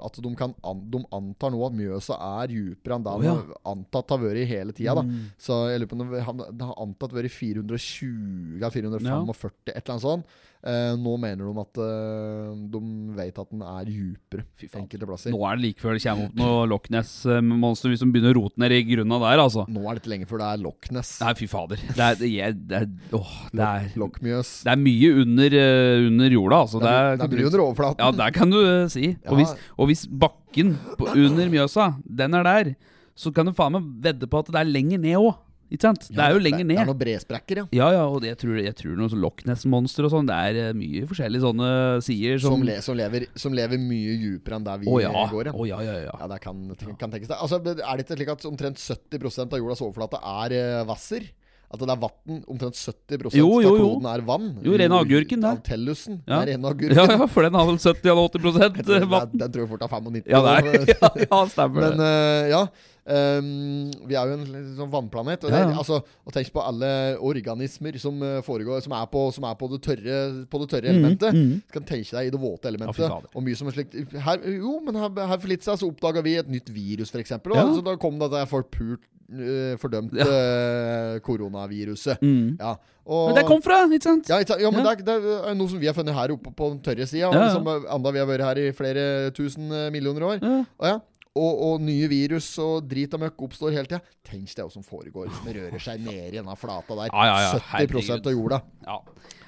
At 0.05 0.19
de, 0.21 0.31
kan 0.37 0.53
an, 0.67 0.83
de 0.91 0.99
antar 1.15 1.53
nå 1.53 1.61
at 1.65 1.77
Mjøsa 1.77 2.17
er 2.41 2.51
dypere 2.51 2.97
enn 2.97 3.05
det 3.05 3.13
han 3.15 3.25
ja. 3.25 3.35
antatt 3.71 4.13
har 4.13 4.21
vært 4.21 4.43
i 4.43 4.49
hele 4.49 4.75
tida. 4.75 5.01
Mm. 5.05 5.31
Så 5.41 5.61
jeg 5.71 5.81
lurer 5.81 5.91
på 5.91 5.97
om 5.97 6.03
det, 6.03 6.25
det 6.59 6.69
har 6.69 6.83
antatt 6.83 7.15
vært 7.15 7.33
420-445, 7.37 9.09
ja. 9.09 9.21
et 9.23 9.79
eller 9.79 9.95
annet 9.95 10.05
sånt. 10.05 10.37
Eh, 10.59 10.93
nå 10.99 11.13
mener 11.15 11.47
de 11.47 11.61
at 11.61 11.77
eh, 11.79 12.47
de 12.73 12.79
vet 13.15 13.37
at 13.39 13.47
den 13.47 13.61
er 13.63 13.85
dypere 13.87 14.43
enkelte 14.75 15.07
plasser. 15.07 15.31
Nå 15.31 15.39
er 15.47 15.55
det 15.55 15.63
like 15.63 15.79
før 15.79 15.95
det 15.95 16.03
kommer 16.03 16.27
opp 16.27 16.35
noe 16.41 16.65
Loch 16.67 16.89
Ness-monster 16.91 17.93
hvis 17.93 18.03
de 18.03 18.09
begynner 18.11 18.35
å 18.35 18.41
rote 18.41 18.59
ned 18.59 18.75
i 18.75 18.81
grunna 18.89 19.21
der, 19.23 19.39
altså. 19.45 19.63
Nå 19.71 19.85
er 19.85 19.95
det 19.95 20.03
ikke 20.03 20.13
lenge 20.17 20.27
før 20.27 20.43
det 20.43 20.49
er 20.51 20.61
Loch 20.65 20.91
Ness. 20.91 21.13
Nei, 21.23 21.31
fy 21.39 21.47
fader. 21.47 21.79
Det 21.79 22.03
er, 22.03 22.19
det 22.19 22.33
er, 22.43 22.59
det 22.59 22.81
er, 22.81 22.91
åh, 23.15 23.33
det 23.55 23.69
er, 23.69 23.87
det 23.95 24.73
er 24.75 24.83
mye 24.83 25.15
under, 25.23 25.57
eh, 25.63 26.05
under 26.11 26.35
jorda, 26.35 26.61
altså. 26.67 26.83
Det 26.83 26.95
det 27.23 27.29
er 27.29 27.35
mye 27.37 27.49
under 27.53 27.65
overflaten. 27.69 28.03
Ja, 28.03 28.11
det 28.19 28.31
kan 28.35 28.51
du 28.51 28.59
uh, 28.59 28.85
si. 28.91 29.13
Ja. 29.13 29.31
Og, 29.31 29.39
hvis, 29.39 29.55
og 29.79 29.93
hvis 29.93 30.05
bakken 30.11 30.75
på, 30.99 31.07
under 31.15 31.55
Mjøsa, 31.55 31.93
den 32.03 32.35
er 32.35 32.49
der, 32.51 32.75
så 33.15 33.31
kan 33.35 33.47
du 33.47 33.55
faen 33.55 33.79
meg 33.79 33.87
vedde 34.11 34.27
på 34.27 34.43
at 34.43 34.51
det 34.51 34.59
er 34.59 34.75
lenger 34.75 34.99
ned 35.07 35.23
òg. 35.23 35.39
Ikke 35.69 35.85
sant? 35.85 36.07
det 36.09 36.23
er 36.23 36.33
jo 36.33 36.41
lenger 36.41 36.65
ned. 36.65 36.79
Det 36.79 36.81
er 36.81 36.89
noen 36.89 36.99
bresprekker, 36.99 37.61
ja. 37.61 37.65
Ja, 37.77 37.87
ja, 37.93 38.05
og 38.09 38.25
jeg 38.25 38.37
tror, 38.41 38.57
jeg 38.57 38.75
tror 38.79 38.95
noe 38.97 39.11
sånn 39.11 39.21
Loch 39.21 39.43
Ness-monstre 39.45 40.07
og 40.07 40.13
sånn. 40.15 40.29
Det 40.29 40.37
er 40.49 40.59
eh, 40.63 40.71
mye 40.77 41.03
forskjellige 41.09 41.43
sånne 41.45 41.69
sider 42.05 42.41
som 42.41 42.55
Som, 42.55 42.65
le, 42.65 42.77
som, 42.85 42.97
lever, 42.97 43.27
som 43.37 43.53
lever 43.53 43.81
mye 43.81 44.15
dypere 44.23 44.57
enn 44.57 44.65
der 44.65 44.81
vi 44.81 44.89
Å 44.89 44.97
ja. 45.03 45.11
går. 45.29 45.51
Ja. 45.51 45.53
Å, 45.53 45.67
ja, 45.69 45.81
ja, 45.85 45.97
ja. 46.07 46.15
Ja, 46.23 46.29
det 46.33 46.39
kan, 46.45 46.63
kan 46.97 47.13
tenkes 47.13 47.29
det. 47.29 47.37
Altså, 47.37 47.61
er 47.61 47.77
det 47.77 48.05
ikke 48.07 48.17
slik 48.17 48.33
at 48.33 48.47
omtrent 48.49 48.81
70% 48.81 49.53
av 49.53 49.61
jordas 49.61 49.85
overflate 49.85 50.23
er 50.33 50.57
eh, 50.57 50.81
vasser? 50.89 51.29
At 51.69 51.79
det 51.83 51.89
er 51.93 51.99
vann? 52.01 52.39
Omtrent 52.49 52.75
70 52.81 53.35
Jo, 53.37 53.47
jo, 53.61 53.69
av 53.69 53.75
kloden 53.77 54.05
er 54.09 54.21
vann? 54.25 54.47
Jo, 54.65 54.73
ren 54.81 54.93
agurken. 54.97 55.43
Av 55.45 55.59
Tellusen. 55.61 56.21
Ja. 56.25 56.39
Er 56.41 56.55
ren 56.55 56.65
agurken. 56.65 56.97
Ja, 56.97 57.05
ja, 57.13 57.27
for 57.29 57.45
den 57.45 57.53
har 57.53 57.67
vel 57.69 57.77
70 57.77 58.09
eller 58.09 58.23
80 58.25 58.87
Den, 58.89 59.09
vann. 59.11 59.35
den 59.37 59.51
tror 59.53 59.61
jeg 59.65 59.69
fort 59.75 59.83
er 59.85 59.91
95. 59.93 60.23
Ja, 60.33 60.39
det 60.41 60.55
er, 60.55 60.87
ja, 60.95 61.11
ja, 61.27 61.41
stemmer 61.51 61.85
Men 61.91 62.01
eh, 62.07 62.49
ja. 62.55 62.63
Um, 63.09 63.89
vi 64.05 64.13
er 64.13 64.29
jo 64.29 64.35
en 64.37 64.73
sånn 64.77 64.89
vannplanet. 64.93 65.45
Og, 65.47 65.49
Ja, 65.53 65.61
ja. 65.65 65.77
altså, 65.81 65.97
og 66.25 66.33
tenk 66.35 66.51
på 66.53 66.61
alle 66.61 66.89
organismer 67.25 67.95
som 68.01 68.19
eh, 68.21 68.35
foregår 68.45 68.83
Som 68.85 68.93
er 68.97 69.07
på, 69.09 69.23
som 69.33 69.47
er 69.49 69.55
på 69.57 69.69
det 69.71 69.79
tørre, 69.85 70.17
på 70.49 70.61
det 70.61 70.67
tørre 70.75 70.89
Mhm, 70.91 70.97
elementet. 70.99 71.33
Mm. 71.37 71.55
Så 71.69 71.73
kan 71.77 71.87
tenke 71.89 72.17
deg 72.19 72.29
i 72.29 72.33
det 72.35 72.41
våte 72.43 72.69
elementet. 72.69 73.05
Ja, 73.05 73.17
og 73.33 73.45
mye 73.45 73.57
som 73.57 73.69
er 73.71 73.77
slikt 73.77 73.97
her, 74.13 74.41
Jo, 74.59 74.75
men 74.85 74.97
her, 75.01 75.09
her 75.33 75.37
for 75.41 75.49
litt 75.53 75.65
siden 75.65 75.81
så 75.81 75.89
oppdaga 75.89 76.21
vi 76.25 76.35
et 76.41 76.49
nytt 76.53 76.69
virus, 76.73 77.09
f.eks. 77.13 77.33
Ja. 77.37 77.65
så 77.73 77.81
da 77.85 77.95
kom 77.97 78.17
det 78.21 78.29
at 78.29 78.35
det 78.37 78.43
er 78.43 78.51
forpult 78.53 79.01
eh, 79.33 79.73
fordømte 79.81 80.25
eh, 80.29 81.17
koronaviruset. 81.59 82.21
Mm. 82.21 82.57
Ja, 82.59 82.77
og, 83.05 83.29
Men 83.29 83.39
det 83.39 83.45
kom 83.47 83.61
fra, 83.61 83.83
ikke 83.89 84.03
sant? 84.03 84.29
ja, 84.29 84.39
ja, 84.39 84.71
men 84.71 84.85
Ja. 84.85 84.95
Det, 84.95 85.13
er, 85.15 85.21
det 85.21 85.37
er 85.49 85.55
noe 85.57 85.69
som 85.69 85.79
vi 85.79 85.87
har 85.87 85.95
funnet 85.97 86.13
her 86.13 86.31
oppe 86.31 86.51
på 86.53 86.69
den 86.73 86.81
tørre 86.81 87.07
sida. 87.07 87.27
Ja, 87.27 87.31
ja. 87.33 87.45
Liksom, 87.47 87.87
enda 87.95 88.11
vi 88.11 88.19
har 88.19 88.27
vært 88.27 88.45
her 88.45 88.57
i 88.61 88.71
flere 88.75 89.31
tusen 89.31 89.71
eh, 89.71 89.89
millioner 89.91 90.23
år. 90.27 90.39
Ja. 90.43 90.59
Og, 90.77 90.85
ja. 90.87 90.99
og, 91.35 91.63
og 91.69 91.81
nye 91.81 92.07
virus 92.11 92.51
og 92.61 92.85
drit 92.89 93.13
og 93.13 93.23
møkk 93.25 93.41
oppstår 93.49 93.73
hele 93.73 93.89
tida. 93.89 94.01
Tenk 94.23 94.49
deg 94.53 94.65
hva 94.65 94.71
som 94.73 94.85
foregår. 94.85 95.31
Som 95.33 95.49
rører 95.49 95.81
seg 95.81 96.05
ned 96.05 96.29
i 96.29 96.37
denne 96.37 96.55
flata 96.59 96.95
der. 96.95 97.11
Ja, 97.13 97.25
ja, 97.25 97.41
ja, 97.47 97.51
70 97.57 97.73
herregud. 97.73 98.27
av 98.29 98.37
jorda. 98.37 98.61
Ja. 98.85 99.01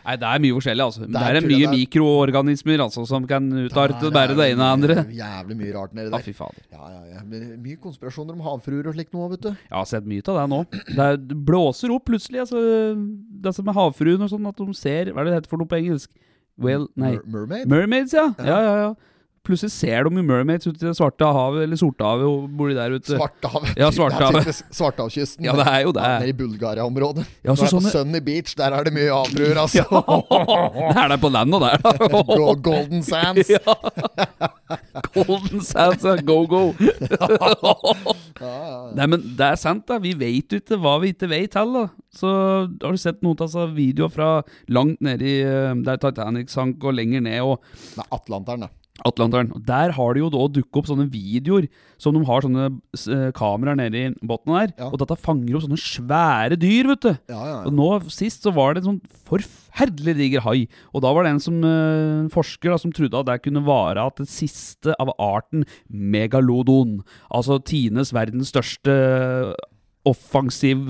Nei, 0.05 0.15
det 0.17 0.27
er 0.31 0.39
mye 0.43 0.55
forskjellig, 0.57 0.83
altså. 0.85 1.01
Det 1.05 1.11
det 1.13 1.21
er 1.21 1.35
er, 1.35 1.41
tror 1.41 1.41
jeg 1.41 1.51
mye 1.51 1.59
det 1.61 1.67
er- 1.67 1.77
mikroorganismer 1.77 2.79
altså, 2.85 3.03
som 3.07 3.27
kan 3.29 3.49
utarte 3.51 4.11
bare 4.11 4.35
det 4.35 4.47
ene 4.53 4.65
og 4.65 4.81
det 4.81 4.97
andre. 4.97 5.05
Jævlig 5.13 5.57
mye 5.61 5.73
rart 5.75 5.93
nedi 5.93 6.09
Ja, 6.09 6.17
der. 6.17 6.23
fy 6.25 6.33
fader. 6.33 6.63
Ja, 6.71 6.89
ja, 6.89 7.01
ja. 7.13 7.55
Mye 7.61 7.77
konspirasjoner 7.83 8.33
om 8.33 8.41
havfruer 8.45 8.87
og 8.87 8.95
slikt 8.97 9.13
nå, 9.13 9.29
vet 9.35 9.41
du. 9.41 9.49
Jeg 9.51 9.77
har 9.77 9.85
sett 9.85 10.05
mye 10.09 10.23
av 10.27 10.39
det 10.41 10.47
nå. 10.55 10.61
Det, 10.71 10.99
er, 11.05 11.17
det 11.17 11.37
blåser 11.45 11.93
opp 11.93 12.05
plutselig. 12.09 12.41
Altså, 12.47 12.57
det 13.45 13.53
som 13.55 13.65
med 13.65 13.75
havfruen 13.77 14.21
og 14.25 14.29
sånn, 14.33 14.47
at 14.49 14.57
de 14.57 14.73
ser 14.73 15.11
Hva 15.13 15.21
er 15.21 15.25
det 15.25 15.31
det 15.33 15.39
heter 15.43 15.49
for 15.53 15.57
noe 15.61 15.67
på 15.71 15.77
engelsk? 15.79 16.09
Well, 16.61 16.87
nei. 16.95 17.13
Mer 17.15 17.23
mermaid? 17.25 17.67
Mermaids, 17.71 18.13
ja. 18.13 18.27
Ja, 18.39 18.59
ja, 18.61 18.75
ja. 18.87 18.93
Plutselig 19.41 19.71
ser 19.73 20.05
de 20.05 20.11
jo 20.19 20.21
mermaids 20.21 20.67
ute 20.69 20.77
i 20.77 20.85
det 20.85 20.91
svarte 20.93 21.25
havet, 21.25 21.63
eller 21.65 21.79
Sortehavet, 21.79 22.43
bor 22.59 22.69
de 22.69 22.75
der 22.77 22.93
ute. 22.93 23.15
Svartehavet. 23.17 23.71
Ja, 23.79 23.87
Svartehavet. 23.89 24.45
Det 24.45 24.53
Svartehavskysten. 24.77 25.47
Ja, 25.47 25.55
det 25.57 25.65
er 25.65 25.79
jo 25.87 25.93
det. 25.97 26.03
Nede 26.21 26.29
i 26.29 26.35
Bulgaria-området. 26.37 27.25
Ja, 27.41 27.55
så 27.55 27.55
Når 27.55 27.55
det 27.55 27.65
er 27.65 27.71
på 27.71 27.79
sånne- 27.79 27.93
Sunny 27.95 28.21
Beach, 28.27 28.53
der 28.59 28.75
er 28.77 28.83
det 28.85 28.93
mye 28.93 29.09
havfruer, 29.09 29.57
altså. 29.63 29.81
Det 29.89 30.97
er 31.01 31.07
der 31.15 31.17
på 31.23 31.31
land 31.33 31.57
og 31.57 31.63
der, 31.65 31.81
da. 31.81 31.91
Go- 32.37 32.53
Golden 32.69 33.01
Sands. 33.03 33.49
Ja. 33.49 33.75
Golden 35.17 35.61
Sands, 35.65 36.05
ja. 36.05 36.15
Go, 36.21 36.37
go. 36.45 36.61
Nei, 38.93 39.07
men 39.09 39.23
det 39.37 39.47
er 39.53 39.57
sant, 39.59 39.85
da. 39.89 39.97
Vi 40.03 40.13
vet 40.17 40.53
jo 40.53 40.59
ikke 40.61 40.77
hva 40.81 40.95
vi 41.01 41.13
ikke 41.15 41.29
vet 41.31 41.57
heller. 41.57 41.89
Så 42.13 42.29
har 42.29 42.93
du 42.93 42.99
sett 43.01 43.21
noen 43.25 43.41
altså, 43.41 43.65
videoer 43.73 44.11
fra 44.13 44.29
langt 44.69 45.01
nede 45.05 45.25
i 45.27 45.35
eh, 45.45 45.73
der 45.85 45.99
Titanic 46.01 46.51
sank, 46.53 46.77
og 46.83 46.93
lenger 46.97 47.23
ned, 47.25 47.41
og 47.41 47.61
Nei, 47.97 48.05
Atlanteren, 48.13 48.67
da. 48.67 48.71
Atlanteren. 49.07 49.51
Og 49.55 49.63
Der 49.65 49.93
har 49.95 50.13
det 50.13 50.21
jo 50.21 50.29
da 50.33 50.45
dukket 50.51 50.79
opp 50.81 50.89
sånne 50.89 51.07
videoer 51.11 51.67
som 52.01 52.15
de 52.15 52.21
har 52.27 52.45
sånne 52.45 52.67
eh, 52.69 53.31
kameraer 53.37 53.79
nede 53.79 54.01
i 54.01 54.11
bunnen 54.21 54.53
der. 54.55 54.73
Ja. 54.77 54.89
Og 54.91 54.99
dette 55.01 55.17
fanger 55.21 55.57
opp 55.57 55.65
sånne 55.65 55.81
svære 55.81 56.59
dyr, 56.61 56.91
vet 56.93 57.07
du. 57.07 57.11
Ja, 57.31 57.41
ja, 57.49 57.57
Og 57.69 57.75
nå 57.77 57.89
sist 58.13 58.45
så 58.45 58.53
var 58.55 58.73
det 58.75 58.83
en 58.83 58.91
sånn 58.91 59.01
forferdelig 59.29 60.17
diger 60.19 60.45
hai. 60.45 60.67
Og 60.93 61.05
da 61.05 61.13
var 61.15 61.25
det 61.25 61.33
en 61.35 61.43
som, 61.43 61.59
eh, 61.63 62.29
forsker 62.33 62.71
da, 62.73 62.77
som 62.81 62.93
trodde 62.95 63.17
at 63.19 63.29
det 63.29 63.41
kunne 63.47 63.65
være 63.65 64.05
at 64.05 64.21
det 64.21 64.29
siste 64.29 64.95
av 64.99 65.13
arten 65.17 65.65
megalodon, 65.89 67.01
altså 67.33 67.59
Tines 67.63 68.13
verdens 68.13 68.53
største 68.53 69.55
offensiv 70.07 70.81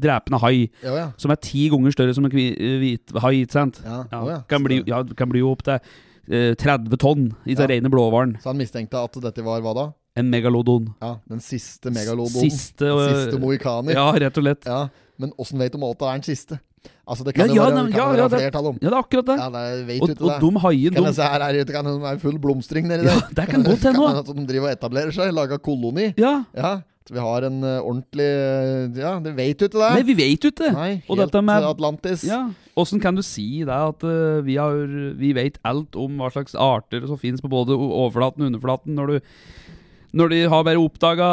drepende 0.00 0.40
hai, 0.40 0.70
ja, 0.82 0.94
ja. 0.96 1.06
som 1.20 1.32
er 1.34 1.40
ti 1.42 1.66
ganger 1.72 1.92
større 1.92 2.14
som 2.16 2.24
en 2.24 2.32
hvit 2.32 3.12
hai, 3.20 3.34
ikke 3.42 3.58
sant? 3.58 3.80
Ja, 3.84 4.04
Ja. 4.10 4.40
Kan, 4.48 4.64
bli, 4.64 4.82
ja, 4.88 5.02
kan 5.16 5.28
bli 5.28 5.42
opp 5.44 5.64
til 5.66 5.76
eh, 5.76 5.80
30 6.28 6.96
tonn 6.98 7.26
i 7.46 7.52
Ja. 7.54 7.66
den 7.66 7.68
rene 7.68 7.90
blåhvalen. 7.92 8.36
Så 8.42 8.50
han 8.52 8.56
mistenkte 8.58 8.96
at 9.02 9.12
dette 9.22 9.42
var 9.44 9.60
hva 9.60 9.74
da? 9.74 9.86
En 10.16 10.30
megalodon. 10.30 10.94
Ja, 11.02 11.16
Den 11.28 11.40
siste 11.40 11.90
megalodonen. 11.90 12.50
Siste, 12.50 12.86
uh, 12.86 13.08
Siste 13.26 13.40
mohikaner. 13.40 13.92
Ja, 13.94 14.12
rett 14.12 14.36
og 14.38 14.44
slett. 14.44 14.64
Ja, 14.64 14.88
Men 15.18 15.32
åssen 15.38 15.58
vet 15.58 15.72
du 15.72 15.78
om 15.78 15.92
det 15.92 16.02
er 16.02 16.12
den 16.18 16.22
siste? 16.22 16.60
Altså, 17.06 17.24
det 17.24 17.34
kan 17.34 17.48
Ja, 17.48 17.54
jo 17.54 17.54
ja, 17.54 17.64
være, 17.70 17.74
nei, 17.84 17.96
ja, 17.96 18.06
være 18.08 18.16
ja, 18.18 18.28
det- 18.28 18.38
flertall 18.40 18.66
om. 18.66 18.78
Ja, 18.82 18.88
det 18.90 18.96
er 18.96 19.02
akkurat 19.02 19.26
det. 19.26 19.36
Ja, 19.38 19.48
det 19.50 19.86
vet 19.86 20.00
og, 20.02 20.08
du 20.08 20.12
ikke 20.14 20.24
og 20.34 20.40
dum 20.40 20.54
de 20.54 20.60
haiene, 20.60 20.94
Kan 20.94 21.14
se 21.14 21.22
her 21.22 21.40
er 21.40 21.60
ute, 21.60 21.72
kan 21.72 21.84
det 21.84 22.00
være 22.02 22.20
full 22.20 22.38
blomstring 22.38 22.86
nedi 22.88 23.04
Ja, 23.04 23.14
der? 23.20 23.28
det 23.34 23.48
kan 23.52 23.62
godt 23.62 23.82
hende 23.82 24.18
at 24.18 24.26
de 24.26 24.46
driver 24.46 24.68
og 24.68 24.76
etablerer 24.76 25.12
seg, 25.12 25.32
lager 25.34 25.58
koloni. 25.58 26.14
Ja. 26.18 26.44
Ja, 26.54 26.80
vi 27.10 27.18
har 27.18 27.42
en 27.44 27.62
eh, 27.64 27.80
ordentlig 27.80 28.28
eh, 28.28 29.00
Ja, 29.00 29.18
det 29.20 29.34
vet 29.36 29.58
du 29.58 29.64
ikke 29.68 29.78
det? 29.78 29.92
Nei, 29.94 30.02
vi 30.02 30.14
vet 30.14 30.40
jo 30.44 30.50
ikke. 30.50 30.72
Nei, 30.72 31.02
og 31.08 31.16
helt 31.18 31.32
dette 31.32 31.42
med 31.44 31.62
Atlantis. 31.64 32.24
Ja, 32.24 32.48
Åssen 32.80 33.02
kan 33.02 33.14
du 33.14 33.22
si 33.22 33.62
det 33.62 33.74
at 33.74 34.02
uh, 34.02 34.42
vi, 34.42 34.56
har, 34.58 34.78
vi 35.18 35.34
vet 35.36 35.60
alt 35.66 35.94
om 35.98 36.18
hva 36.18 36.30
slags 36.34 36.56
arter 36.58 37.06
som 37.06 37.20
finnes 37.20 37.42
på 37.42 37.50
både 37.52 37.76
overflaten 37.76 38.42
og 38.42 38.50
underflaten, 38.50 38.96
når, 38.98 39.12
du, 39.12 39.76
når 40.18 40.32
de 40.32 40.40
har 40.50 40.66
bare 40.66 40.82
oppdaga 40.82 41.28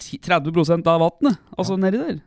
30 0.00 0.80
av 0.88 1.04
vannet? 1.04 1.42
Altså 1.56 1.76
nedi 1.80 2.00
der. 2.00 2.22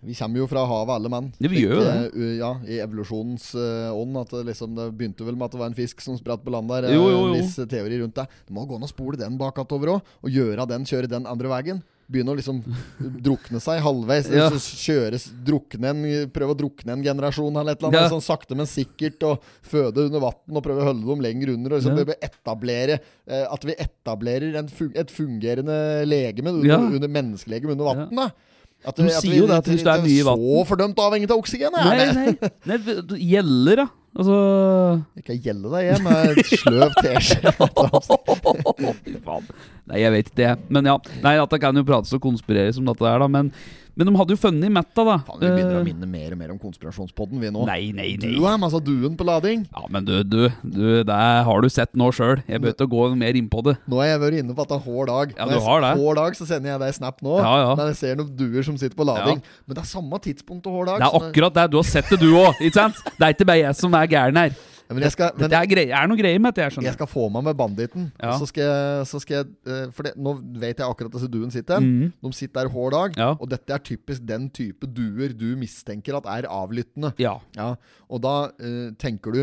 Vi 0.00 0.14
kommer 0.16 0.40
jo 0.40 0.46
fra 0.48 0.62
havet, 0.64 0.94
alle 0.94 1.10
mann. 1.12 1.28
Det 1.36 1.50
vi 1.52 1.60
gjør 1.66 1.74
jo 1.76 1.82
Slik, 1.84 2.14
eh, 2.16 2.36
Ja, 2.38 2.50
I 2.64 2.78
evolusjonens 2.80 3.50
eh, 3.52 3.92
ånd. 3.92 4.16
At 4.16 4.32
det, 4.32 4.46
liksom, 4.48 4.72
det 4.78 4.88
begynte 4.96 5.26
vel 5.26 5.36
med 5.36 5.50
at 5.50 5.56
det 5.56 5.60
var 5.60 5.68
en 5.68 5.76
fisk 5.76 6.00
som 6.00 6.16
spratt 6.16 6.44
på 6.44 6.54
land 6.54 6.72
der. 6.72 6.88
Jo, 6.94 7.04
jo, 7.04 7.18
jo. 7.18 7.34
En 7.34 7.36
viss 7.36 7.58
teori 7.68 8.00
rundt 8.00 8.16
det. 8.16 8.24
Det 8.48 8.56
må 8.56 8.64
gå 8.64 8.78
an 8.78 8.88
å 8.88 8.90
spole 8.90 9.20
den 9.20 9.36
bakover 9.40 9.98
òg, 9.98 10.14
og 10.24 10.32
gjøre 10.32 10.66
den, 10.72 10.88
kjøre 10.88 11.10
den 11.10 11.28
andre 11.28 11.52
veien. 11.52 11.82
Begynne 12.10 12.32
å 12.32 12.36
liksom 12.38 12.56
drukne 13.22 13.60
seg 13.62 13.78
halvveis. 13.84 14.26
Ja. 14.34 14.48
Så 14.50 14.58
kjøres, 14.82 15.28
drukne 15.46 15.92
en, 15.92 16.00
prøve 16.34 16.56
å 16.56 16.58
drukne 16.58 16.96
en 16.96 17.04
generasjon 17.06 17.54
eller 17.54 17.76
et 17.76 17.80
eller 17.84 17.92
annet. 17.92 18.08
Ja. 18.08 18.10
Sånn 18.10 18.24
sakte, 18.24 18.56
men 18.58 18.66
sikkert. 18.66 19.22
Og 19.28 19.44
føde 19.70 20.08
under 20.08 20.24
vann 20.24 20.58
og 20.58 20.64
prøve 20.66 20.82
å 20.82 20.88
holde 20.90 21.06
dem 21.06 21.22
lenger 21.22 21.54
under. 21.54 21.76
Og 21.76 21.82
liksom 21.84 22.00
Ja. 22.02 22.18
etablere 22.26 22.98
eh, 23.28 23.46
At 23.46 23.62
vi 23.64 23.74
etablerer 23.78 24.56
en 24.58 24.68
fun 24.68 24.90
et 24.94 25.10
fungerende 25.14 25.76
legeme 26.08 26.50
under, 26.50 26.66
Ja. 26.66 26.78
under 26.82 27.08
menneskelegeme 27.08 27.72
under 27.76 27.84
vann. 27.84 28.32
At 28.82 28.96
De 28.96 29.08
sier 29.12 29.36
jo 29.42 29.46
det 29.46 29.58
at 29.60 29.66
hvis 29.68 29.82
det 29.84 29.92
er 29.92 30.00
mye 30.02 30.24
vann- 30.24 30.40
Så 30.40 30.66
fordømt 30.70 30.96
avhengig 30.96 31.30
av 31.30 31.36
oksygen! 31.38 31.70
Nei, 31.72 32.12
nei. 32.16 32.36
nei 32.64 32.76
det 32.78 33.18
gjelder, 33.20 33.76
da. 33.84 33.88
Altså 34.10 34.36
Jeg 35.16 35.24
kan 35.26 35.36
gjelde 35.44 35.70
deg 35.70 35.84
hjem 35.86 36.06
med 36.08 36.40
sløv 36.50 36.96
teskje. 36.98 37.52
Nei, 39.90 40.00
jeg 40.02 40.14
vet 40.14 40.30
ikke 40.30 40.40
det. 40.40 40.54
Men 40.70 40.88
ja. 40.90 40.96
Nei, 41.22 41.36
at 41.38 41.52
det 41.54 41.60
kan 41.62 41.78
jo 41.78 41.84
prates 41.86 42.14
og 42.16 42.22
konspireres 42.24 42.78
om 42.80 42.88
dette 42.90 43.06
der, 43.06 43.22
da. 43.22 43.28
Men, 43.30 43.52
men 44.00 44.08
de 44.08 44.14
hadde 44.16 44.32
jo 44.32 44.40
funnet 44.40 44.72
Metta, 44.72 45.04
da. 45.04 45.16
Faen, 45.26 45.40
vi 45.42 45.50
begynner 45.52 45.76
å 45.76 45.80
Eh, 45.80 45.86
minne 45.90 46.06
mer 46.08 46.32
og 46.32 46.38
mer 46.40 46.50
om 46.54 46.58
konspirasjonspodden, 46.62 47.38
vi 47.42 47.50
nå. 47.52 47.66
Nei, 47.68 47.92
nei, 47.92 48.16
Du 48.16 48.26
nei. 48.26 48.40
masse 48.40 48.70
altså 48.70 48.80
duen 48.84 49.16
på 49.20 49.26
lading. 49.28 49.66
Ja, 49.76 49.82
men 49.92 50.04
du, 50.08 50.14
du, 50.24 50.48
du 50.64 51.02
det 51.04 51.18
har 51.46 51.60
du 51.60 51.68
sett 51.68 51.92
nå 52.00 52.08
sjøl. 52.16 52.40
Jeg 52.48 52.62
begynte 52.64 52.86
å 52.88 52.90
gå 52.90 53.04
mer 53.20 53.36
inn 53.36 53.48
på 53.52 53.62
det. 53.66 53.76
Nå 53.90 54.00
har 54.00 54.10
jeg 54.14 54.20
vært 54.24 54.38
inne 54.40 54.56
på 54.56 54.64
at 54.64 54.72
det 54.72 54.78
er 54.80 54.84
hår 54.88 55.06
dag. 55.12 55.34
Ja, 55.36 55.44
du 55.44 55.54
jeg- 55.58 55.62
har 55.68 55.80
det. 55.84 55.92
Hår 56.00 56.14
dag, 56.22 56.32
så 56.40 56.46
sender 56.48 56.70
jeg 56.72 56.80
deg 56.80 56.94
snap 56.96 57.20
nå. 57.20 57.36
Ja, 57.38 57.54
ja. 57.66 57.74
Når 57.76 57.92
jeg 57.92 57.96
ser 58.00 58.16
noen 58.16 58.32
duer 58.40 58.62
som 58.64 58.76
sitter 58.80 58.96
på 58.96 59.04
lading. 59.06 59.42
Men 59.68 59.74
det 59.76 59.84
er 59.84 59.90
samme 59.92 60.18
tidspunkt 60.24 60.62
til 60.64 60.72
hår 60.72 60.86
dag. 60.94 60.98
Det 61.04 61.08
er 61.12 61.20
akkurat 61.20 61.54
det. 61.60 61.70
Du 61.70 61.76
har 61.78 61.84
sett 61.84 62.08
det, 62.10 62.20
du 62.20 62.30
òg. 62.40 62.54
Ikke 62.60 62.74
sant? 62.80 62.96
Det 63.18 63.22
er 63.28 63.34
ikke 63.36 63.46
bare 63.52 63.62
jeg 63.66 63.76
som 63.76 63.94
er 63.94 64.06
gæren 64.08 64.36
her. 64.40 64.56
Men 64.90 65.04
jeg 65.06 65.14
skal, 65.14 65.30
men 65.38 65.50
Det 65.50 65.58
er, 65.58 65.92
er 65.94 66.08
noe 66.10 66.18
greier 66.18 66.40
med 66.42 66.50
dette, 66.50 66.64
jeg 66.64 66.74
skjønner 66.74 66.88
jeg 66.90 66.96
skal 66.96 67.08
få 67.10 67.28
meg 67.30 67.44
med 67.46 67.56
banditten. 67.58 68.08
Ja. 68.18 68.32
Så 68.40 68.48
skal 68.50 68.66
jeg, 68.66 69.06
så 69.06 69.20
skal 69.22 69.36
jeg 69.36 69.46
eh, 69.70 69.86
For 69.94 70.08
det, 70.08 70.14
nå 70.18 70.34
vet 70.58 70.82
jeg 70.82 70.86
akkurat 70.86 71.14
hvor 71.14 71.30
duen 71.30 71.54
sitter. 71.54 71.82
Mm. 71.84 72.10
De 72.10 72.32
sitter 72.34 72.64
der 72.64 72.72
hver 72.74 72.94
dag. 72.96 73.18
Ja. 73.20 73.30
Og 73.36 73.50
dette 73.52 73.76
er 73.76 73.84
typisk 73.86 74.24
den 74.26 74.48
type 74.54 74.88
duer 74.90 75.34
du 75.36 75.52
mistenker 75.60 76.18
at 76.18 76.26
er 76.30 76.50
avlyttende. 76.50 77.12
Ja. 77.22 77.38
Ja, 77.54 77.74
og 78.10 78.22
da 78.24 78.34
uh, 78.50 78.90
tenker 78.98 79.34
du 79.34 79.42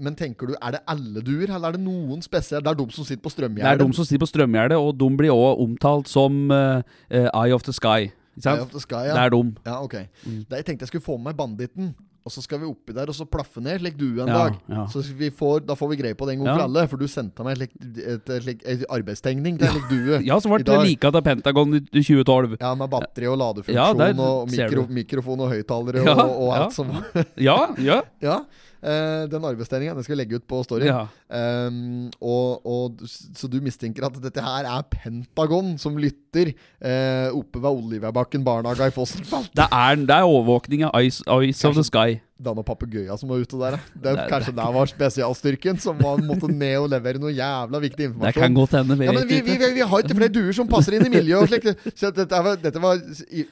Men 0.00 0.14
tenker 0.16 0.48
du, 0.48 0.54
er 0.64 0.78
det 0.78 0.80
alle 0.88 1.20
duer, 1.20 1.50
eller 1.50 1.68
er 1.68 1.76
det 1.76 1.82
noen 1.84 2.22
spesielle? 2.24 2.64
Det 2.64 2.72
er 2.72 2.78
de 2.78 2.94
som 2.96 3.04
sitter 3.04 3.20
på 3.20 3.32
Det 3.36 3.66
er 3.68 3.76
de 3.76 3.88
som 3.92 4.06
sitter 4.06 4.22
på 4.22 4.30
strømgjerdet, 4.30 4.78
og 4.80 4.96
de 4.96 5.08
blir 5.12 5.34
òg 5.34 5.60
omtalt 5.60 6.08
som 6.08 6.48
uh, 6.48 6.80
Eye 7.12 7.52
of 7.52 7.66
the 7.68 7.74
Sky. 7.76 8.08
Eye 8.40 8.62
of 8.62 8.72
the 8.72 8.80
Sky, 8.80 9.10
ja. 9.10 9.12
Det 9.12 9.26
er 9.26 9.34
de. 9.34 9.42
Ja, 9.66 9.82
ok. 9.84 9.94
Mm. 10.24 10.40
Da 10.48 10.56
jeg 10.56 10.66
tenkte 10.70 10.88
jeg 10.88 10.94
skulle 10.94 11.04
få 11.04 11.18
med 11.18 11.34
meg 11.34 11.36
banditten. 11.36 11.92
Og 12.24 12.32
så 12.32 12.40
skal 12.40 12.56
vi 12.62 12.64
oppi 12.64 12.94
der 12.96 13.10
og 13.12 13.14
så 13.14 13.26
plaffe 13.28 13.60
ned 13.60 13.82
slik 13.82 13.98
du 14.00 14.06
en 14.22 14.28
Ja, 14.30 14.38
dag. 14.48 14.54
ja. 14.72 14.86
Så 14.88 15.02
vi 15.12 15.28
får, 15.28 15.66
da 15.68 15.74
får 15.76 15.90
vi 15.90 15.96
greie 16.00 16.14
på 16.16 16.24
det 16.24 16.32
en 16.38 16.44
gang 16.44 16.46
Ja. 16.48 16.54
for 16.56 16.62
alle. 16.64 16.84
For 16.88 16.96
du 16.96 17.04
sendte 17.06 17.44
meg 17.44 17.58
slik- 17.58 17.74
et, 17.76 18.30
et, 18.30 18.62
et 18.64 18.84
arbeidstegning 18.88 19.58
til 19.60 19.68
slik 19.68 19.88
due. 19.90 20.20
Ja, 20.24 20.38
så 20.40 20.48
ble 20.48 20.64
det 20.64 20.78
like 20.86 21.04
av 21.04 21.20
Pentagon 21.22 21.74
i 21.76 21.80
2012. 22.00 22.56
Ja, 22.60 22.74
med 22.74 22.88
batteri 22.88 23.28
og 23.28 23.36
ladefunksjon 23.42 23.76
Ja, 23.76 23.92
der 23.92 24.16
og 24.24 24.48
mikro, 24.48 24.86
mikrofon 24.88 25.40
og 25.44 25.52
høyttalere 25.52 26.04
Ja, 26.06 26.14
og, 26.24 26.32
og 26.46 26.54
alt 26.56 26.64
ja. 26.64 26.70
som 26.70 26.88
var. 26.88 27.26
Ja, 27.36 27.58
ja. 27.78 28.00
ja. 28.30 28.38
Uh, 28.84 29.24
den 29.32 29.40
arbeidstegninga 29.48 29.94
skal 30.04 30.12
vi 30.16 30.18
legge 30.22 30.36
ut 30.36 30.46
på 30.48 30.58
Story. 30.64 30.84
ja. 30.88 31.06
Ehm, 31.34 32.10
og, 32.22 32.62
og, 32.66 33.00
så 33.08 33.48
du 33.50 33.58
mistenker 33.64 34.06
at 34.06 34.18
dette 34.22 34.42
her 34.44 34.68
er 34.70 34.84
Pentagon 34.92 35.74
som 35.80 35.96
lytter 35.98 36.52
uh, 36.54 37.34
oppe 37.34 37.62
ved 37.62 37.70
Oliviabakken 37.70 38.44
barnehage 38.46 38.90
i 38.90 38.94
Fossenfalt? 38.94 39.50
Det 39.56 39.66
er, 39.66 39.98
det 40.04 40.14
er 40.14 40.28
overvåkning 40.28 40.86
av 40.86 40.94
Ice, 41.02 41.24
eyes 41.26 41.64
of 41.66 41.74
the 41.78 41.86
Sky. 41.86 42.20
Det 42.34 42.50
er 42.50 42.56
noen 42.58 42.66
papegøyer 42.66 43.14
som 43.16 43.30
var 43.30 43.42
ute 43.44 43.58
der. 43.60 43.76
Det, 43.94 44.10
Det- 44.10 44.24
kanskje 44.28 44.52
det 44.56 44.64
var 44.74 44.88
spesialstyrken 44.90 45.78
som 45.80 45.98
var, 46.02 46.18
måtte 46.18 46.48
ned 46.50 46.76
og 46.80 46.88
levere 46.90 47.20
noe 47.22 47.30
jævla 47.30 47.78
viktig 47.84 48.08
informasjon. 48.08 48.34
Det 48.34 48.42
kan 48.42 48.56
godt 48.58 48.74
hende. 48.74 48.96
Ja, 49.06 49.12
vi, 49.22 49.38
vi, 49.40 49.54
vi, 49.54 49.68
vi 49.78 49.84
har 49.86 50.02
ikke 50.02 50.16
flere 50.18 50.34
duer 50.34 50.56
som 50.56 50.66
passer 50.68 50.96
inn 50.98 51.06
i 51.06 51.12
miljøet. 51.14 51.46
og 51.46 51.52
slikt. 51.52 51.94
Så 51.94 52.10
dette, 52.10 52.40
var, 52.46 52.58
dette 52.58 52.82
var 52.82 52.98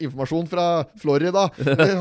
informasjon 0.03 0.51
fra 0.51 0.66
Florida. 0.99 1.47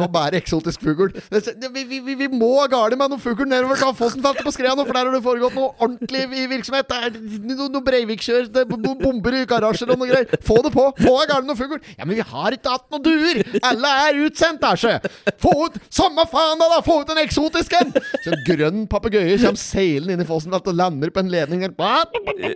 Å 0.01 0.09
bære 0.09 0.41
eksotisk 0.41 0.82
fugl. 0.82 1.13
Vi, 1.13 1.86
vi, 1.86 2.01
vi, 2.01 2.17
vi 2.23 2.32
må 2.34 2.49
ha 2.59 2.65
gale 2.71 2.97
med 2.97 3.13
noen 3.13 3.21
fugl 3.21 3.45
nedover 3.45 3.77
Fossenfeltet 4.01 4.41
på 4.43 4.53
Skreia, 4.55 4.73
for 4.82 4.91
der 4.97 5.05
har 5.05 5.13
det 5.13 5.21
foregått 5.23 5.55
noe 5.57 5.70
ordentlig 5.80 6.24
i 6.41 6.47
virksomhet. 6.51 6.89
Det 6.89 6.99
er 7.07 7.19
noe, 7.45 7.69
noe 7.72 7.86
Breivik-kjør, 7.86 8.49
er 8.61 8.67
bomber 8.72 9.38
i 9.38 9.45
garasjer 9.49 9.91
og 9.93 10.01
noe 10.01 10.09
greier. 10.11 10.41
Få 10.45 10.59
det 10.65 10.74
på! 10.76 10.88
Få 11.01 11.15
av 11.22 11.28
gårde 11.32 11.47
noen 11.47 11.59
fugl! 11.59 11.80
Ja, 11.97 12.05
men 12.05 12.17
vi 12.17 12.26
har 12.26 12.55
ikke 12.55 12.74
hatt 12.76 12.88
noen 12.93 13.05
duer! 13.05 13.41
Alle 13.67 13.91
er 14.07 14.19
utsendt, 14.26 14.63
æsje! 14.65 14.97
Få 15.41 15.53
ut 15.65 15.80
Samme 15.91 16.26
faen, 16.32 16.59
da! 16.61 16.69
da! 16.76 16.80
Få 16.86 17.01
ut 17.01 17.11
en 17.13 17.22
eksotisk 17.22 17.76
en! 17.80 17.93
Så 18.24 18.34
en 18.36 18.43
grønn 18.47 18.86
papegøye 18.91 19.38
kommer 19.41 19.61
seilende 19.61 20.17
inn 20.17 20.24
i 20.24 20.28
fossen 20.28 20.55
og 20.55 20.69
lander 20.76 21.11
på 21.13 21.24
en 21.24 21.32
ledning 21.32 21.65
der. 21.65 21.74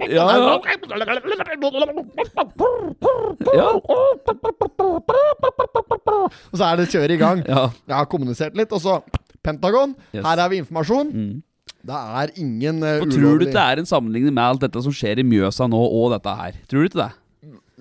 Ja, 0.09 0.25
ja. 0.31 0.59
ja. 3.55 3.71
Og 6.51 6.57
så 6.59 6.63
er 6.67 6.79
det 6.79 6.89
kjøret 6.91 7.15
i 7.15 7.19
gang. 7.21 7.43
ja. 7.47 7.67
Jeg 7.85 7.95
har 7.95 8.07
kommunisert 8.09 8.55
litt, 8.57 8.71
og 8.75 8.81
så 8.83 8.99
Pentagon. 9.45 9.93
Yes. 10.09 10.23
Her 10.25 10.41
har 10.41 10.49
vi 10.49 10.61
informasjon. 10.63 11.11
Mm. 11.13 11.35
Det 11.85 11.99
er 12.21 12.31
ingen 12.41 12.81
uh, 12.83 12.95
Og 13.03 13.11
tror 13.13 13.37
du 13.37 13.45
ikke 13.45 13.53
det 13.53 13.63
er 13.65 13.81
en 13.83 13.89
sammenligning 13.89 14.33
med 14.33 14.43
alt 14.43 14.63
dette 14.65 14.81
som 14.85 14.93
skjer 14.95 15.21
i 15.21 15.25
Mjøsa 15.27 15.67
nå, 15.69 15.77
og 15.77 16.11
dette 16.15 16.33
her? 16.39 16.59
Tror 16.71 16.81
du 16.85 16.89
ikke 16.89 17.01
det? 17.03 17.11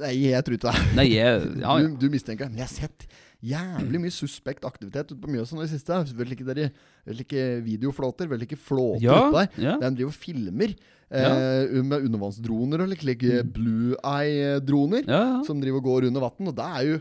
Nei, 0.03 0.15
jeg 0.27 0.43
tror 0.45 0.57
ikke 0.59 0.73
det. 0.75 0.89
Nei, 0.99 1.05
jeg 1.15 1.45
Ja, 1.65 1.77
ja. 1.79 1.87
Du, 1.87 1.95
du 2.03 2.09
mistenker 2.13 2.49
Men 2.51 2.59
jeg 2.61 2.67
har 2.67 2.75
sett 2.75 3.07
jævlig 3.45 3.99
mye 4.01 4.13
suspekt 4.15 4.65
aktivitet 4.65 5.11
ute 5.13 5.21
på 5.21 5.29
Mjøsa 5.29 5.55
nå 5.57 5.61
i 5.63 5.67
det 5.67 5.75
siste. 5.77 5.99
Vel 6.17 6.31
ikke, 6.33 6.47
der, 6.49 6.71
vel 7.05 7.19
ikke 7.27 7.43
videoflåter, 7.65 8.29
vel 8.31 8.45
ikke 8.47 8.57
flåter 8.57 9.05
Ja, 9.05 9.19
ute 9.29 9.43
der. 9.43 9.59
ja. 9.67 9.75
De 9.83 9.91
driver 9.99 10.13
og 10.15 10.17
filmer 10.17 10.73
eh, 10.73 11.83
med 11.85 12.07
undervannsdroner 12.09 12.81
og 12.87 12.89
like, 12.95 13.05
like 13.05 13.43
blue 13.53 13.93
eye-droner 14.01 15.05
Mm. 15.05 15.13
Ja, 15.13 15.21
ja. 15.35 15.43
som 15.45 15.61
driver 15.61 15.83
og 15.83 15.89
går 15.91 16.07
under 16.09 16.25
vann. 16.25 16.49
Og 16.49 16.57
det 16.57 16.71
er 16.81 16.87
jo 16.89 16.99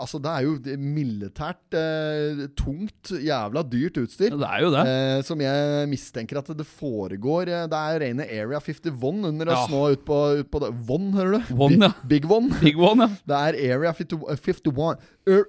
Altså, 0.00 0.16
det 0.24 0.30
er 0.32 0.44
jo 0.46 0.76
militært 0.80 1.74
eh, 1.76 2.46
tungt, 2.56 3.10
jævla 3.20 3.60
dyrt 3.68 3.98
utstyr. 4.00 4.30
Ja, 4.32 4.38
det 4.40 4.48
er 4.48 4.62
jo 4.64 4.70
det. 4.72 4.84
Eh, 4.88 5.18
som 5.28 5.42
jeg 5.44 5.88
mistenker 5.90 6.40
at 6.40 6.48
det 6.56 6.64
foregår 6.64 7.50
eh, 7.52 7.66
Det 7.68 7.80
er 7.82 8.00
rene 8.06 8.24
Area 8.32 8.60
51 8.64 9.26
under 9.28 9.52
oss 9.52 9.66
Ja. 9.66 9.74
nå 9.74 9.82
ut 9.92 10.06
på, 10.08 10.18
ut 10.40 10.48
på 10.54 10.62
det. 10.64 10.70
Von, 10.88 11.10
hører 11.12 11.36
du? 11.36 11.52
One, 11.58 11.68
Big, 11.76 11.84
ja. 11.84 11.92
Big 12.14 12.30
One. 12.32 12.48
Big 12.62 12.80
one, 12.80 13.04
ja. 13.04 13.20
Det 13.28 13.42
er 13.44 13.60
Area 13.76 13.92
50, 13.92 14.24
eh, 14.32 14.40
51 14.40 14.96
Er- 15.28 15.46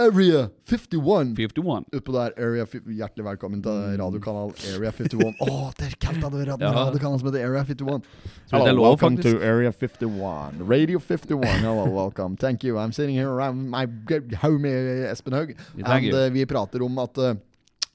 Area 0.00 0.48
51 0.64 1.34
51. 1.36 1.84
Oppå 1.96 2.12
der. 2.14 2.32
Area, 2.40 2.64
hjertelig 2.64 3.24
velkommen 3.26 3.60
til 3.64 3.98
radiokanal 4.00 4.52
Area 4.72 4.92
51. 4.96 5.34
Å, 5.44 5.56
det 5.76 5.88
er 5.90 5.96
kaldt 6.00 6.24
av 6.24 6.36
radio, 6.38 6.56
Ja. 6.64 6.70
radiokanal 6.86 7.18
som 7.20 7.28
heter 7.28 7.44
Area 7.44 7.64
51. 7.68 8.06
Hello, 8.52 8.64
er 8.70 8.80
welcome 8.80 9.18
faktisk. 9.18 9.36
to 9.36 9.44
Area 9.44 9.72
51. 9.76 10.62
Radio 10.70 11.02
51. 11.04 11.44
Hello, 11.66 11.84
welcome. 12.00 12.36
Thank 12.40 12.64
you. 12.64 12.78
I'm 12.80 12.92
sitting 12.96 13.14
here 13.18 13.28
around 13.28 13.68
my 13.70 13.84
homie 14.40 14.72
Espen 15.10 15.36
Haug. 15.36 15.52
And 15.84 16.08
eh, 16.14 16.30
vi 16.32 16.46
prater 16.48 16.82
om 16.86 16.96
at 17.04 17.18
uh, 17.20 17.34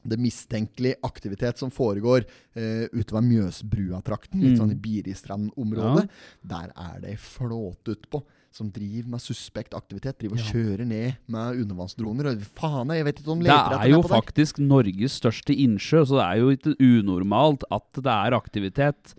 det 0.05 0.19
mistenkelig 0.21 0.93
aktivitet 1.01 1.57
som 1.57 1.71
foregår 1.73 2.27
uh, 2.29 2.85
utover 2.93 3.25
Mjøsbrua-trakten, 3.25 4.43
litt 4.43 4.53
Mm. 4.53 4.61
sånn 4.61 4.75
i 4.75 4.81
Biristrand-området, 4.85 6.05
der 6.45 6.69
er 6.77 6.99
det 7.01 7.17
flåt 7.23 7.89
utpå 7.95 8.21
som 8.55 8.69
driver 8.71 9.09
med 9.15 9.23
suspekt 9.23 9.75
aktivitet. 9.75 10.15
Driver 10.21 10.39
og 10.39 10.47
kjører 10.47 10.87
ned 10.87 11.19
med 11.31 11.59
undervannsdroner. 11.65 12.31
Faen, 12.55 12.93
jeg 12.95 13.07
vet 13.07 13.19
ikke 13.19 13.33
om 13.33 13.43
de 13.43 13.49
Det 13.49 13.51
leter 13.51 13.75
er 13.75 13.81
etter 13.81 13.91
jo 13.91 13.99
meg 13.99 14.05
på 14.05 14.11
der. 14.11 14.21
faktisk 14.21 14.61
Norges 14.63 15.19
største 15.19 15.57
innsjø, 15.65 16.05
så 16.07 16.19
det 16.21 16.25
er 16.29 16.41
jo 16.41 16.55
ikke 16.55 16.75
unormalt 16.79 17.67
at 17.75 17.99
det 17.99 18.15
er 18.15 18.37
aktivitet 18.37 19.15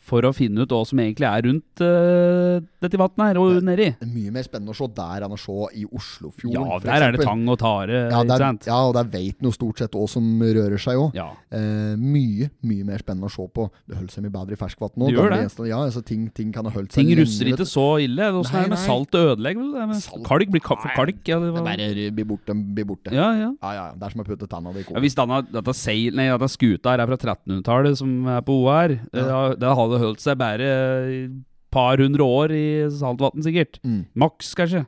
for 0.00 0.24
å 0.24 0.30
finne 0.34 0.64
ut 0.64 0.72
hva 0.72 0.80
som 0.88 0.98
egentlig 1.02 1.26
er 1.28 1.44
rundt 1.44 1.82
uh, 1.84 2.56
dette 2.80 2.98
vannet 2.98 3.20
her 3.20 3.38
og 3.40 3.58
nedi. 3.66 3.90
Det 4.00 4.06
er 4.06 4.12
mye 4.14 4.32
mer 4.34 4.46
spennende 4.46 4.72
å 4.72 4.78
se 4.78 4.88
der 4.96 5.26
enn 5.26 5.34
å 5.36 5.38
se 5.38 5.56
i 5.76 5.84
Oslofjorden. 5.84 6.56
Ja, 6.56 6.78
der 6.86 7.04
er 7.06 7.16
det 7.16 7.26
tang 7.26 7.44
og 7.52 7.58
tare, 7.60 8.06
Ja, 8.10 8.22
der, 8.26 8.46
ja, 8.66 8.78
og 8.88 8.94
der 8.96 9.10
veit 9.12 9.36
en 9.42 9.50
jo 9.50 9.52
stort 9.54 9.82
sett 9.82 9.94
hva 9.94 10.06
som 10.10 10.24
rører 10.40 10.80
seg 10.80 10.98
òg. 10.98 11.14
Ja. 11.18 11.28
Eh, 11.52 11.94
mye 12.00 12.48
mye 12.66 12.86
mer 12.88 13.02
spennende 13.04 13.28
å 13.28 13.32
se 13.34 13.44
på. 13.54 13.66
Det 13.88 13.98
holder 13.98 14.14
seg 14.16 14.24
mye 14.26 14.34
bedre 14.34 14.56
i 14.56 14.60
ferskvann 14.60 14.94
nå. 14.96 15.10
Det 15.10 15.16
gjør 15.18 15.34
det. 15.34 15.68
Ja, 15.70 15.82
altså 15.84 16.02
ting, 16.06 16.26
ting 16.34 16.50
kan 16.54 16.66
ha 16.68 16.72
holdt 16.74 16.94
seg 16.94 17.04
Ting 17.04 17.12
russer 17.20 17.52
ikke 17.52 17.68
så 17.68 17.86
ille. 18.02 18.30
Åssen 18.40 18.58
er 18.60 18.66
det 18.66 18.72
med 18.74 18.82
salt 18.82 19.14
og 19.20 19.34
ødelegger 19.34 19.94
Kalk 20.26 20.50
blir 20.54 20.64
ka 20.64 20.78
for 20.80 20.96
kalk. 20.96 21.20
Ja, 21.28 21.38
det 21.42 21.52
Det 21.54 21.64
bare 21.66 21.90
blir 22.16 22.28
borte, 22.32 22.56
blir 22.56 22.88
borte. 22.88 23.12
ja, 23.14 23.28
ja. 23.36 23.50
Ja, 23.60 23.70
ja. 23.76 23.86
Det 23.96 24.06
er 24.08 24.14
som 24.16 24.24
å 24.24 24.26
putte 24.26 24.48
tanna 24.50 24.72
di 24.72 24.80
i 24.80 24.88
Ja, 24.88 25.00
hvis 25.04 25.16
denne, 25.18 25.42
dette, 25.52 25.74
seil, 25.76 26.16
nei, 26.16 26.28
dette 26.32 26.48
skuta 26.50 26.94
her 26.94 27.04
er 27.04 27.10
fra 27.10 27.18
1300-tallet, 27.20 27.98
som 28.00 28.26
er 28.30 28.40
på 28.46 28.56
OR, 28.64 28.96
Ja. 29.12 29.48
det, 29.50 29.60
det 29.60 29.74
hadde 29.90 30.04
holdt 30.04 30.22
seg 30.24 30.38
bare 30.40 30.68
et 31.10 31.38
par 31.70 32.00
hundre 32.02 32.26
år 32.26 32.54
i 32.56 32.64
saltvann, 32.94 33.42
sikkert. 33.46 33.78
Mm. 33.86 34.04
Maks, 34.18 34.54
kanskje. 34.58 34.84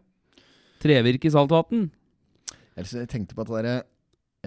Trevirke 0.82 1.28
i 1.28 1.34
saltvann. 1.34 1.90
Jeg 2.78 3.08
tenkte 3.12 3.36
på 3.36 3.44
at 3.44 3.50
det 3.52 3.62
der, 3.66 3.82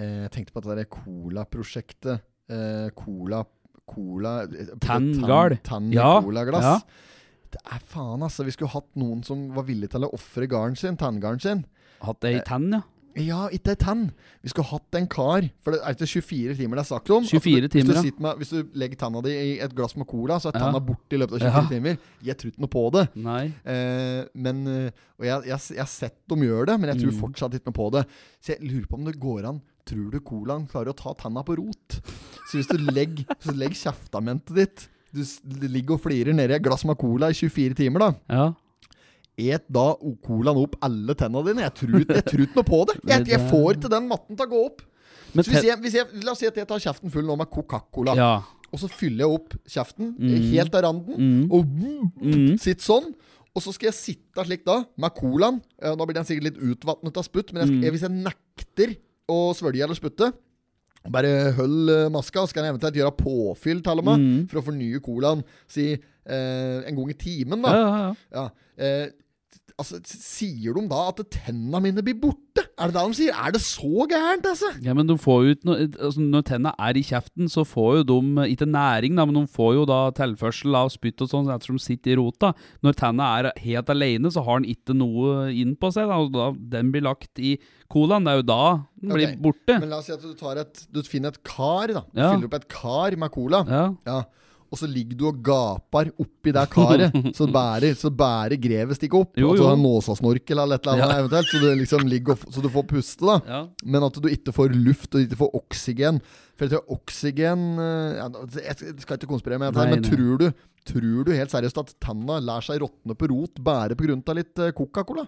eh, 0.01 0.22
jeg 0.26 0.32
tenkte 0.34 0.56
på 0.56 0.60
at 0.60 0.66
det 0.68 0.74
derre 0.74 0.89
Cola-prosjektet 0.91 2.24
eh, 2.49 2.88
Cola 2.97 3.43
Cola 3.86 4.34
eh, 4.49 4.72
Tan, 4.82 5.12
tann 5.64 5.91
Ja, 5.93 6.18
colaglass. 6.26 6.66
ja. 6.66 6.80
Det 7.56 7.62
er 7.72 7.84
faen, 7.88 8.24
altså. 8.26 8.43
Vi 8.43 8.51
skulle 8.51 8.74
hatt 8.74 8.89
noen 8.99 9.22
som 9.24 9.45
var 9.56 9.64
villig 9.70 9.91
til 9.93 10.03
å 10.03 10.12
ofre 10.18 10.47
garden 10.51 10.76
sin, 10.76 10.97
tanngarden 10.99 11.39
sin. 11.43 11.62
Hatt 12.03 12.20
det 12.26 12.34
i 12.36 12.41
tann, 12.43 12.68
ja. 12.74 12.82
Ja, 13.16 13.45
ikke 13.47 13.72
ei 13.72 13.80
tann. 13.80 14.01
Vi 14.43 14.49
skulle 14.51 14.68
hatt 14.68 14.95
en 14.99 15.05
kar. 15.07 15.45
For 15.63 15.72
det 15.72 15.80
er 15.86 15.95
ikke 15.95 16.07
24 16.09 16.55
timer 16.59 16.76
det 16.76 16.84
er 16.84 16.89
sagt 16.89 17.09
om. 17.16 17.24
24 17.24 17.61
du, 17.61 17.68
timer, 17.72 17.93
hvis, 18.01 18.11
du 18.18 18.22
med, 18.26 18.38
hvis 18.41 18.49
du 18.51 18.74
legger 18.76 18.99
tanna 18.99 19.22
di 19.24 19.32
i 19.32 19.53
et 19.63 19.76
glass 19.76 19.95
med 19.95 20.05
cola, 20.07 20.36
så 20.39 20.49
er 20.51 20.57
Ja. 20.59 20.66
tanna 20.66 20.80
borte 20.84 21.16
i 21.16 21.20
løpet 21.22 21.38
av 21.38 21.39
24 21.39 21.63
Ja. 21.63 21.70
timer. 21.70 21.97
Jeg 22.28 22.38
tror 22.38 22.51
ikke 22.51 22.63
noe 22.66 22.74
på 22.76 22.84
det. 22.91 23.05
Eh, 23.66 24.26
men 24.36 24.68
eh, 24.68 24.91
Og 25.18 25.26
jeg, 25.26 25.45
jeg, 25.47 25.59
jeg 25.72 25.80
har 25.80 25.88
sett 25.88 26.18
dem 26.28 26.41
gjøre 26.43 26.66
det, 26.68 26.80
men 26.82 26.89
jeg 26.91 26.99
tror 27.05 27.13
Mm. 27.13 27.22
fortsatt 27.22 27.53
ikke 27.55 27.72
noe 27.72 27.80
på 27.80 27.91
det. 27.95 28.05
Så 28.43 28.51
jeg 28.57 28.68
lurer 28.68 28.88
på 28.88 28.97
om 28.99 29.05
det 29.05 29.20
går 29.20 29.45
an 29.47 29.61
Tror 29.86 30.09
du 30.11 30.20
colaen 30.20 30.68
klarer 30.68 30.89
å 30.91 30.97
ta 30.97 31.13
tanna 31.13 31.43
på 31.45 31.55
rot? 31.59 32.01
Så 32.49 32.57
hvis 32.57 32.68
du 32.68 32.78
legger, 32.91 33.24
så 33.39 33.53
legg 33.55 33.72
kjeftamentet 33.78 34.55
ditt 34.55 34.88
Du 35.13 35.68
ligger 35.70 35.93
og 35.95 36.01
flirer 36.01 36.34
nedi 36.34 36.51
et 36.57 36.61
glass 36.66 36.84
med 36.84 36.97
cola 36.97 37.30
i 37.30 37.34
24 37.38 37.76
timer, 37.78 37.99
da. 37.99 38.13
Ja. 38.28 38.53
Et 39.38 39.64
da 39.70 39.96
colaen 40.24 40.58
opp 40.62 40.76
alle 40.82 41.14
tenna 41.20 41.42
dine? 41.44 41.62
Jeg 41.66 41.74
tror, 41.76 42.00
ikke- 42.00 42.16
jeg 42.16 42.26
tror 42.26 42.42
ikke 42.46 42.56
noe 42.56 42.64
på 42.64 42.86
det. 42.88 42.96
Jeg, 43.06 43.28
jeg 43.28 43.50
får 43.52 43.74
ikke 43.76 43.90
den 43.92 44.08
matten 44.08 44.36
til 44.38 44.46
å 44.46 44.50
gå 44.50 44.66
opp. 44.66 44.82
Men 45.36 45.44
Så 45.44 45.52
hvis 45.52 45.64
jeg, 45.68 45.78
hvis 45.82 45.94
jeg, 45.94 46.24
la 46.24 46.32
oss 46.32 46.40
si 46.40 46.48
at 46.48 46.56
jeg 46.56 46.68
tar 46.68 46.80
kjeften 46.80 47.12
full 47.12 47.24
nå 47.28 47.36
med 47.38 47.50
Coca-Cola, 47.52 48.16
Ja. 48.16 48.42
og 48.72 48.80
så 48.80 48.88
fyller 48.90 49.26
jeg 49.28 49.34
opp 49.36 49.54
kjeften 49.68 50.16
Mm. 50.18 50.52
helt 50.54 50.76
av 50.76 50.84
randen, 50.84 51.18
Mm. 51.20 51.52
og 51.52 51.66
mm, 51.66 52.58
sitter 52.58 52.82
sånn. 52.84 53.14
Og 53.56 53.62
så 53.62 53.74
skal 53.74 53.88
jeg 53.92 53.94
sitte 53.96 54.46
slik 54.46 54.64
da, 54.66 54.84
med 54.98 55.14
colaen. 55.16 55.62
Eh, 55.82 55.94
Nå 55.96 56.06
blir 56.06 56.14
den 56.16 56.24
sikkert 56.26 56.44
litt 56.44 56.58
utvatnet 56.60 57.18
av 57.18 57.24
sputt, 57.24 57.52
men 57.54 57.62
jeg 57.64 57.68
skal, 57.68 57.82
Mm. 57.84 57.92
hvis 57.92 58.02
jeg 58.02 58.12
nekter 58.24 58.98
å 59.30 59.54
svølge 59.56 59.84
eller 59.84 59.96
sputte 59.96 60.34
bare 61.10 61.52
hold 61.54 61.90
eh, 61.90 62.10
maska, 62.10 62.48
så 62.48 62.54
kan 62.54 62.64
jeg 62.64 62.74
eventuelt 62.74 62.96
gjøre 62.96 63.18
påfyll 63.18 63.84
til 63.84 64.00
og 64.00 64.06
med, 64.06 64.20
Mm. 64.20 64.48
for 64.50 64.62
å 64.62 64.64
fornye 64.64 65.00
colaen. 65.02 65.44
Si 65.68 65.92
eh, 65.94 66.82
en 66.88 66.96
gang 66.96 67.10
i 67.10 67.14
timen, 67.14 67.62
da. 67.62 67.70
ja, 67.72 67.98
ja. 67.98 68.16
Ja. 68.34 68.50
Eh, 68.78 69.10
altså, 69.82 70.00
sier 70.08 70.76
de 70.76 70.84
da 70.90 71.02
at 71.12 71.22
tenna 71.34 71.82
mine 71.84 72.04
blir 72.06 72.18
borte? 72.20 72.64
Er 72.76 72.92
det 72.92 72.96
det 72.96 73.04
de 73.04 73.18
sier? 73.18 73.36
Er 73.36 73.54
det 73.56 73.62
så 73.64 74.06
gærent, 74.10 74.48
altså? 74.48 74.70
Ja, 74.84 74.96
men 74.98 75.08
de 75.10 75.16
får 75.20 75.52
ut 75.52 75.68
noe, 75.68 75.88
altså 75.94 76.24
Når 76.24 76.46
tenna 76.50 76.74
er 76.88 76.98
i 77.00 77.04
kjeften, 77.06 77.50
så 77.52 77.66
får 77.68 78.00
jo 78.00 78.06
de 78.12 78.18
eh, 78.44 78.54
ikke 78.56 78.68
næring, 78.70 79.16
da, 79.20 79.26
men 79.28 79.40
de 79.40 79.46
får 79.52 79.74
jo 79.80 79.86
da 79.90 80.00
tilførsel 80.16 80.80
av 80.80 80.92
spytt 80.94 81.24
og 81.26 81.32
sånn 81.32 81.52
ettersom 81.54 81.80
de 81.80 81.86
sitter 81.86 82.16
i 82.16 82.20
rota. 82.20 82.54
Når 82.86 83.00
tenna 83.00 83.30
er 83.40 83.52
helt 83.64 83.92
alene, 83.92 84.32
så 84.32 84.44
har 84.46 84.62
den 84.62 84.72
ikke 84.76 84.96
noe 84.98 85.50
inn 85.54 85.76
på 85.80 85.92
seg. 85.96 86.10
Da, 86.12 86.22
og 86.24 86.34
da 86.36 86.50
den 86.78 86.94
blir 86.96 87.06
lagt 87.08 87.40
i 87.40 87.58
colaen. 87.92 88.28
Det 88.28 88.34
er 88.36 88.42
jo 88.42 88.48
da 88.52 88.64
den 88.96 89.14
blir 89.14 89.30
okay. 89.30 89.44
borte. 89.44 89.80
Men 89.84 89.92
la 89.92 90.02
oss 90.02 90.10
si 90.10 90.16
at 90.16 90.24
du, 90.24 90.34
tar 90.40 90.64
et, 90.64 90.88
du 90.92 91.04
finner 91.08 91.36
et 91.36 91.44
kar, 91.46 91.92
da. 91.92 92.08
Ja. 92.16 92.34
Fyller 92.34 92.50
opp 92.50 92.60
et 92.60 92.68
kar 92.72 93.20
med 93.20 93.36
cola. 93.36 93.64
Ja. 93.70 93.86
Ja. 94.08 94.24
Og 94.76 94.80
så 94.82 94.90
ligger 94.92 95.16
du 95.16 95.26
og 95.30 95.38
gaper 95.46 96.10
oppi 96.20 96.52
det 96.56 96.64
karet, 96.74 97.14
så 97.38 97.48
bærer, 97.48 97.96
så 97.96 98.12
bærer 98.12 98.60
grevet 98.60 98.98
stikker 99.00 99.24
opp. 99.24 99.38
Jo, 99.40 99.54
Altså 99.54 99.70
jo. 99.70 99.74
en 99.78 99.86
nåsasnorkel 99.86 100.60
eller 100.60 100.76
et 100.76 100.84
eller 100.90 101.00
annet 101.00 101.14
Ja. 101.16 101.20
eventuelt, 101.24 101.52
så 101.54 101.62
du 101.64 101.68
liksom 101.80 102.08
ligger 102.12 102.36
og, 102.36 102.44
så 102.52 102.64
du 102.66 102.68
får 102.74 102.88
puste, 102.90 103.24
da. 103.24 103.38
ja. 103.48 103.62
Men 103.86 104.04
at 104.10 104.20
du 104.20 104.28
ikke 104.28 104.52
får 104.56 104.76
luft 104.76 105.16
og 105.16 105.24
ikke 105.24 105.40
får 105.46 105.56
oksygen. 105.62 106.20
For 106.56 106.68
jeg 106.68 106.76
tror 106.76 106.94
oksygen 106.96 107.64
eh, 107.84 108.20
ja, 108.20 108.28
Jeg 108.64 109.00
skal 109.04 109.18
ikke 109.20 109.32
konspirere 109.32 109.60
med 109.60 109.74
dette, 109.76 109.88
men 109.92 110.04
tror 110.04 110.38
du, 110.40 110.46
tror 110.88 111.24
du 111.28 111.32
helt 111.36 111.52
seriøst 111.56 111.82
at 111.82 111.96
tanna 112.04 112.42
lar 112.44 112.64
seg 112.64 112.80
råtne 112.84 113.16
på 113.16 113.32
rot 113.32 113.60
bare 113.64 113.96
pga. 114.00 114.20
litt 114.36 114.60
eh, 114.60 114.76
Coca-Cola? 114.76 115.26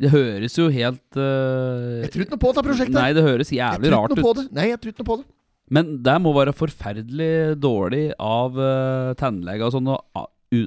Det 0.00 0.08
høres 0.12 0.54
jo 0.56 0.68
helt 0.72 1.18
uh... 1.18 2.00
Jeg 2.00 2.12
tror 2.14 2.24
ikke 2.24 2.36
noe 2.36 2.40
på 2.40 2.52
dette 2.54 2.64
prosjektet. 2.68 2.96
Nei, 2.96 3.10
det 3.16 3.24
høres 3.26 3.50
jævlig 3.52 3.92
rart 3.92 4.14
ut. 4.16 4.46
Nei, 4.56 4.70
jeg 4.70 4.80
tror 4.80 4.94
ikke 4.94 5.04
noe 5.04 5.10
på 5.10 5.18
det. 5.20 5.26
Men 5.70 5.96
det 6.02 6.16
må 6.22 6.34
være 6.34 6.56
forferdelig 6.56 7.56
dårlig 7.62 8.10
av 8.18 8.58
uh, 8.58 9.14
tannleger 9.18 9.68
og 9.68 9.74
sånn 9.76 9.90
å 9.94 10.00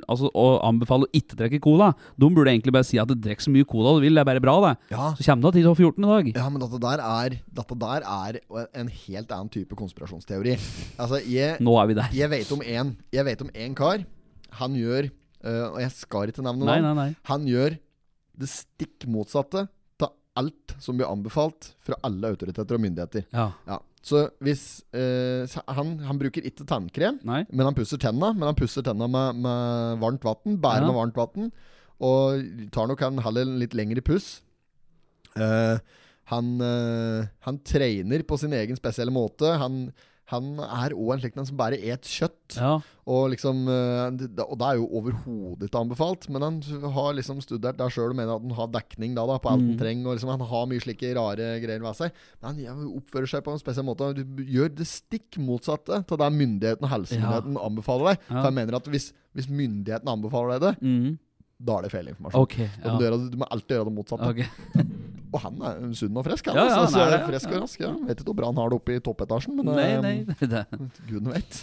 altså, 0.08 0.30
å 0.32 0.46
anbefale 0.64 1.08
å 1.08 1.12
ikke 1.16 1.38
trekke 1.40 1.60
cola. 1.64 1.92
De 2.20 2.30
burde 2.32 2.52
egentlig 2.54 2.74
bare 2.76 2.88
si 2.88 3.00
at 3.02 3.10
du 3.10 3.16
drikker 3.20 3.48
så 3.48 3.54
mye 3.54 3.68
cola 3.68 3.96
du 3.98 4.06
vil, 4.06 4.16
det 4.16 4.24
er 4.24 4.30
bare 4.30 4.44
bra, 4.44 4.56
det. 4.64 4.74
Ja, 4.94 5.12
Så 5.18 5.26
kommer 5.28 5.52
du 5.52 5.60
til 5.60 5.68
14 5.68 6.00
i 6.06 6.12
dag. 6.12 6.32
Ja, 6.40 6.48
men 6.50 6.64
dette 6.64 6.80
der 6.84 7.04
er 7.04 7.38
Dette 7.60 7.80
der 7.84 8.08
er 8.08 8.40
en 8.80 8.88
helt 8.88 9.36
annen 9.36 9.52
type 9.54 9.76
konspirasjonsteori. 9.80 10.56
Altså, 10.98 11.20
jeg, 11.28 11.60
Nå 11.64 11.76
er 11.82 11.92
vi 11.92 12.00
der. 12.00 12.16
jeg 12.16 12.32
vet 12.32 12.56
om 12.56 12.64
en 12.64 12.96
Jeg 13.14 13.28
vet 13.28 13.42
om 13.44 13.54
en 13.54 13.76
kar. 13.76 14.06
Han 14.60 14.76
gjør 14.78 15.10
uh, 15.10 15.74
Og 15.74 15.80
jeg 15.82 15.94
skal 15.98 16.30
ikke 16.32 16.46
nevne 16.46 16.68
Nei, 16.70 16.94
nei. 16.94 17.10
Han 17.32 17.48
gjør 17.50 17.80
det 18.40 18.50
stikk 18.50 19.06
motsatte 19.12 19.68
av 20.02 20.14
alt 20.40 20.74
som 20.82 20.98
blir 20.98 21.06
anbefalt 21.06 21.74
fra 21.84 21.98
alle 22.06 22.32
autoriteter 22.34 22.78
og 22.78 22.82
myndigheter. 22.82 23.28
Ja. 23.34 23.52
Ja. 23.70 23.78
Så 24.04 24.26
hvis 24.44 24.84
eh, 24.92 25.48
han, 25.72 25.94
han 26.04 26.18
bruker 26.20 26.44
ikke 26.44 26.66
tannkrem, 26.68 27.22
Nei. 27.24 27.46
men 27.56 27.66
han 27.70 27.76
pusser 27.78 27.98
tenna. 28.04 28.34
Men 28.36 28.50
han 28.50 28.58
pusser 28.60 28.84
tenna 28.84 29.08
med, 29.08 29.40
med 29.46 30.00
varmt 30.04 30.26
vann. 30.28 30.58
Bærer 30.60 30.84
Ja. 30.84 30.90
med 30.92 30.98
varmt 31.00 31.16
vann. 31.22 31.52
Og 32.04 32.44
tar 32.76 32.90
nok 32.92 33.02
en 33.08 33.22
heller 33.24 33.48
en 33.48 33.60
litt 33.62 33.74
lengre 33.78 34.04
puss. 34.04 34.42
Eh, 35.40 35.78
Han, 36.32 36.54
eh, 36.64 37.26
han 37.44 37.58
trener 37.68 38.22
på 38.24 38.38
sin 38.40 38.54
egen 38.56 38.78
spesielle 38.80 39.12
måte. 39.12 39.58
Han, 39.60 39.92
han 40.32 40.56
er 40.64 40.94
òg 40.96 41.10
en 41.14 41.22
slik 41.22 41.36
en 41.36 41.48
som 41.48 41.58
bare 41.60 41.78
et 41.78 42.08
kjøtt. 42.08 42.56
Ja. 42.56 42.78
Og 43.12 43.26
liksom 43.34 43.66
eh, 43.68 44.22
Og 44.46 44.54
det 44.60 44.68
er 44.70 44.78
jo 44.80 44.86
overhodet 45.00 45.68
ikke 45.68 45.82
anbefalt, 45.82 46.30
men 46.32 46.46
han 46.46 46.60
har 46.96 47.10
liksom 47.18 47.42
studert 47.44 47.80
der 47.82 47.92
sjøl 47.92 48.14
og 48.14 48.18
mener 48.18 48.38
at 48.38 48.46
han 48.46 48.56
har 48.56 48.72
dekning 48.72 49.18
da, 49.18 49.26
da 49.28 49.36
på 49.44 49.52
alt 49.52 49.66
han 49.66 49.82
trenger. 49.82 50.08
Og 50.08 50.16
liksom 50.16 50.32
Han 50.32 50.48
har 50.54 50.72
mye 50.72 50.86
slike 50.86 51.12
rare 51.18 51.50
greier 51.64 51.84
ved 51.84 52.00
seg. 52.00 52.24
Men 52.40 52.64
han 52.64 52.88
oppfører 52.88 53.34
seg 53.34 53.44
på 53.44 53.56
en 53.56 53.62
spesiell 53.62 53.88
måte. 53.90 54.14
Du 54.16 54.44
gjør 54.48 54.72
det 54.72 54.88
stikk 54.90 55.42
motsatte 55.44 56.00
til 56.08 56.24
det 56.24 56.32
myndigheten 56.40 56.88
og 56.88 56.96
helsemyndigheten 56.96 57.62
anbefaler 57.68 58.14
deg. 58.14 58.26
Ja. 58.30 58.40
For 58.40 58.50
jeg 58.50 58.60
mener 58.62 58.80
at 58.80 58.92
hvis, 58.96 59.12
hvis 59.36 59.52
myndigheten 59.52 60.16
anbefaler 60.16 60.56
deg 60.56 60.70
det, 60.70 60.76
mm. 60.88 61.16
da 61.68 61.80
er 61.80 61.88
det 61.88 61.96
feil 61.98 62.14
informasjon. 62.16 62.48
Ok. 62.48 62.60
Ja. 62.64 62.96
du, 62.96 63.32
du 63.34 63.42
må 63.44 63.52
alltid 63.52 63.76
gjøre 63.76 63.92
det 63.92 63.98
motsatte. 64.00 64.32
Ok. 64.32 65.02
Og 65.34 65.40
han 65.42 65.56
er 65.66 65.80
sunn 65.98 66.18
og 66.22 66.26
frisk. 66.28 66.46
Han, 66.52 66.56
Ja, 66.60 66.66
ja, 66.70 66.76
altså, 66.84 67.00
han 67.02 67.08
er 67.10 67.18
det, 67.18 67.26
frisk 67.32 67.50
og 67.56 67.62
rask. 67.64 67.80
Ja. 67.82 67.92
Vet 68.08 68.20
ikke 68.22 68.30
hvor 68.32 68.38
bra 68.38 68.52
han 68.52 68.60
har 68.62 68.70
det 68.70 68.78
oppe 68.78 68.94
i 68.96 69.00
toppetasjen, 69.02 69.56
men 69.58 69.66
Nei, 69.74 69.88
eh, 69.90 70.02
nei. 70.02 70.16
Det. 70.40 70.66
gudene 71.10 71.34
vet. 71.40 71.62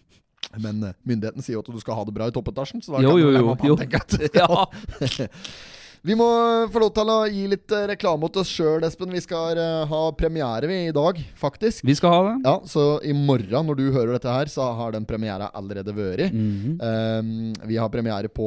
Men 0.62 0.78
eh, 0.88 0.92
myndigheten 1.04 1.42
sier 1.44 1.56
jo 1.58 1.60
at 1.60 1.66
du 1.68 1.80
skal 1.82 1.96
ha 1.98 2.04
det 2.08 2.14
bra 2.16 2.28
i 2.30 2.32
toppetasjen. 2.32 2.80
Så 2.80 2.94
da 2.94 3.00
Jo, 3.04 3.10
kan 3.16 3.20
jo, 3.20 3.30
jo, 3.34 3.56
jo. 3.66 3.74
tenker 3.76 4.00
at- 4.00 4.36
Ja. 4.40 5.26
Vi 6.06 6.14
må 6.14 6.26
få 6.70 6.78
lov 6.78 6.92
til 6.94 7.08
å 7.10 7.16
gi 7.26 7.46
litt 7.50 7.72
eh, 7.74 7.86
reklame 7.90 8.28
til 8.30 8.44
oss 8.44 8.50
sjøl, 8.54 8.84
Espen. 8.86 9.10
Vi 9.10 9.20
skal 9.24 9.58
ha 9.90 10.00
premiere 10.14 10.68
vi 10.70 10.76
i 10.86 10.92
dag, 10.94 11.18
faktisk. 11.40 11.82
Vi 11.88 11.96
skal 11.98 12.12
ha 12.14 12.20
det. 12.28 12.34
Ja, 12.46 12.54
Så 12.70 12.84
i 13.02 13.12
morgen, 13.16 13.66
når 13.66 13.80
du 13.80 13.84
hører 13.90 14.12
dette 14.14 14.30
her, 14.30 14.46
så 14.52 14.68
har 14.78 14.94
den 14.94 15.04
premiera 15.08 15.48
allerede 15.56 15.92
vært. 15.96 16.30
Mhm. 16.30 16.76
Um, 16.78 17.54
vi 17.66 17.80
har 17.80 17.90
premiere 17.90 18.30
på 18.30 18.46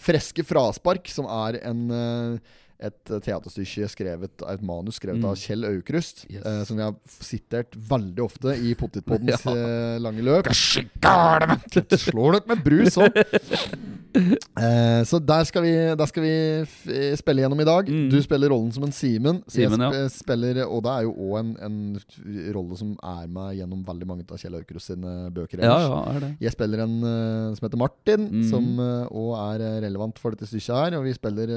Freske 0.00 0.42
fraspark, 0.46 1.06
som 1.12 1.28
er 1.28 1.60
en 1.68 1.84
eh, 1.92 2.56
et 2.78 3.12
teaterstykke 3.24 3.88
skrevet 3.88 4.42
et 4.50 4.64
manus 4.66 4.98
skrevet 5.00 5.24
av 5.24 5.36
Kjell 5.40 5.64
Aukrust. 5.68 6.26
Mm. 6.26 6.34
Yes. 6.36 6.44
eh, 6.46 6.62
som 6.68 6.76
vi 6.76 6.84
har 6.84 6.96
sitert 7.08 7.76
veldig 7.76 8.24
ofte 8.24 8.56
i 8.60 8.74
Potetpoddens 8.78 9.44
Ja. 9.46 9.54
eh, 9.56 9.98
lange 10.02 10.24
løp. 10.26 10.50
Slår 10.52 12.38
dere 12.38 12.50
med 12.52 12.64
brus 12.66 12.98
òg! 13.00 13.16
Eh, 14.16 15.02
så 15.04 15.18
der 15.20 15.44
skal 15.44 15.60
vi, 15.60 15.72
der 15.92 16.08
skal 16.08 16.24
vi 16.24 16.30
f 16.64 16.86
spille 17.20 17.42
gjennom 17.42 17.60
i 17.60 17.66
dag. 17.68 17.88
Mm. 17.92 18.06
Du 18.08 18.16
spiller 18.24 18.48
rollen 18.48 18.70
som 18.72 18.86
en 18.86 18.94
Simen. 18.96 19.42
Simen, 19.52 19.82
ja. 19.82 20.06
spiller, 20.08 20.62
og 20.64 20.80
det 20.86 20.92
er 20.94 21.04
jo 21.04 21.12
òg 21.26 21.34
en, 21.42 21.50
en 21.66 22.54
rolle 22.56 22.78
som 22.80 22.94
er 23.04 23.26
med 23.28 23.58
gjennom 23.58 23.82
veldig 23.84 24.08
mange 24.08 24.24
av 24.24 24.40
Kjell 24.40 24.56
Aukrust 24.56 24.88
sine 24.88 25.12
bøker. 25.36 25.60
Ja, 25.60 25.74
ellers. 25.74 25.90
ja, 25.90 25.98
er 26.14 26.24
det. 26.24 26.30
Jeg 26.46 26.54
spiller 26.56 26.84
en 26.86 26.96
eh, 27.10 27.50
som 27.58 27.68
heter 27.68 27.82
Martin, 27.82 28.26
mm. 28.32 28.46
som 28.48 28.70
òg 28.80 29.30
er 29.42 29.66
eh, 29.66 29.76
relevant 29.84 30.22
for 30.22 30.32
dette 30.32 30.48
stykket 30.48 30.72
her. 30.80 30.96
Og 30.96 31.04
vi 31.10 31.12
spiller 31.18 31.52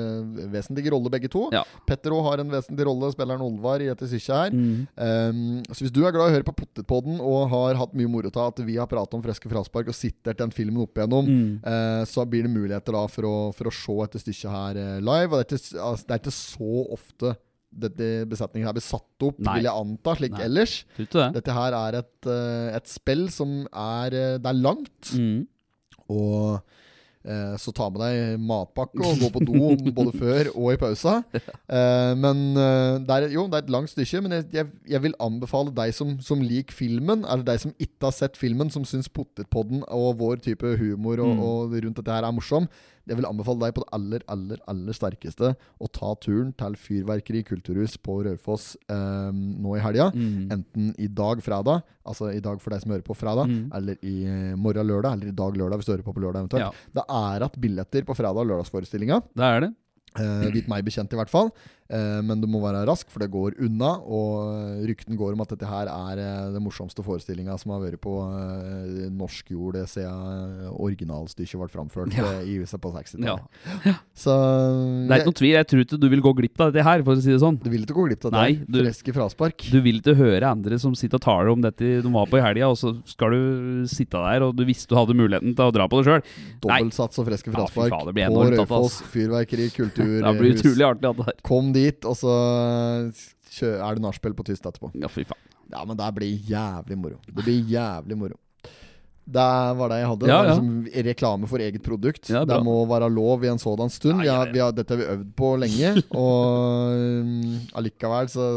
vesentlige 0.51 0.91
roller 0.91 1.09
begge 1.12 1.30
to. 1.34 1.45
Ja. 1.55 1.64
Petter 1.89 2.14
òg 2.16 2.24
har 2.28 2.41
en 2.43 2.51
vesentlig 2.53 2.86
rolle, 2.88 3.10
spilleren 3.14 3.43
Olvar, 3.45 3.82
i 3.84 3.89
dette 3.89 4.07
stykket 4.10 4.36
her. 4.36 4.55
Mm. 4.55 4.88
Um, 4.95 5.41
så 5.70 5.84
hvis 5.86 5.93
du 5.95 6.01
er 6.05 6.14
glad 6.16 6.30
i 6.30 6.32
å 6.32 6.36
høre 6.38 6.47
på 6.47 6.55
Pottetpodden 6.62 7.20
og 7.22 7.49
har 7.53 7.80
hatt 7.82 7.93
mye 7.97 8.10
moro 8.12 8.32
av 8.34 8.53
at 8.53 8.62
vi 8.66 8.78
har 8.80 8.88
pratet 8.91 9.18
om 9.18 9.24
Freske 9.26 9.49
fraspark 9.51 9.89
og 9.91 9.97
sitter 9.97 10.38
den 10.39 10.51
filmen 10.55 10.82
opp 10.86 10.97
igjennom, 10.97 11.30
Mm. 11.30 11.60
uh, 11.66 12.03
så 12.10 12.24
blir 12.30 12.43
det 12.47 12.53
muligheter 12.53 12.95
da 12.95 13.03
for 13.12 13.28
å, 13.28 13.36
for 13.53 13.70
å 13.70 13.74
se 13.76 13.95
dette 14.05 14.22
stykket 14.24 14.49
her 14.53 14.80
uh, 14.80 14.97
live. 15.03 15.30
Og 15.34 15.38
det 15.41 15.45
er, 15.45 15.60
ikke, 15.60 15.84
altså, 15.89 16.07
det 16.07 16.16
er 16.16 16.24
ikke 16.24 16.36
så 16.39 16.72
ofte 16.95 17.36
dette 17.70 18.05
besetningen 18.26 18.66
her 18.66 18.74
blir 18.74 18.82
satt 18.82 19.26
opp, 19.28 19.38
Nei. 19.45 19.60
vil 19.60 19.68
jeg 19.70 19.78
anta, 19.84 20.16
slik 20.18 20.34
Nei. 20.34 20.41
ellers. 20.47 20.74
Det? 20.97 21.28
Dette 21.36 21.53
her 21.53 21.76
er 21.78 21.99
et, 21.99 22.16
uh, 22.26 22.70
et 22.80 22.89
spill 22.89 23.28
som 23.30 23.60
er 23.70 24.10
Det 24.41 24.49
er 24.49 24.57
langt. 24.57 25.14
Mm. 25.14 25.43
Og 26.10 26.62
eh, 27.26 27.55
så 27.59 27.74
ta 27.76 27.89
med 27.91 27.99
deg 28.01 28.39
matpakke 28.41 28.99
og 29.03 29.20
gå 29.22 29.30
på 29.36 29.41
do 29.47 29.72
både 29.99 30.13
før 30.17 30.51
og 30.55 30.74
i 30.74 30.80
pausa. 30.82 31.17
Eh, 31.36 32.13
men 32.20 32.43
eh, 32.57 32.99
det 33.05 33.15
er, 33.17 33.28
jo, 33.34 33.47
det 33.51 33.59
er 33.59 33.65
et 33.67 33.74
langt 33.76 33.91
stykke. 33.93 34.22
Men 34.26 34.38
jeg, 34.38 34.47
jeg, 34.53 34.72
jeg 34.95 35.03
vil 35.07 35.17
anbefale 35.20 35.74
deg 35.76 35.93
som, 35.97 36.15
som 36.24 36.41
liker 36.45 36.76
filmen, 36.76 37.26
eller 37.26 37.43
deg 37.47 37.59
som 37.65 37.74
ikke 37.78 38.09
har 38.09 38.15
sett 38.15 38.39
filmen, 38.39 38.72
som 38.74 38.86
syns 38.88 39.09
Potetpodden 39.09 39.84
og 39.89 40.15
vår 40.22 40.41
type 40.45 40.76
humor 40.80 41.20
og, 41.26 41.30
Mm. 41.30 41.43
og 41.45 41.74
rundt 41.84 41.99
dette 41.99 42.11
her 42.15 42.26
er 42.26 42.34
morsom. 42.34 42.65
Jeg 43.10 43.18
vil 43.18 43.26
anbefale 43.28 43.60
deg 43.66 43.74
på 43.76 43.82
det 43.84 43.89
aller, 43.97 44.24
aller, 44.30 44.60
aller 44.70 44.93
sterkeste 44.93 45.55
å 45.82 45.88
ta 45.91 46.12
turen 46.22 46.51
til 46.60 46.76
Fyrverkeri 46.78 47.41
kulturhus 47.47 47.97
på 48.05 48.20
Raufoss 48.28 48.76
eh, 48.89 49.32
nå 49.34 49.76
i 49.76 49.82
helga. 49.84 50.12
Mm. 50.14 50.51
Enten 50.53 50.91
i 51.01 51.07
dag 51.10 51.41
fredag, 51.45 51.82
altså 52.05 52.30
i 52.36 52.39
dag 52.45 52.62
for 52.62 52.70
deg 52.76 52.84
som 52.86 52.93
hører 52.93 53.05
på 53.07 53.18
fredag, 53.18 53.49
Mm. 53.49 53.72
eller 53.74 53.97
i 54.05 54.16
eh, 54.30 54.55
morgen 54.55 54.86
lørdag, 54.88 55.14
eller 55.18 55.34
i 55.34 55.36
dag 55.41 55.57
lørdag 55.57 55.82
hvis 55.82 55.89
du 55.89 55.93
hører 55.95 56.05
på 56.05 56.14
på 56.14 56.22
lørdag 56.22 56.45
eventuelt. 56.45 56.70
Ja, 56.70 56.72
Det 56.93 57.03
er 57.10 57.45
igjen 57.45 57.62
billetter 57.66 58.05
på 58.05 58.16
fredag- 58.16 58.38
og 58.45 58.47
lørdagsforestillinga. 58.53 59.24
det 59.36 59.43
er 59.49 59.60
det. 59.66 59.74
Eh, 60.20 60.49
vidt 60.51 60.68
meg 60.68 60.84
bekjent, 60.86 61.12
i 61.14 61.18
hvert 61.20 61.30
fall. 61.30 61.51
Eh, 61.90 62.20
men 62.22 62.38
du 62.38 62.46
må 62.46 62.60
være 62.62 62.84
rask, 62.86 63.08
for 63.10 63.18
det 63.24 63.32
går 63.34 63.56
unna. 63.66 63.96
Og 64.06 64.52
eh, 64.54 64.84
rykten 64.92 65.18
går 65.18 65.34
om 65.34 65.42
at 65.42 65.50
dette 65.56 65.66
her 65.66 65.90
er 65.90 66.20
eh, 66.22 66.52
den 66.54 66.62
morsomste 66.62 67.02
forestillinga 67.02 67.56
som 67.58 67.72
har 67.74 67.82
vært 67.82 67.98
på 68.04 68.14
norsk 69.18 69.50
jord 69.56 69.78
siden 69.90 70.70
originalstykket 70.78 71.58
ble 71.64 71.70
framført 71.74 72.14
Ja. 72.16 72.30
i 72.46 72.58
USA 72.62 72.78
på 72.78 72.92
60-tallet. 72.94 73.42
Ja. 73.86 73.96
Så 74.14 74.36
Det 75.08 75.16
er 75.16 75.24
ikke 75.24 75.32
noe 75.32 75.40
tvil. 75.42 75.54
Jeg 75.56 75.68
tror 75.72 75.84
ikke 75.86 76.00
du 76.04 76.08
vil 76.14 76.22
gå 76.22 76.34
glipp 76.38 76.62
av 76.62 76.72
dette 76.74 76.86
her, 76.86 77.02
for 77.08 77.16
å 77.18 77.22
si 77.24 77.32
det 77.34 77.40
sånn. 77.42 77.58
du 77.64 77.70
vil 77.74 77.86
ikke 77.88 77.98
gå 77.98 78.06
glipp 78.10 78.26
av 78.30 78.32
det. 78.36 78.40
Nei, 78.40 78.54
du- 78.70 78.80
Freske 78.84 79.14
fraspark. 79.16 79.66
Du 79.72 79.80
vil 79.82 80.00
ikke 80.02 80.16
høre 80.20 80.46
andre 80.52 80.78
som 80.80 80.94
sitter 80.96 81.18
og 81.18 81.26
taler 81.26 81.50
om 81.54 81.62
dette 81.66 82.02
de 82.06 82.10
var 82.14 82.28
på 82.30 82.38
i 82.38 82.42
helga, 82.46 82.70
og 82.70 82.78
så 82.78 82.94
skal 83.10 83.32
du 83.34 83.88
sitte 83.90 84.18
der, 84.22 84.44
og 84.46 84.56
du 84.56 84.64
visste 84.66 84.90
du 84.90 84.96
hadde 84.96 85.14
muligheten 85.18 85.56
til 85.56 85.66
å 85.66 85.74
dra 85.74 85.88
på 85.88 86.04
det 86.04 86.06
sjøl. 86.10 86.24
Dobbeltsats 86.62 87.18
og 87.20 87.26
freske 87.30 87.50
Ja, 87.52 87.58
fraspark 87.66 87.90
faen, 87.90 88.14
på 88.14 88.46
Røyfoss 88.46 88.70
Raufoss 88.70 89.02
Fyrverkeri 89.14 89.68
Det 89.70 89.74
blir 89.74 90.54
kulturhus. 90.54 90.62
utrolig 90.62 90.86
artig, 90.86 91.10
at 91.10 91.18
det 91.18 91.26
her. 91.26 91.34
Kom 91.44 91.72
dit, 91.74 91.78
og 92.09 92.17
så 92.19 92.34
kjø 93.59 93.71
er 93.80 93.97
det 93.97 94.03
nachspiel 94.05 94.36
på 94.38 94.45
tyst 94.49 94.65
etterpå. 94.69 94.91
Ja, 94.99 95.09
fy 95.11 95.25
faen. 95.30 95.45
Ja, 95.69 95.84
men 95.86 95.97
det 95.99 96.11
blir 96.17 96.38
jævlig 96.49 96.97
moro. 96.97 97.19
Det 97.30 97.43
blir 97.45 97.59
jævlig 97.69 98.17
moro. 98.17 98.38
Det 99.30 99.43
var 99.77 99.91
det 99.91 99.97
jeg 99.99 100.07
hadde. 100.09 100.25
Ja, 100.32 100.38
det 100.41 100.53
liksom 100.55 100.69
reklame 101.05 101.45
for 101.51 101.61
eget 101.61 101.84
produkt. 101.86 102.32
Ja, 102.34 102.39
det 102.49 102.55
må 102.65 102.80
være 102.89 103.05
lov 103.13 103.43
i 103.45 103.49
en 103.51 103.59
sådan 103.61 103.91
stund. 103.93 104.23
Har, 104.25 104.49
har, 104.49 104.71
dette 104.73 104.89
har 104.95 104.97
vi 104.97 105.05
øvd 105.13 105.27
på 105.38 105.51
lenge. 105.61 105.91
Og 106.17 106.95
um, 106.97 107.59
allikevel 107.77 108.32
så 108.34 108.47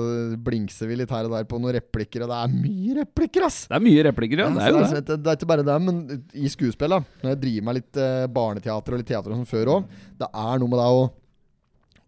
blingser 0.40 0.88
vi 0.88 0.96
litt 1.02 1.12
her 1.12 1.28
og 1.28 1.34
der 1.36 1.44
på 1.50 1.60
noen 1.60 1.76
replikker, 1.76 2.24
og 2.24 2.32
det 2.32 2.38
er 2.40 2.56
mye 2.56 2.96
replikker, 3.02 3.44
ass! 3.50 3.60
Det 3.68 3.76
er 3.76 3.84
mye 3.84 4.06
replikker, 4.08 4.44
ja. 4.46 4.48
Ja, 4.48 4.56
Det 4.56 4.64
er 4.64 4.80
det, 4.80 5.04
det. 5.12 5.20
det 5.26 5.34
er 5.34 5.40
ikke 5.42 5.50
bare 5.52 5.68
det, 5.68 5.76
men 5.84 6.00
i 6.40 6.48
skuespill, 6.56 6.96
da 6.96 7.02
når 7.20 7.34
jeg 7.34 7.42
driver 7.44 7.68
med 7.68 7.78
litt 7.82 8.00
eh, 8.08 8.24
barneteater 8.40 8.96
og 8.96 9.02
litt 9.04 9.12
teater 9.12 9.28
og 9.36 9.42
sånn 9.42 9.52
før 9.52 9.74
òg, 9.76 9.92
det 10.24 10.30
er 10.32 10.62
noe 10.64 10.72
med 10.72 10.80
deg 10.80 11.02
å 11.02 11.04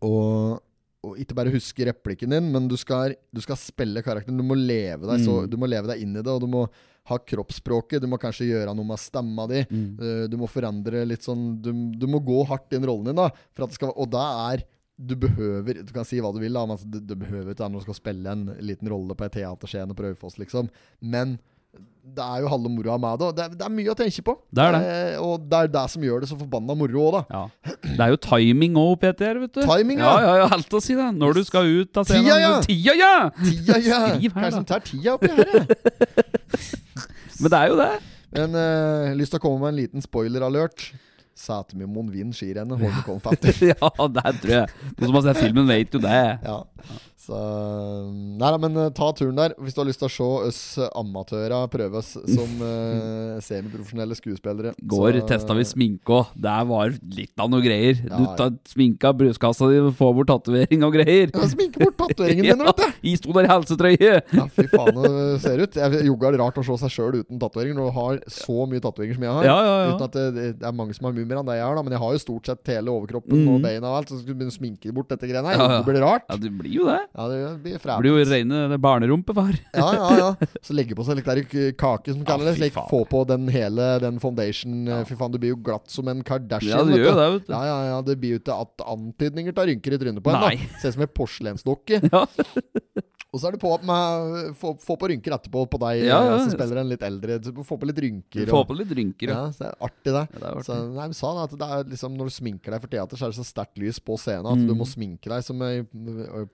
å- 0.05 0.09
å 0.09 0.15
ikke 1.21 1.37
bare 1.37 1.53
huske 1.55 1.87
replikken 1.89 2.33
din, 2.35 2.51
men 2.55 2.67
du 2.71 2.77
skal, 2.81 3.15
du 3.35 3.41
skal 3.45 3.59
spille 3.61 4.03
karakteren. 4.05 4.39
Du 4.41 4.47
må 4.47 4.57
leve 4.59 5.07
deg 5.11 5.23
så, 5.25 5.43
Mm. 5.45 5.51
Du 5.53 5.57
må 5.61 5.69
leve 5.71 5.91
deg 5.93 6.03
inn 6.03 6.17
i 6.17 6.23
det, 6.23 6.33
og 6.33 6.41
du 6.43 6.49
må 6.51 6.65
ha 7.11 7.19
kroppsspråket. 7.19 8.01
Du 8.01 8.09
må 8.09 8.17
kanskje 8.21 8.49
gjøre 8.49 8.73
noe 8.75 8.89
med 8.89 8.99
stemma 9.03 9.45
di. 9.51 9.65
Mm. 9.69 9.89
Uh, 10.01 10.25
Du 10.33 10.37
må 10.41 10.49
forandre 10.49 11.05
litt 11.07 11.23
sånn 11.27 11.61
Du, 11.61 11.71
du 12.01 12.07
må 12.09 12.23
gå 12.25 12.41
hardt 12.49 12.73
inn 12.73 12.87
rollen 12.89 13.11
din, 13.13 13.21
da. 13.21 13.29
For 13.53 13.67
at 13.67 13.75
det 13.75 13.77
skal, 13.81 13.93
og 13.97 14.09
da 14.15 14.25
er 14.55 14.65
du 14.97 15.17
behøver 15.19 15.83
Du 15.83 15.91
kan 15.93 16.05
si 16.07 16.21
hva 16.23 16.31
du 16.33 16.39
vil, 16.39 16.55
da, 16.55 16.63
men 16.65 16.77
altså, 16.77 16.87
du, 16.87 17.01
du 17.03 17.17
behøver 17.19 17.51
ikke 17.53 17.67
når 17.69 17.83
du 17.83 17.87
skal 17.89 17.99
spille 17.99 18.31
en 18.31 18.45
liten 18.63 18.89
rolle 18.93 19.17
på 19.19 19.27
en 19.27 19.33
teaterscene 19.37 19.97
på 19.99 20.05
Raufoss, 20.07 20.39
liksom. 20.39 20.69
Men 21.03 21.37
det 22.15 22.23
er 22.23 22.43
jo 22.45 22.51
halve 22.53 22.71
moroa 22.71 22.95
med 23.03 23.19
det. 23.19 23.29
Det, 23.35 23.45
er- 23.45 23.55
det 23.59 23.65
er 23.67 23.73
mye 23.75 23.91
å 23.91 23.97
tenke 23.99 24.23
på. 24.23 24.35
Det 24.55 24.63
er 24.63 24.75
det. 24.77 24.81
Eh, 24.95 25.15
og 25.25 25.47
det 25.51 25.59
er 25.65 25.71
det 25.75 25.83
som 25.91 26.05
gjør 26.07 26.21
det 26.23 26.29
så 26.31 26.37
forbanna 26.39 26.77
moro 26.79 27.07
òg, 27.09 27.17
da. 27.17 27.23
Ja. 27.35 27.73
Det 27.83 28.05
er 28.05 28.13
jo 28.13 28.19
timing 28.29 28.77
òg 28.79 28.93
Peter. 29.03 29.41
vet 29.43 29.53
du. 29.57 29.63
Timing, 29.67 29.99
ja. 30.05 30.13
ja. 30.23 30.35
Ja, 30.45 30.49
Alt 30.55 30.77
å 30.79 30.83
si 30.85 30.95
det. 30.95 31.09
Når 31.19 31.41
du 31.41 31.43
skal 31.49 31.67
ut 31.81 31.99
av 31.99 32.07
scenen. 32.07 32.29
Tida, 32.29 32.37
ja. 32.39 32.53
Tida, 32.63 32.95
ja! 33.01 33.15
Tida, 33.41 33.81
ja! 33.83 34.01
Skriv 34.15 34.37
her, 34.39 34.47
da 34.47 34.51
Kanskje 34.51 34.61
da. 34.61 34.69
tar 34.71 34.85
tida 34.87 35.17
oppi 35.17 35.33
her? 35.35 35.49
ja? 35.59 35.65
Men 37.41 37.51
det 37.51 37.59
er 37.59 37.73
jo 37.73 37.81
det. 37.83 37.91
Men 38.35 38.55
eh, 38.61 39.15
lyst 39.19 39.35
til 39.35 39.41
å 39.41 39.45
komme 39.49 39.65
med 39.65 39.73
en 39.75 39.81
liten 39.83 40.05
spoiler-alert. 40.05 40.87
Sætermoen 41.35 42.13
vinner 42.15 42.37
skirennet. 42.39 42.79
Holmenkollen 42.79 43.23
fatter. 43.25 43.59
ja, 43.73 43.91
det 44.15 44.35
tror 44.45 44.55
jeg. 44.55 44.71
Noen 45.01 45.09
som 45.11 45.19
har 45.19 45.27
sett 45.33 45.41
filmen, 45.43 45.67
vet 45.67 45.97
jo 45.99 46.01
det. 46.05 46.21
Ja. 46.47 46.61
Så 47.25 47.39
Nei 48.39 48.51
da, 48.51 48.59
men 48.61 48.77
eh, 48.77 48.91
ta 48.95 49.09
turen 49.17 49.39
der. 49.39 49.55
Hvis 49.63 49.77
du 49.77 49.81
har 49.81 49.89
lyst 49.89 50.03
til 50.03 50.11
å 50.11 50.13
se 50.13 50.31
oss 50.51 50.61
amatører 50.93 51.69
prøve 51.73 52.01
oss 52.01 52.13
som 52.15 52.61
uh, 52.61 53.41
semiprofesjonelle 53.45 54.17
skuespillere. 54.19 54.75
Går 54.91 55.21
så- 55.21 55.27
testa 55.31 55.57
vi 55.57 55.65
sminke 55.69 56.19
òg. 56.19 56.33
Det 56.35 56.57
var 56.69 56.95
litt 57.17 57.41
av 57.41 57.51
noe 57.51 57.65
greier. 57.65 58.01
Ja, 58.05 58.19
Du 58.19 58.27
tar 58.39 58.53
sminka 58.69 59.13
brystkassa 59.17 59.69
di, 59.71 59.81
får 59.97 60.13
bort 60.19 60.31
tatovering 60.31 60.85
og 60.87 60.95
greier. 60.97 61.33
Ja, 61.33 61.49
Sminke 61.55 61.81
bort 61.83 61.97
tatoveringen 62.03 62.45
din, 62.51 62.65
vet 62.67 62.83
du! 62.83 62.87
I 63.11 63.15
sto 63.21 63.35
der 63.37 63.49
i 63.49 63.51
helsetrøye! 63.53 64.13
Ja, 64.35 64.47
fy 64.53 64.67
faen, 64.73 65.01
det 65.01 65.41
ser 65.45 65.63
ut. 65.63 65.79
Jeg 65.81 66.05
Jogga 66.09 66.33
rart 66.39 66.59
å 66.61 66.65
se 66.67 66.77
seg 66.85 66.93
sjøl 66.93 67.21
uten 67.23 67.41
tatoveringer 67.41 67.79
når 67.79 67.91
du 67.91 67.97
har 67.99 68.21
så 68.33 68.67
mye 68.69 68.83
tatoveringer 68.85 69.19
som 69.19 69.27
jeg 69.27 69.37
har. 69.39 69.49
Ja, 69.49 69.57
ja, 69.65 69.75
ja. 69.85 69.95
Uten 69.95 70.07
at 70.09 70.19
det, 70.19 70.47
det 70.61 70.69
er 70.69 70.77
mange 70.77 70.97
som 70.97 71.09
har 71.09 71.17
mye 71.17 71.29
mer 71.29 71.41
enn 71.41 71.49
det 71.49 71.59
jeg 71.59 71.67
har, 71.67 71.79
da. 71.79 71.85
Men 71.87 71.97
jeg 71.97 72.03
har 72.05 72.17
jo 72.17 72.23
stort 72.25 72.51
sett 72.51 72.73
hele 72.75 72.95
overkroppen 72.95 73.45
mm. 73.45 73.51
og 73.55 73.65
beina 73.65 73.91
og 73.91 73.99
alt. 74.01 74.13
Så 74.13 74.21
skal 74.21 74.33
du 74.33 74.39
begynne 74.39 74.55
å 74.55 74.59
sminke 74.59 74.95
bort 74.97 75.11
dette 75.13 75.31
greiene 75.31 75.55
her. 75.55 75.65
Det 75.79 75.89
blir 75.89 76.05
rart. 76.05 76.27
Ja, 76.29 76.39
det 76.41 76.53
blir 76.55 76.75
jo 76.75 76.89
det. 76.91 77.01
Ja, 77.15 77.29
det 77.31 77.63
blir 77.63 77.79
frælt. 77.79 78.01
blir 78.03 78.11
jo 78.11 78.25
reine 78.27 78.79
barnerumpe, 78.83 79.35
far. 79.37 79.55
Ja, 79.79 79.87
ja, 79.95 80.09
ja. 80.19 80.49
Så 80.67 80.75
legge 80.75 80.97
på 80.99 81.05
seg 81.07 81.21
litt 81.21 81.29
der 81.31 81.43
kake, 81.79 82.11
som 82.11 82.25
kaller 82.27 82.51
det. 82.51 82.57
Slik 82.59 82.75
få 82.91 83.05
på 83.07 83.21
den 83.31 83.47
hele 83.55 83.87
den 84.03 84.19
foundation. 84.23 84.81
eh, 84.89 85.05
Fy 85.07 85.15
faen, 85.21 85.31
du 85.31 85.39
blir 85.39 85.55
jo 85.55 85.61
glatt 85.63 85.87
som 85.95 86.11
en 86.11 86.25
Kardashian. 86.27 86.75
Ja, 86.75 86.83
det 86.91 86.99
gjør 86.99 87.21
det, 87.21 87.29
vet 87.37 87.47
du. 87.47 87.53
Ja, 87.55 87.63
ja, 87.71 87.79
ja. 87.93 88.01
Det 88.03 88.19
blir 88.19 88.35
jo 88.35 88.43
ikke 88.43 88.59
antydninger 88.83 89.55
til 89.55 89.71
rynker 89.71 89.95
i 89.95 90.01
trynet 90.03 90.25
på 90.27 90.35
en. 90.35 90.41
Nei. 90.43 90.57
da 90.59 90.81
Ser 90.83 90.91
ut 90.91 90.99
som 90.99 91.07
en 91.07 91.15
porselensdokke. 91.23 92.03
Ja. 92.15 92.27
Og 93.35 93.41
så 93.43 93.49
er 93.49 93.57
det 93.57 93.61
på 93.65 93.71
med 93.83 94.53
få, 94.61 94.71
få 94.79 94.95
på 95.01 95.09
rynker 95.11 95.35
etterpå 95.35 95.65
på 95.73 95.79
deg 95.83 96.05
Ja, 96.07 96.21
ja. 96.23 96.37
som 96.45 96.53
spiller 96.55 96.79
en 96.85 96.89
litt 96.93 97.03
eldre. 97.03 97.41
Få 97.67 97.75
på 97.83 97.89
litt 97.91 97.99
rynker. 98.05 98.47
Få 98.47 98.61
på 98.69 98.77
litt 98.79 98.93
rynker, 98.95 99.33
ja. 99.33 99.41
ja, 99.41 99.49
så 99.51 99.65
det 99.65 99.71
er 99.73 99.81
artig, 99.89 100.13
det. 100.15 100.23
Ja, 100.23 100.39
det 100.39 100.47
er 100.47 100.59
artig. 100.61 100.67
Så, 100.69 100.77
nei, 100.95 101.07
vi 101.11 101.19
sa 101.19 101.33
det 101.35 101.43
at 101.49 101.57
det 101.59 101.69
er 101.75 101.89
liksom 101.97 102.15
Når 102.21 102.31
du 102.31 102.35
sminker 102.37 102.77
deg 102.77 102.85
for 102.85 102.93
teater, 102.95 103.19
så 103.19 103.27
er 103.27 103.35
det 103.35 103.39
så 103.41 103.47
sterkt 103.49 103.81
lys 103.83 103.99
på 103.99 104.15
scenen 104.23 104.47
at 104.53 104.61
Mm. 104.63 104.69
du 104.71 104.75
må 104.79 104.87
sminke 104.87 105.33
deg 105.35 105.43
som 105.43 105.61
ei 105.67 105.83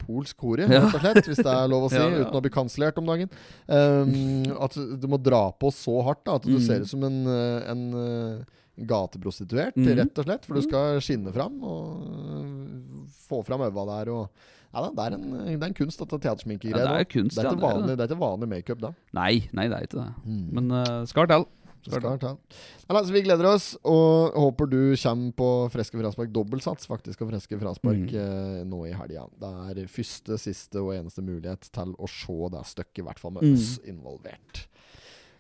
polsk 0.01 0.41
hore, 0.41 0.65
Ja. 0.71 0.81
rett 0.89 0.95
og 0.97 1.01
slett. 1.05 1.27
Hvis 1.29 1.43
det 1.45 1.53
er 1.53 1.69
lov 1.69 1.85
å 1.85 1.91
si, 1.93 2.01
uten 2.01 2.41
å 2.41 2.43
bli 2.47 2.55
kansellert 2.57 2.97
om 3.03 3.07
dagen. 3.13 3.29
Um, 3.69 4.57
at 4.65 4.73
du 4.75 5.07
må 5.13 5.21
dra 5.21 5.51
på 5.53 5.69
så 5.75 6.01
hardt 6.09 6.25
da, 6.25 6.39
at 6.41 6.49
du 6.49 6.57
Mm. 6.57 6.65
ser 6.65 6.81
ut 6.81 6.89
som 6.89 7.05
en, 7.05 7.21
en 7.29 7.85
eh, 7.93 8.45
gateprostituert, 8.81 9.77
Mm. 9.77 9.93
rett 10.01 10.19
og 10.19 10.25
slett. 10.25 10.47
For 10.49 10.55
du 10.55 10.63
skal 10.65 10.97
skinne 11.05 11.33
fram 11.35 11.61
og 11.63 13.07
få 13.29 13.43
fram 13.45 13.61
øva 13.69 13.85
der. 13.91 14.11
Og, 14.15 14.31
ja, 14.73 14.83
det, 14.87 15.05
er 15.07 15.15
en, 15.17 15.25
det 15.47 15.63
er 15.63 15.69
en 15.71 15.75
kunst, 15.75 15.99
dette 16.03 16.21
Ja, 16.25 16.35
det 16.35 16.85
er 17.01 17.05
kunst, 17.11 17.37
det, 17.37 17.45
er 17.45 17.51
ja, 17.51 17.55
vanlig, 17.59 17.97
det. 17.97 18.05
er 18.05 18.11
ikke 18.15 18.21
vanlig 18.21 18.49
makeup 18.49 18.81
da. 18.85 18.93
Nei, 19.17 19.49
nei, 19.53 19.67
det 19.69 19.77
er 19.81 19.89
ikke 19.89 19.99
det. 20.03 20.11
Mm. 20.27 20.45
Men 20.59 20.71
uh, 20.71 21.05
skal 21.11 21.27
til. 21.31 21.47
Det 21.81 21.95
skal 21.97 22.19
ta. 22.21 22.31
Ja, 22.37 22.93
altså, 22.93 23.13
vi 23.15 23.23
gleder 23.25 23.47
oss, 23.49 23.71
og 23.89 24.35
håper 24.37 24.69
du 24.69 24.77
kommer 25.01 25.33
på 25.39 25.47
Freske 25.73 25.97
fraspark 25.97 26.29
dobbeltsats 26.35 26.85
faktisk 26.91 27.23
og 27.25 27.31
Freske 27.33 27.57
fraspark 27.59 28.03
Mm. 28.11 28.19
eh, 28.21 28.59
nå 28.69 28.83
i 28.87 28.93
helga. 28.93 29.25
Det 29.41 29.81
er 29.81 29.89
første, 29.89 30.37
siste 30.39 30.77
og 30.83 30.93
eneste 30.93 31.25
mulighet 31.25 31.71
til 31.73 31.95
å 31.97 32.07
se 32.07 32.37
det 32.53 32.67
stykket, 32.69 32.99
i 33.01 33.07
hvert 33.09 33.19
fall 33.23 33.33
med 33.33 33.43
Mm. 33.49 33.55
oss 33.57 33.79
involvert. 33.89 34.67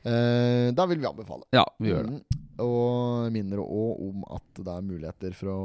Eh, 0.05 0.71
da 0.73 0.87
vil 0.89 0.99
vi 1.03 1.07
anbefale. 1.09 1.45
Ja, 1.53 1.65
vi 1.79 1.91
gjør 1.93 2.07
det. 2.09 2.21
Mm. 2.21 2.47
Og 2.61 3.31
minner 3.33 3.61
òg 3.63 4.01
om 4.05 4.25
at 4.37 4.59
det 4.61 4.69
er 4.69 4.83
muligheter 4.85 5.33
for 5.33 5.49
å 5.49 5.61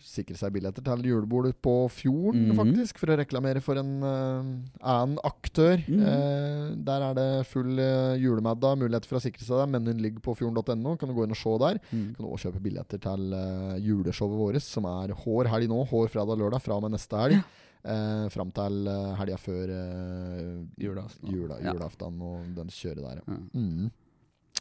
sikre 0.00 0.36
seg 0.40 0.54
billetter 0.54 0.80
til 0.86 1.02
julebordet 1.10 1.52
på 1.60 1.74
Fjorden, 1.92 2.46
Mhm. 2.48 2.56
faktisk. 2.56 2.98
For 3.02 3.12
å 3.12 3.18
reklamere 3.20 3.60
for 3.60 3.76
en 3.76 4.02
uh, 4.02 4.42
annen 4.80 5.18
aktør. 5.24 5.76
Mhm. 5.88 6.00
Eh, 6.00 6.74
der 6.88 7.02
er 7.10 7.14
det 7.14 7.46
full 7.46 7.78
uh, 7.78 8.16
julemiddag. 8.16 8.78
Muligheter 8.80 9.08
for 9.08 9.20
å 9.20 9.24
sikre 9.24 9.44
seg 9.44 9.60
det. 9.60 9.68
Menyen 9.74 10.00
ligger 10.00 10.20
på 10.24 10.36
fjorden.no. 10.36 10.96
Kan 10.96 11.08
du 11.08 11.14
gå 11.14 11.24
inn 11.24 11.36
og 11.36 11.36
se 11.36 11.56
der. 11.60 11.80
Mm. 11.92 12.14
Kan 12.16 12.24
du 12.24 12.30
også 12.32 12.48
kjøpe 12.50 12.62
billetter 12.64 12.98
til 12.98 13.32
uh, 13.36 13.76
juleshowet 13.80 14.40
vårt, 14.40 14.62
som 14.62 14.84
er 14.88 15.12
hår 15.12 15.52
helg 15.52 15.68
nå. 15.68 15.84
Hår 15.92 16.08
fredag 16.08 16.38
lørdag 16.40 16.62
fra 16.64 16.76
og 16.76 16.82
med 16.88 16.92
neste 16.96 17.16
helg. 17.20 17.42
Eh, 17.82 18.28
fram 18.30 18.50
til 18.54 18.86
uh, 18.86 19.08
helga 19.18 19.36
før 19.42 19.70
eh, 19.74 20.58
Julaften. 20.78 21.32
jula, 21.34 21.56
julaften 21.64 22.20
og 22.22 22.44
den 22.54 22.68
kjøret 22.70 23.02
der. 23.02 23.22
Ja. 23.26 23.38
Mm. 23.58 23.88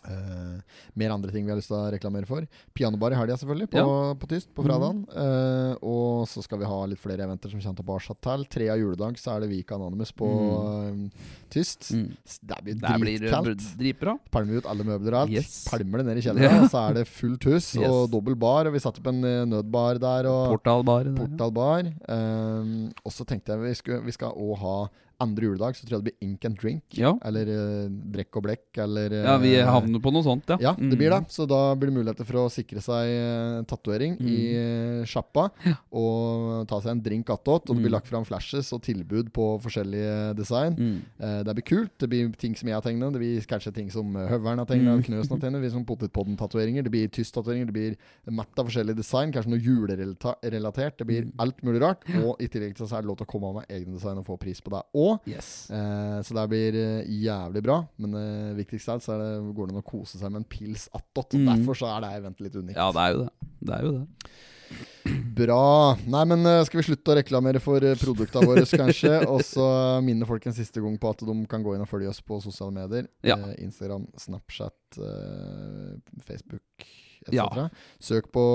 Eh, 0.02 0.62
mer 0.98 1.12
andre 1.14 1.30
ting 1.30 1.46
vi 1.46 1.52
har 1.52 1.60
lyst 1.60 1.70
til 1.70 1.78
å 1.78 1.92
reklamere 1.94 2.26
for. 2.26 2.46
Pianobar 2.74 3.14
i 3.14 3.18
helga, 3.20 3.36
selvfølgelig, 3.38 3.68
på, 3.70 3.78
Ja. 3.78 4.14
på 4.18 4.28
Tyst 4.32 4.50
på 4.56 4.64
fredagen. 4.66 5.04
Uh, 5.14 5.76
og 5.86 6.26
så 6.32 6.42
skal 6.42 6.58
vi 6.58 6.66
ha 6.66 6.80
litt 6.89 6.98
flere 7.00 7.22
eventer 7.28 7.52
som 7.52 7.62
kommer 7.62 8.02
til. 8.24 8.46
Tre 8.50 8.70
av 8.74 8.80
juledag 8.80 9.20
så 9.22 9.36
er 9.36 9.42
det 9.42 9.50
Vika 9.52 9.76
Anonymous 9.76 10.12
på 10.12 10.26
eh, 10.32 11.28
Tyst. 11.54 11.92
Mm. 11.94 12.08
Det 12.42 12.58
blir 12.64 12.80
Det 12.80 12.96
dritkaldt. 13.22 13.62
uh, 13.62 13.78
dritbra. 13.78 14.18
Pælmer 14.32 14.58
ut 14.58 14.66
alle 14.66 14.84
møbler 14.84 15.14
og 15.14 15.22
alt. 15.28 15.32
Yes. 15.38 15.68
Pælmer 15.70 15.98
det 16.02 16.06
ned 16.08 16.18
i 16.18 16.22
kjelleren, 16.26 16.62
Ja. 16.64 16.68
så 16.72 16.89
er 16.89 16.94
det 16.94 17.08
fullt 17.08 17.44
hus 17.44 17.76
Yes. 17.76 17.86
og 17.88 18.10
dobbel 18.12 18.36
bar. 18.36 18.66
Og 18.66 18.74
vi 18.74 18.80
satte 18.80 19.00
opp 19.04 19.08
en 19.14 19.22
nødbar 19.22 20.00
der. 20.02 20.26
Og 20.32 20.58
Portalbar. 20.58 21.04
der, 21.04 21.14
ja. 21.14 21.28
Portalbar. 21.28 21.94
Um, 22.10 22.92
og 23.06 23.12
så 23.12 23.26
tenkte 23.28 23.54
jeg 23.54 23.60
vi, 23.68 23.74
skulle, 23.76 24.02
vi 24.08 24.12
skal 24.18 24.32
òg 24.34 24.58
ha 24.58 24.76
andre 25.22 25.45
juledag, 25.49 25.76
så 25.78 25.86
tror 25.86 25.97
jeg 25.99 26.03
det 26.03 26.09
blir 26.11 26.28
ink 26.28 26.45
and 26.49 26.57
drink. 26.59 26.84
Ja. 26.97 27.13
Eller 27.24 27.47
uh, 27.51 27.88
brekk 28.13 28.36
og 28.41 28.43
blekk, 28.47 28.65
eller 28.84 29.13
ja, 29.22 29.38
vi 29.41 29.53
eh, 29.59 29.65
havner 29.69 30.01
på 30.03 30.11
noe 30.13 30.26
sånt, 30.26 30.49
ja. 30.49 30.57
ja, 30.59 30.74
det 30.76 30.89
Mm. 30.91 30.97
blir 30.97 31.09
det. 31.13 31.22
Så 31.32 31.45
da 31.47 31.61
blir 31.76 31.91
det 31.91 31.97
muligheter 31.99 32.26
for 32.28 32.41
å 32.41 32.49
sikre 32.51 32.82
seg 32.82 33.11
uh, 33.15 33.61
tatovering 33.69 34.17
i 34.19 34.38
uh, 34.57 35.05
sjappa. 35.05 35.49
Og 35.93 36.65
ta 36.69 36.80
seg 36.82 36.91
en 36.95 37.01
drink 37.03 37.30
attåt. 37.30 37.69
Og 37.69 37.76
det 37.76 37.82
blir 37.84 37.91
Mm. 37.91 37.97
lagt 37.97 38.07
fram 38.07 38.24
flashes 38.26 38.72
og 38.74 38.82
tilbud 38.84 39.32
på 39.34 39.45
forskjellige 39.61 40.36
design. 40.38 40.76
Mm. 40.78 40.97
Eh, 41.19 41.43
det 41.43 41.53
blir 41.55 41.65
kult. 41.67 41.91
Det 41.99 42.09
blir 42.09 42.32
ting 42.38 42.55
som 42.55 42.67
jeg 42.69 42.76
har 42.76 42.82
tegnet. 42.82 43.11
Det 43.13 43.19
blir 43.19 43.41
kanskje 43.47 43.74
ting 43.74 43.89
som 43.91 44.15
eh, 44.15 44.28
Høveren 44.32 44.57
har 44.59 44.65
tegnet, 44.65 44.97
Mm. 45.01 45.03
Knøsen 45.03 45.30
har 45.36 45.39
tegnet. 45.39 45.61
Det 45.61 45.65
blir 45.69 45.76
sånn 45.76 45.86
Potetpodden-tatoveringer. 45.86 46.84
Det 46.84 46.91
blir 46.91 47.07
Tyst-tatoveringer. 47.09 47.65
Det 47.67 47.74
blir 47.74 47.95
matt 48.32 48.57
av 48.57 48.65
forskjellige 48.69 48.95
design. 48.97 49.32
Kanskje 49.32 49.51
noe 49.51 49.59
julerelatert. 49.61 50.97
Det 50.97 51.05
blir 51.07 51.24
Mm. 51.26 51.34
alt 51.39 51.61
mulig 51.63 51.82
rart. 51.82 52.03
Og 52.24 52.36
i 52.41 52.47
tillegg 52.47 52.76
til 52.76 52.88
så 52.88 52.97
er 52.97 53.01
det 53.01 53.07
lov 53.07 53.17
til 53.17 53.26
å 53.26 53.32
komme 53.32 53.53
med 53.55 53.65
egne 53.69 53.93
design 53.97 54.17
og 54.17 54.26
få 54.26 54.38
pris 54.39 54.61
på 54.61 54.69
det 54.72 54.82
Yes. 55.30 55.49
Eh, 55.74 56.20
så 56.26 56.38
det 56.38 56.45
blir 56.51 56.78
eh, 56.80 57.09
jævlig 57.26 57.66
bra. 57.66 57.82
Men 58.01 58.16
eh, 58.20 58.53
viktigst 58.59 58.93
er 58.93 59.03
så 59.03 59.16
er 59.16 59.26
det, 59.26 59.34
går 59.57 59.70
det 59.70 59.76
an 59.78 59.84
å 59.84 59.89
kose 59.91 60.22
seg 60.22 60.32
med 60.32 60.43
en 60.43 60.49
pils 60.49 60.88
attåt. 60.95 61.38
Mm. 61.38 61.49
Derfor 61.51 61.82
så 61.82 61.91
er 61.91 62.05
det 62.05 62.16
eventet 62.22 62.47
litt 62.47 62.57
unikt. 62.57 62.80
Ja, 62.80 62.89
det 62.95 63.05
er 63.05 63.16
jo 63.16 63.22
det. 63.26 63.51
Det 63.62 63.78
er 63.78 63.88
jo 63.88 63.93
det. 63.99 64.32
Bra. 65.41 65.97
Nei, 66.07 66.24
men 66.30 66.45
eh, 66.45 66.62
skal 66.68 66.82
vi 66.82 66.88
slutte 66.89 67.14
å 67.14 67.18
reklamere 67.18 67.62
for 67.64 67.84
uh, 67.84 67.95
produktene 67.99 68.47
våre, 68.49 68.66
kanskje? 68.84 69.14
Og 69.32 69.43
så 69.45 69.68
minne 70.05 70.28
folk 70.30 70.45
en 70.47 70.57
siste 70.57 70.84
gang 70.84 70.97
på 71.01 71.14
at 71.14 71.24
de 71.28 71.38
kan 71.51 71.66
gå 71.66 71.76
inn 71.76 71.86
og 71.86 71.89
følge 71.89 72.12
oss 72.12 72.22
på 72.26 72.41
sosiale 72.43 72.74
medier. 72.76 73.09
Ja. 73.26 73.39
Eh, 73.39 73.55
Instagram, 73.66 74.07
Snapchat, 74.22 74.99
eh, 75.01 75.95
Facebook 76.28 76.88
etc. 77.28 77.34
Ja. 77.34 77.69
Søk 77.99 78.32
på 78.32 78.45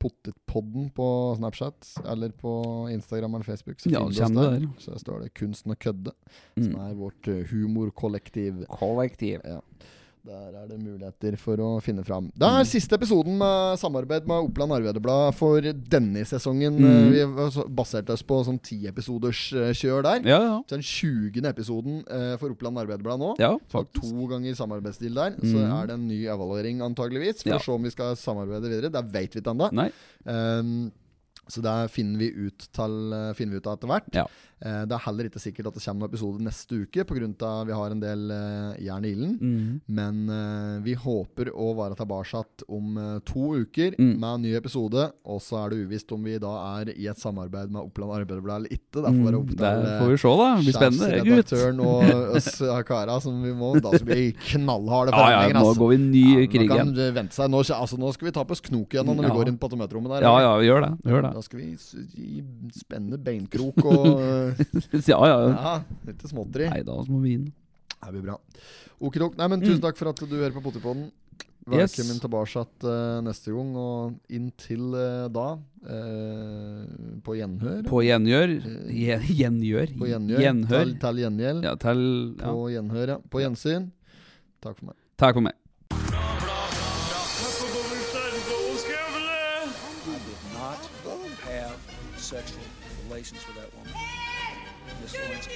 Pottetpodden 0.00 0.90
på 0.94 1.06
Snapchat 1.36 1.88
eller 2.08 2.30
på 2.30 2.52
Instagram 2.90 3.34
eller 3.34 3.44
Facebook. 3.44 3.80
Så 3.80 3.90
Ja, 3.92 3.98
der. 4.34 4.68
Så 4.78 4.98
står 4.98 5.20
det 5.22 5.34
'Kunsten 5.34 5.72
å 5.72 5.76
kødde', 5.76 6.12
som 6.56 6.72
Mm. 6.74 6.90
er 6.90 6.94
vårt 6.94 7.28
eh, 7.28 7.44
humorkollektiv. 7.50 8.64
Kollektiv. 8.68 9.40
Ja. 9.44 9.60
Der 10.24 10.52
er 10.54 10.68
det 10.70 10.76
muligheter 10.78 11.34
for 11.36 11.58
å 11.58 11.68
finne 11.82 12.04
fram. 12.06 12.28
Det 12.38 12.46
er 12.46 12.62
siste 12.70 12.94
episoden 12.94 13.34
med 13.40 13.74
samarbeid 13.80 14.22
med 14.30 14.44
Oppland 14.46 14.70
Arbeiderblad 14.76 15.34
for 15.34 15.58
denne 15.66 16.22
sesongen. 16.28 16.76
Mm. 16.78 17.08
Vi 17.10 17.24
baserte 17.26 17.72
basert 17.82 18.12
oss 18.14 18.22
på 18.22 18.38
sånn 18.46 18.60
ti 18.62 18.78
episoders 18.86 19.40
eh, 19.58 19.72
kjør 19.74 20.04
der. 20.06 20.22
Ja, 20.30 20.38
ja. 20.46 20.54
Så 20.62 20.76
den 20.78 20.86
20. 20.86 21.42
episoden 21.50 21.98
eh, 22.06 22.36
for 22.38 22.54
Oppland 22.54 22.78
Arbeiderblad 22.84 23.18
nå. 23.18 23.32
Ja, 23.42 23.56
faktisk. 23.74 24.12
to 24.14 24.28
ganger 24.30 24.54
samarbeidsstil 24.54 25.18
der. 25.18 25.34
Så 25.42 25.56
Mm. 25.58 25.74
er 25.82 25.86
det 25.90 25.94
en 25.98 26.06
ny 26.06 26.20
evaluering 26.30 26.80
antageligvis, 26.86 27.42
for 27.42 27.50
Ja. 27.50 27.58
å 27.58 27.64
se 27.66 27.72
om 27.74 27.82
vi 27.82 27.90
skal 27.90 28.14
samarbeide 28.14 28.70
videre. 28.70 28.92
Det 28.94 29.04
vet 29.10 29.34
vi 29.34 29.40
ikke 29.42 29.50
ennå. 29.58 29.72
Så 31.52 31.60
det 31.64 31.76
finner 31.92 32.18
vi 32.22 32.30
ut, 32.48 32.64
til, 32.72 32.96
eh, 33.12 33.32
finner 33.36 33.52
vi 33.58 33.60
ut 33.62 33.66
av 33.68 33.76
etter 33.78 33.90
hvert. 33.92 34.08
Ja. 34.16 34.24
Eh, 34.62 34.84
det 34.86 34.94
er 34.94 35.02
heller 35.04 35.26
ikke 35.28 35.40
sikkert 35.42 35.66
at 35.68 35.74
det 35.76 35.82
kommer 35.82 36.04
noen 36.06 36.12
episode 36.12 36.40
neste 36.46 36.76
uke, 36.86 37.02
pga. 37.04 37.64
vi 37.66 37.72
har 37.74 37.90
en 37.90 38.00
del 38.00 38.30
eh, 38.30 38.76
jern 38.86 39.04
i 39.04 39.10
ilden. 39.12 39.32
Mm. 39.42 39.80
Men 39.90 40.20
eh, 40.30 40.76
vi 40.86 40.94
håper 40.94 41.50
å 41.52 41.72
være 41.76 41.96
tilbake 41.98 42.44
om 42.68 42.96
eh, 42.96 43.18
to 43.26 43.52
uker 43.66 43.92
Mm. 43.98 44.14
med 44.20 44.28
en 44.34 44.42
ny 44.46 44.52
episode. 44.56 45.10
Og 45.26 45.40
så 45.42 45.58
er 45.64 45.70
det 45.74 45.80
uvisst 45.86 46.12
om 46.14 46.22
vi 46.24 46.38
da 46.38 46.52
er 46.80 46.92
i 46.94 47.06
et 47.10 47.18
samarbeid 47.18 47.70
med 47.74 47.82
Oppland 47.82 48.14
Arbeiderblad 48.22 48.62
eller 48.62 48.72
ikke. 48.72 49.02
Det 49.02 49.10
får 49.12 49.24
være 49.26 49.40
opp 49.42 49.50
Mm, 49.52 49.56
til 49.58 49.66
eh, 49.66 49.98
får 50.00 50.08
vi 50.12 50.16
se, 50.22 50.32
da. 50.40 50.48
Det 50.56 50.64
blir 50.64 50.76
spennende. 50.78 51.10
Gutt. 51.26 51.52
sjefsredaktøren 51.52 51.80
og 51.82 52.36
oss 52.38 52.86
kara 52.88 53.18
som 53.20 53.42
vi 53.42 53.52
må. 53.52 53.74
Da 53.82 53.90
skal 53.98 54.06
vi 54.14 54.32
knallharde 54.54 55.10
Ja, 55.18 55.28
ja, 55.42 55.52
nå 55.52 55.60
altså. 55.66 55.78
går 55.82 55.90
vi 55.92 55.98
ny 55.98 56.24
Ja, 56.42 56.46
krig 56.54 56.70
igjen. 56.70 56.94
Nå, 57.52 57.60
altså, 57.74 57.98
nå 57.98 58.12
skal 58.14 58.26
vi 58.30 58.32
ta 58.38 58.44
på 58.46 58.52
oss 58.56 58.62
knok 58.64 58.94
igjen 58.94 59.06
når 59.10 59.22
Ja. 59.22 59.28
vi 59.28 59.38
går 59.42 59.48
inn 59.52 59.58
på 59.58 59.68
tomatrommet 59.74 60.14
der. 60.16 60.22
Ja, 60.28 60.34
ja, 60.46 60.52
vi 60.62 60.66
gjør 60.70 60.80
det. 60.86 60.92
Vi 61.02 61.10
gjør 61.12 61.22
det. 61.26 61.32
Da 61.42 61.46
skal 61.48 61.58
vi 61.58 61.72
gi 62.14 62.42
spennende 62.78 63.18
beinkrok 63.18 63.80
og 63.82 64.04
eh, 64.22 65.00
Ja, 65.10 65.18
ja. 65.26 65.38
Ja, 65.50 65.72
litt 66.06 66.22
småtteri. 66.30 66.68
Nei, 66.70 66.84
da 66.86 67.00
må 67.08 67.18
vi 67.24 67.32
inn. 67.40 67.48
Det 68.02 68.12
blir 68.14 68.22
bra. 68.28 68.36
Okidok. 69.02 69.34
Nei, 69.40 69.48
men 69.50 69.62
tusen 69.64 69.82
takk 69.82 69.98
for 69.98 70.12
at 70.12 70.22
du 70.22 70.36
hører 70.38 70.54
på 70.54 70.62
Potipodden. 70.62 71.08
Velkommen 71.62 71.82
Yes. 71.82 72.20
Tilbake 72.22 72.62
uh, 72.82 73.20
neste 73.22 73.52
gang, 73.54 73.68
og 73.78 74.32
inntil 74.34 74.88
uh, 74.98 75.28
da 75.30 75.44
uh, 75.86 76.80
på 77.22 77.36
gjenhør. 77.38 77.84
På 77.86 78.02
gjengjør. 78.02 78.54
Gjen- 78.90 79.28
Gjengjør. 79.30 79.94
På 79.98 80.10
gjengjør. 80.10 80.42
Gjenhør. 80.42 80.84
Til, 80.88 80.94
til 81.06 81.22
gjengjeld. 81.22 81.66
Ja, 81.66 81.74
til 81.86 82.02
ja. 82.38 82.50
På 82.50 82.66
gjenhør, 82.74 83.14
ja. 83.14 83.18
På 83.30 83.42
gjensyn. 83.44 83.90
Takk 84.62 84.78
for 84.80 84.90
meg. 84.90 84.98
Takk 85.22 85.38
for 85.38 85.46
meg. 85.50 85.61
Sexual 92.32 92.64
relations 93.04 93.46
with 93.46 93.56
that 93.60 93.70
woman, 93.76 93.92
Miss 95.02 95.12
Lewinsky. 95.12 95.52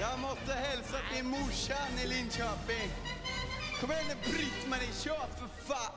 Jag 0.00 0.20
måste 0.20 0.52
hälsa 0.52 0.98
till 1.12 1.24
morsan 1.24 1.90
i 2.04 2.06
Linköping. 2.08 2.90
Kom 3.80 3.90
igen 3.90 4.04
nu 4.08 4.14
Britt-Marie, 4.32 4.92
kör 5.04 5.26
för 5.38 5.48
fan! 5.68 5.92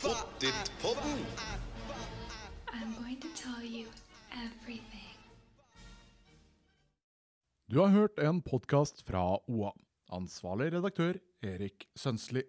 Pottit-podden! 0.00 1.18
I'm 2.72 3.02
going 3.02 3.20
to 3.20 3.28
tell 3.42 3.64
you 3.64 3.86
everything. 4.32 5.18
Du 7.66 7.78
har 7.78 7.88
hørt 7.88 8.18
en 8.18 8.42
podkast 8.42 9.02
fra 9.02 9.38
OA. 9.46 9.72
Ansvarlig 10.08 10.72
redaktør 10.72 11.14
Erik 11.42 11.88
Sønsli. 11.94 12.42